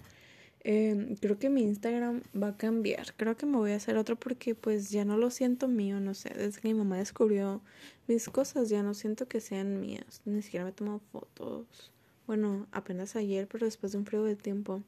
Em, 0.70 1.16
creo 1.16 1.40
que 1.40 1.50
mi 1.50 1.62
Instagram 1.62 2.24
va 2.36 2.50
a 2.50 2.58
cambiar. 2.58 3.14
Creo 3.16 3.38
que 3.38 3.46
me 3.46 3.56
voy 3.56 3.72
a 3.72 3.78
hacer 3.78 3.96
otro 3.96 4.18
porque 4.18 4.54
pues 4.54 4.90
ya 4.90 5.06
no 5.06 5.18
lo 5.18 5.32
siento 5.32 5.70
mío, 5.70 6.02
no 6.02 6.14
sé. 6.14 6.30
Desde 6.34 6.60
que 6.60 6.68
mi 6.68 6.74
mamá 6.74 6.98
descubrió 6.98 7.62
mis 8.08 8.28
cosas 8.28 8.68
ya 8.68 8.84
no 8.84 8.94
siento 8.94 9.30
que 9.30 9.40
sean 9.40 9.80
mías. 9.80 10.22
Ni 10.26 10.42
siquiera 10.42 10.66
me 10.66 10.74
tomo 10.74 11.00
fotos. 11.14 11.94
Bueno, 12.28 12.68
apenas 12.74 13.16
ayer, 13.16 13.48
pero 13.48 13.66
después 13.66 13.94
de 13.94 14.00
un 14.00 14.06
frío 14.06 14.26
de 14.26 14.36
tiempo. 14.36 14.84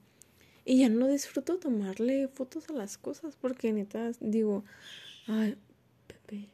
Y 0.65 0.79
ya 0.79 0.89
no 0.89 1.07
disfruto 1.07 1.59
tomarle 1.59 2.27
fotos 2.27 2.69
a 2.69 2.73
las 2.73 2.97
cosas 2.97 3.37
porque 3.37 3.71
neta 3.71 4.11
digo, 4.19 4.65
ay, 5.27 5.55
Pepe. 6.07 6.49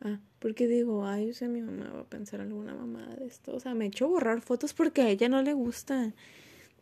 Ah, 0.00 0.20
porque 0.38 0.68
digo, 0.68 1.04
ay, 1.04 1.28
o 1.28 1.34
sea, 1.34 1.48
mi 1.48 1.60
mamá 1.60 1.90
va 1.92 2.00
a 2.00 2.04
pensar 2.04 2.40
alguna 2.40 2.74
mamá 2.74 3.14
de 3.16 3.26
esto. 3.26 3.54
O 3.54 3.60
sea, 3.60 3.74
me 3.74 3.84
he 3.84 3.88
hecho 3.88 4.08
borrar 4.08 4.40
fotos 4.40 4.72
porque 4.72 5.02
a 5.02 5.10
ella 5.10 5.28
no 5.28 5.42
le 5.42 5.52
gusta. 5.52 6.14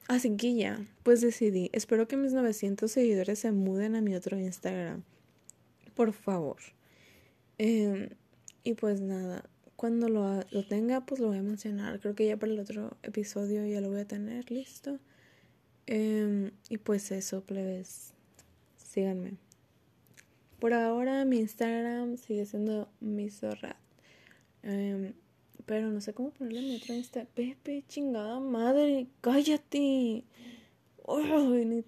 Así 0.09 0.37
que 0.37 0.55
ya, 0.55 0.87
pues 1.03 1.21
decidí. 1.21 1.69
Espero 1.73 2.07
que 2.07 2.17
mis 2.17 2.33
900 2.33 2.91
seguidores 2.91 3.41
se 3.41 3.51
muden 3.53 3.97
a 3.97 4.01
mi 4.01 4.15
otro 4.15 4.39
Instagram. 4.39 5.03
Por 5.95 6.13
favor. 6.13 6.59
Em, 7.59 8.11
y 8.63 8.75
pues 8.75 9.01
nada, 9.01 9.45
cuando 9.75 10.09
lo, 10.09 10.41
lo, 10.51 10.67
tenga, 10.67 11.05
pues 11.05 11.21
lo 11.21 11.29
voy 11.29 11.39
a 11.39 11.43
mencionar. 11.43 11.99
Creo 12.01 12.15
que 12.15 12.27
ya 12.27 12.37
para 12.37 12.53
el 12.53 12.61
otro 12.61 12.97
episodio 13.03 13.67
ya 13.67 13.81
lo 13.81 13.91
voy 13.91 14.01
a 14.01 14.05
tener 14.07 14.51
listo. 14.51 14.99
Em, 15.87 16.53
y 16.69 16.79
pues 16.79 17.11
eso, 17.11 17.43
plebes. 17.43 18.13
Síganme. 18.77 19.35
Por 20.61 20.73
ahora 20.73 21.25
mi 21.25 21.39
Instagram 21.39 22.17
sigue 22.17 22.47
siendo 22.47 22.89
misorrat. 23.01 23.77
Eh, 24.63 25.13
pero 25.67 25.91
no 25.91 26.01
sé 26.01 26.15
cómo 26.15 26.31
ponerle 26.31 26.63
mi 26.63 26.77
otro 26.77 26.95
Insta. 26.95 27.27
Pepe, 27.35 27.85
chingada 27.89 28.39
madre, 28.39 29.09
cállate. 29.21 30.25
Ay, 31.09 31.85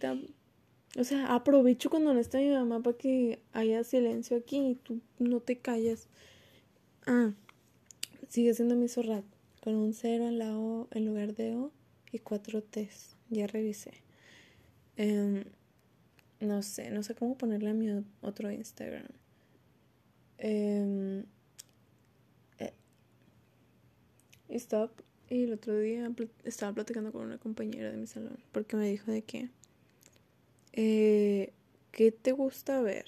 O 0.99 1.05
sea, 1.05 1.35
aprovecho 1.35 1.89
cuando 1.89 2.13
no 2.13 2.21
está 2.21 2.39
mi 2.39 2.51
mamá 2.51 2.83
para 2.83 2.99
que 2.99 3.41
haya 3.53 3.85
silencio 3.85 4.37
aquí 4.37 4.59
y 4.59 4.75
tú 4.75 5.01
no 5.21 5.41
te 5.41 5.59
callas. 5.59 6.09
Ah, 7.07 7.33
sigue 8.29 8.53
siendo 8.53 8.75
mi 8.75 8.89
zorrat. 8.89 9.25
Con 9.63 9.75
un 9.75 9.93
cero 9.93 10.29
en 10.29 10.39
la 10.39 10.57
O 10.57 10.89
en 10.91 11.07
lugar 11.07 11.35
de 11.35 11.55
O 11.55 11.73
y 12.13 12.19
cuatro 12.19 12.63
T's. 12.63 13.17
Ya 13.31 13.47
revisé. 13.47 13.93
Em, 14.97 15.45
no 16.41 16.63
sé, 16.63 16.91
no 16.91 17.03
sé 17.05 17.15
cómo 17.15 17.37
ponerle 17.39 17.71
a 17.71 17.75
mi 17.75 17.89
otro 18.23 18.51
Instagram. 18.51 19.07
Eh, 20.39 21.25
estaba, 24.49 24.91
y 25.31 25.45
el 25.45 25.53
otro 25.53 25.79
día 25.79 26.11
estaba 26.45 26.73
platicando 26.73 27.13
con 27.13 27.23
una 27.27 27.39
compañera 27.39 27.91
de 27.91 27.97
mi 27.97 28.07
salón 28.07 28.39
porque 28.53 28.77
me 28.77 28.89
dijo 28.89 29.11
de 29.11 29.23
que, 29.23 29.51
eh, 30.73 31.53
¿qué 31.93 32.13
te 32.13 32.33
gusta 32.33 32.81
ver? 32.81 33.07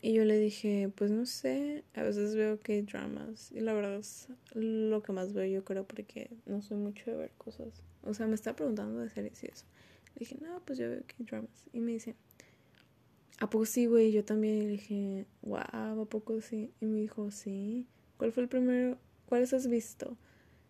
Y 0.00 0.12
yo 0.12 0.24
le 0.24 0.38
dije, 0.38 0.92
pues 0.94 1.10
no 1.10 1.26
sé, 1.26 1.82
a 1.94 2.02
veces 2.02 2.36
veo 2.36 2.60
que 2.60 2.82
dramas 2.82 3.50
y 3.50 3.60
la 3.60 3.72
verdad 3.72 3.96
es 3.96 4.28
lo 4.54 5.02
que 5.02 5.12
más 5.12 5.32
veo 5.32 5.44
yo 5.46 5.64
creo 5.64 5.84
porque 5.84 6.30
no 6.46 6.62
soy 6.62 6.76
mucho 6.76 7.10
de 7.10 7.16
ver 7.16 7.30
cosas. 7.36 7.82
O 8.04 8.14
sea, 8.14 8.26
me 8.28 8.36
está 8.36 8.54
preguntando 8.54 9.00
de 9.00 9.10
series 9.10 9.42
y 9.42 9.46
eso. 9.46 9.64
Le 10.14 10.20
dije, 10.20 10.36
no, 10.40 10.60
pues 10.64 10.78
yo 10.78 10.88
veo 10.88 11.02
que 11.04 11.24
dramas 11.24 11.64
Y 11.72 11.80
me 11.80 11.92
dice, 11.92 12.14
¿a 13.40 13.50
poco 13.50 13.66
sí, 13.66 13.86
güey? 13.86 14.12
Yo 14.12 14.24
también. 14.24 14.62
Y 14.62 14.66
le 14.66 14.72
dije, 14.72 15.26
wow, 15.42 16.02
¿a 16.02 16.04
poco 16.08 16.40
sí? 16.40 16.70
Y 16.80 16.86
me 16.86 17.00
dijo, 17.00 17.32
sí. 17.32 17.86
¿Cuál 18.18 18.32
fue 18.32 18.44
el 18.44 18.48
primero 18.48 18.98
¿cuáles 19.28 19.52
has 19.52 19.68
visto? 19.68 20.16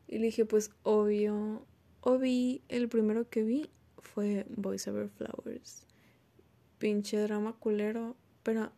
Y 0.06 0.18
le 0.18 0.26
dije, 0.26 0.44
pues 0.44 0.70
obvio, 0.82 1.62
o 2.00 2.18
vi, 2.18 2.62
el 2.68 2.88
primero 2.88 3.28
que 3.28 3.42
vi 3.42 3.70
fue 3.98 4.46
Voice 4.48 4.90
Over 4.90 5.08
Flowers. 5.08 5.86
Pinche 6.78 7.18
drama 7.18 7.54
culero, 7.58 8.16
pero 8.42 8.72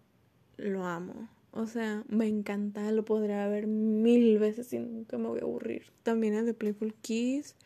lo 0.57 0.85
amo. 0.85 1.29
O 1.53 1.67
sea, 1.67 2.05
me 2.09 2.27
encanta, 2.29 2.93
lo 2.93 3.05
podría 3.05 3.47
ver 3.49 3.67
mil 3.67 4.39
veces 4.39 4.73
y 4.73 4.79
nunca 4.79 5.19
me 5.19 5.29
voy 5.29 5.41
a 5.41 5.43
aburrir. 5.43 5.85
También 6.03 6.35
el 6.35 6.47
de 6.47 6.55
Playful 6.55 6.95
Kiss. 6.95 7.57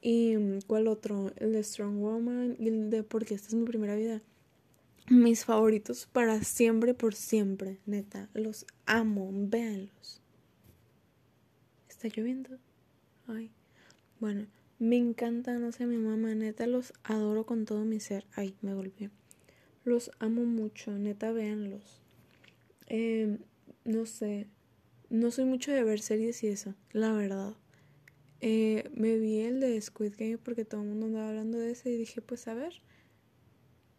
¿Y 0.00 0.36
cuál 0.66 0.86
otro? 0.86 1.32
El 1.36 1.52
de 1.52 1.62
Strong 1.62 1.98
Woman 1.98 2.56
y 2.58 2.68
el 2.68 2.90
de 2.90 3.02
Porque 3.02 3.34
esta 3.34 3.48
es 3.48 3.54
mi 3.54 3.64
primera 3.64 3.96
vida. 3.96 4.20
Mis 5.08 5.44
favoritos 5.44 6.06
para 6.12 6.42
siempre, 6.42 6.94
por 6.94 7.14
siempre, 7.14 7.78
neta. 7.86 8.28
Los 8.34 8.66
amo, 8.86 9.30
véanlos. 9.32 10.23
Está 12.04 12.20
lloviendo. 12.20 12.58
Ay. 13.26 13.50
Bueno, 14.20 14.46
me 14.78 14.98
encanta, 14.98 15.58
no 15.58 15.72
sé, 15.72 15.86
mi 15.86 15.96
mamá, 15.96 16.34
neta, 16.34 16.66
los 16.66 16.92
adoro 17.02 17.46
con 17.46 17.64
todo 17.64 17.86
mi 17.86 17.98
ser. 17.98 18.26
Ay, 18.34 18.54
me 18.60 18.74
golpeé. 18.74 19.08
Los 19.84 20.10
amo 20.18 20.44
mucho, 20.44 20.90
neta, 20.98 21.32
véanlos. 21.32 22.02
Eh, 22.88 23.38
no 23.86 24.04
sé, 24.04 24.48
no 25.08 25.30
soy 25.30 25.46
mucho 25.46 25.72
de 25.72 25.82
ver 25.82 25.98
series 25.98 26.42
y 26.44 26.48
eso, 26.48 26.74
la 26.92 27.14
verdad. 27.14 27.54
Eh, 28.42 28.90
me 28.94 29.16
vi 29.16 29.38
el 29.38 29.60
de 29.60 29.80
Squid 29.80 30.12
Game 30.18 30.36
porque 30.36 30.66
todo 30.66 30.82
el 30.82 30.88
mundo 30.88 31.06
andaba 31.06 31.30
hablando 31.30 31.56
de 31.56 31.70
ese 31.70 31.90
y 31.90 31.96
dije, 31.96 32.20
pues 32.20 32.46
a 32.48 32.52
ver, 32.52 32.82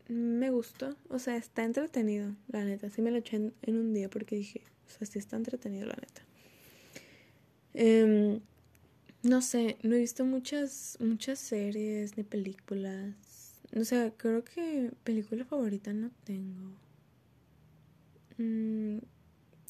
me 0.10 0.51
gustó. 0.51 0.95
O 1.10 1.18
sea, 1.18 1.38
está 1.38 1.64
entretenido, 1.64 2.36
la 2.49 2.66
neta. 2.66 2.91
Sí 2.91 3.01
me 3.01 3.10
lo 3.10 3.18
eché 3.18 3.38
en, 3.38 3.56
en 3.64 3.78
un 3.78 3.95
día 3.95 4.12
porque 4.12 4.36
dije, 4.36 4.62
o 4.86 4.89
sea, 4.91 5.08
sí 5.08 5.18
está 5.18 5.38
entretenido, 5.38 5.88
la 5.88 5.95
neta. 5.95 6.24
Eh, 7.78 8.39
no 9.23 9.41
sé, 9.41 9.78
no 9.84 9.95
he 9.95 9.99
visto 9.99 10.23
muchas, 10.23 10.97
muchas 11.01 11.39
series 11.39 12.15
ni 12.15 12.23
películas. 12.23 13.59
O 13.76 13.84
sea, 13.84 14.11
creo 14.11 14.43
que 14.45 14.91
película 15.03 15.43
favorita 15.43 15.91
no 15.91 16.09
tengo. 16.23 16.71
Mm, 18.38 18.99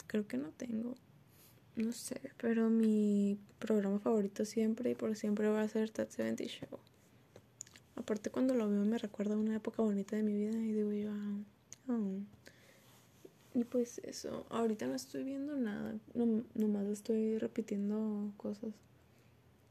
creo 0.06 0.28
que 0.28 0.38
no 0.38 0.50
tengo. 0.50 0.96
No 1.76 1.92
sé, 1.92 2.22
pero 2.38 2.70
mi 2.70 3.40
programa 3.60 4.00
favorito 4.00 4.46
siempre 4.46 4.92
y 4.92 4.96
por 4.96 5.16
siempre 5.16 5.50
va 5.50 5.62
a 5.62 5.68
ser 5.68 5.90
That 5.90 6.10
70 6.10 6.44
Show. 6.46 6.80
Aparte 7.96 8.30
cuando 8.30 8.54
lo 8.54 8.70
veo 8.70 8.86
me 8.86 8.98
recuerda 9.00 9.36
una 9.36 9.56
época 9.56 9.82
bonita 9.82 10.16
de 10.16 10.24
mi 10.24 10.36
vida 10.36 10.58
y 10.58 10.74
digo 10.74 10.94
yo, 10.94 11.12
oh. 11.88 12.20
Y 13.56 13.64
pues 13.64 14.02
eso, 14.04 14.46
ahorita 14.50 14.86
no 14.86 14.96
estoy 14.96 15.24
viendo 15.24 15.56
nada, 15.56 15.96
no, 16.14 16.44
nomás 16.56 16.88
estoy 16.88 17.38
repitiendo 17.38 18.34
cosas. 18.36 18.74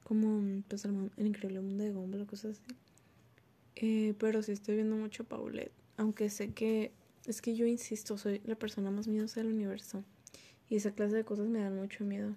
Como 0.04 0.62
pues 0.68 0.86
el, 0.86 1.10
increíble 1.18 1.60
mundo 1.60 1.84
de 1.84 1.92
Gumball 1.92 2.26
cosas 2.26 2.58
así. 2.58 2.76
Eh, 3.76 4.14
pero 4.18 4.42
sí 4.42 4.52
estoy 4.52 4.76
viendo 4.76 4.96
mucho 4.96 5.24
Paulette. 5.24 5.70
Aunque 5.98 6.30
sé 6.30 6.54
que, 6.54 6.92
es 7.26 7.42
que 7.42 7.54
yo 7.54 7.66
insisto, 7.66 8.16
soy 8.16 8.40
la 8.46 8.54
persona 8.54 8.90
más 8.90 9.06
miedosa 9.06 9.40
del 9.40 9.52
universo. 9.52 10.02
Y 10.70 10.76
esa 10.76 10.92
clase 10.92 11.16
de 11.16 11.24
cosas 11.26 11.46
me 11.48 11.60
dan 11.60 11.76
mucho 11.76 12.04
miedo. 12.04 12.34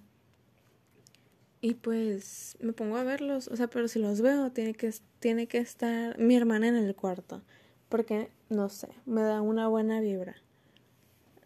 Y 1.62 1.76
pues 1.76 2.58
me 2.60 2.74
pongo 2.74 2.98
a 2.98 3.04
verlos, 3.04 3.48
o 3.48 3.56
sea, 3.56 3.68
pero 3.68 3.88
si 3.88 4.00
los 4.00 4.20
veo, 4.20 4.52
tiene 4.52 4.74
que, 4.74 4.93
tiene 5.20 5.48
que 5.48 5.60
estar 5.60 6.20
mi 6.20 6.36
hermana 6.36 6.68
en 6.68 6.76
el 6.76 6.93
cuarto. 6.93 7.41
Porque, 7.88 8.32
no 8.50 8.68
sé, 8.68 8.89
me 9.06 9.22
da 9.22 9.41
una 9.41 9.70
buena 9.70 10.02
vibra. 10.02 10.36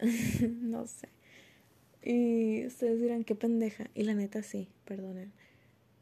no 0.62 0.88
sé. 0.88 1.10
Y 2.04 2.66
ustedes 2.66 3.00
dirán, 3.00 3.24
qué 3.24 3.36
pendeja. 3.36 3.90
Y 3.94 4.04
la 4.04 4.14
neta 4.14 4.42
sí, 4.44 4.68
perdonen. 4.86 5.32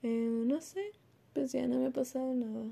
Eh, 0.03 0.29
no 0.45 0.61
sé, 0.61 0.91
pues 1.33 1.51
ya 1.51 1.67
no 1.67 1.79
me 1.79 1.87
ha 1.87 1.91
pasado 1.91 2.33
nada. 2.33 2.65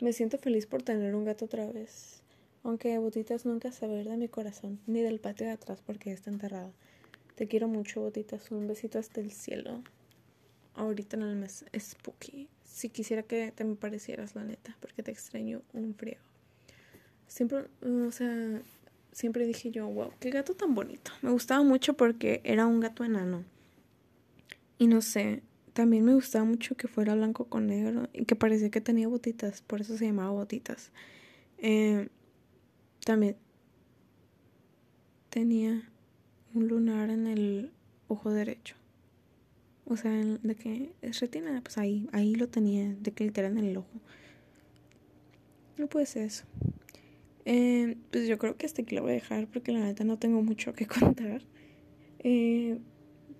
Me 0.00 0.12
siento 0.12 0.38
feliz 0.38 0.66
por 0.66 0.82
tener 0.82 1.14
un 1.14 1.24
gato 1.24 1.46
otra 1.46 1.70
vez. 1.70 2.22
Aunque 2.62 2.98
Botitas 2.98 3.44
nunca 3.46 3.68
ir 3.68 4.08
de 4.08 4.16
mi 4.16 4.28
corazón, 4.28 4.80
ni 4.86 5.02
del 5.02 5.20
patio 5.20 5.46
de 5.46 5.52
atrás 5.52 5.82
porque 5.84 6.12
está 6.12 6.30
enterrada. 6.30 6.72
Te 7.34 7.46
quiero 7.46 7.68
mucho, 7.68 8.00
Botitas. 8.00 8.50
Un 8.50 8.66
besito 8.66 8.98
hasta 8.98 9.20
el 9.20 9.32
cielo. 9.32 9.82
Ahorita 10.74 11.16
en 11.16 11.22
el 11.22 11.36
mes 11.36 11.64
spooky. 11.78 12.48
Si 12.64 12.88
quisiera 12.88 13.22
que 13.22 13.52
te 13.52 13.64
me 13.64 13.76
parecieras, 13.76 14.34
la 14.34 14.44
neta, 14.44 14.76
porque 14.80 15.02
te 15.02 15.10
extraño 15.10 15.62
un 15.72 15.94
frío. 15.94 16.18
Siempre, 17.26 17.66
o 17.82 18.10
sea, 18.10 18.62
siempre 19.14 19.46
dije 19.46 19.70
yo, 19.70 19.88
wow, 19.88 20.10
qué 20.20 20.30
gato 20.30 20.54
tan 20.54 20.74
bonito. 20.74 21.12
Me 21.22 21.30
gustaba 21.30 21.62
mucho 21.62 21.94
porque 21.94 22.42
era 22.44 22.66
un 22.66 22.80
gato 22.80 23.04
enano. 23.04 23.44
Y 24.76 24.88
no 24.88 25.00
sé, 25.00 25.42
también 25.72 26.04
me 26.04 26.14
gustaba 26.14 26.44
mucho 26.44 26.76
que 26.76 26.88
fuera 26.88 27.14
blanco 27.14 27.46
con 27.46 27.68
negro 27.68 28.08
y 28.12 28.26
que 28.26 28.36
parecía 28.36 28.70
que 28.70 28.80
tenía 28.80 29.08
botitas, 29.08 29.62
por 29.62 29.80
eso 29.80 29.96
se 29.96 30.06
llamaba 30.06 30.30
botitas. 30.32 30.90
Eh, 31.58 32.08
también 33.04 33.36
tenía 35.30 35.88
un 36.52 36.68
lunar 36.68 37.10
en 37.10 37.26
el 37.26 37.70
ojo 38.08 38.30
derecho. 38.30 38.74
O 39.86 39.96
sea, 39.96 40.10
de 40.10 40.54
que 40.56 40.92
es 41.02 41.20
retina, 41.20 41.60
pues 41.62 41.78
ahí, 41.78 42.08
ahí 42.12 42.34
lo 42.34 42.48
tenía, 42.48 42.94
de 43.00 43.12
que 43.12 43.24
literal 43.24 43.56
en 43.58 43.64
el 43.64 43.76
ojo. 43.76 44.00
No 45.76 45.86
puede 45.86 46.06
ser 46.06 46.22
eso. 46.22 46.44
Eh, 47.44 47.96
pues 48.10 48.26
yo 48.26 48.38
creo 48.38 48.56
que 48.56 48.66
hasta 48.66 48.82
aquí 48.82 48.94
lo 48.94 49.02
voy 49.02 49.12
a 49.12 49.14
dejar 49.14 49.46
porque 49.48 49.72
la 49.72 49.80
neta 49.80 50.04
no 50.04 50.18
tengo 50.18 50.42
mucho 50.42 50.72
que 50.72 50.86
contar. 51.00 51.42
Eh, 52.20 52.78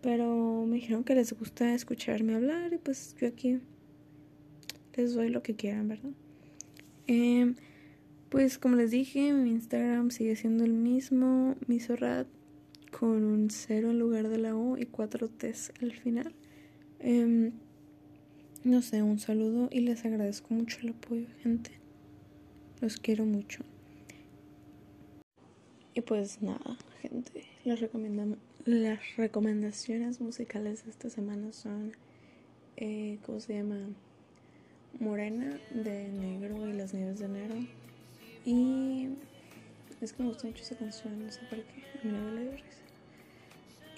pero 0.03 0.67
me 0.67 0.77
dijeron 0.77 1.05
que 1.05 1.15
les 1.15 1.33
gusta 1.33 1.75
escucharme 1.75 2.35
hablar 2.35 2.73
y 2.75 2.79
pues 2.79 3.17
yo 3.19 3.29
aquí 3.29 3.61
les 4.97 5.15
doy 5.15 5.31
lo 5.31 5.43
que 5.43 5.55
quieran, 5.57 5.89
¿verdad? 5.89 6.11
Em, 7.07 7.55
pues 8.29 8.59
como 8.59 8.77
les 8.77 8.91
dije, 8.91 9.33
mi 9.33 9.51
Instagram 9.51 10.11
sigue 10.11 10.37
siendo 10.37 10.65
el 10.65 10.73
mismo, 10.73 11.57
misorrat, 11.67 12.27
con 12.91 13.25
un 13.25 13.51
cero 13.51 13.91
en 13.91 13.99
lugar 13.99 14.29
de 14.29 14.39
la 14.39 14.55
O 14.55 14.77
y 14.77 14.87
cuatro 14.87 15.29
T's 15.29 15.73
al 15.81 15.93
final. 15.93 16.35
Em, 17.01 17.53
no 18.63 18.83
sé, 18.83 19.03
un 19.03 19.19
saludo 19.19 19.69
y 19.73 19.81
les 19.81 20.05
agradezco 20.05 20.55
mucho 20.55 20.79
el 20.83 20.91
apoyo, 20.91 21.27
gente. 21.43 21.71
Los 22.81 22.99
quiero 22.99 23.25
mucho. 23.25 23.65
Y 25.95 26.01
pues 26.01 26.43
nada, 26.43 26.77
gente, 27.01 27.45
las, 27.65 29.17
recomendaciones 29.17 30.21
musicales 30.21 30.85
de 30.85 30.91
esta 30.91 31.09
semana 31.09 31.53
son, 31.53 31.93
eh, 32.77 33.19
¿cómo 33.25 33.39
se 33.39 33.55
llama? 33.55 33.77
Morena 34.99 35.57
de 35.71 36.09
Negro 36.09 36.69
y 36.69 36.73
las 36.73 36.95
Nieves 36.95 37.21
de 37.21 37.27
Enero. 37.27 37.55
Y 38.45 39.09
es 40.01 40.13
que 40.13 40.23
me 40.25 40.31
gusta 40.31 40.49
mucho 40.49 40.63
esa 40.63 40.77
canción, 40.77 41.25
no 41.25 41.31
sé 41.31 41.41
por 41.49 41.61
qué, 41.61 41.85
a 42.03 42.05
mí 42.05 42.13
no 42.13 42.23
me 42.25 42.45
la 42.45 42.51
risa. 42.51 42.65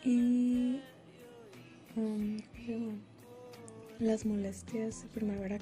Y 0.04 0.80
um, 1.96 2.36
las 3.98 4.26
molestias 4.26 5.02
de 5.02 5.08
primavera 5.08 5.58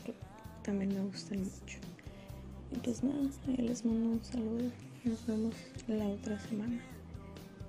también 0.64 0.95
me 0.95 1.01
gustan 1.03 1.39
mucho. 1.45 1.78
Y 2.72 2.78
pues 2.80 3.05
nada, 3.05 3.30
ahí 3.47 3.57
les 3.59 3.85
mando 3.85 4.11
un 4.11 4.24
saludo. 4.24 4.70
Nos 5.05 5.26
vemos 5.26 5.55
la 5.86 6.07
otra 6.07 6.38
semana. 6.40 6.80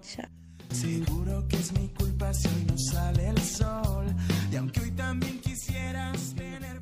Chao. 0.01 0.29
Seguro 0.71 1.45
que 1.49 1.57
es 1.57 1.73
mi 1.73 1.89
culpa 1.89 2.33
si 2.33 2.47
hoy 2.47 2.65
no 2.65 2.77
sale 2.77 3.27
el 3.27 3.39
sol. 3.39 4.05
Y 4.51 4.55
aunque 4.55 4.79
hoy 4.79 4.91
también 4.91 5.39
quisieras 5.41 6.33
tener 6.33 6.81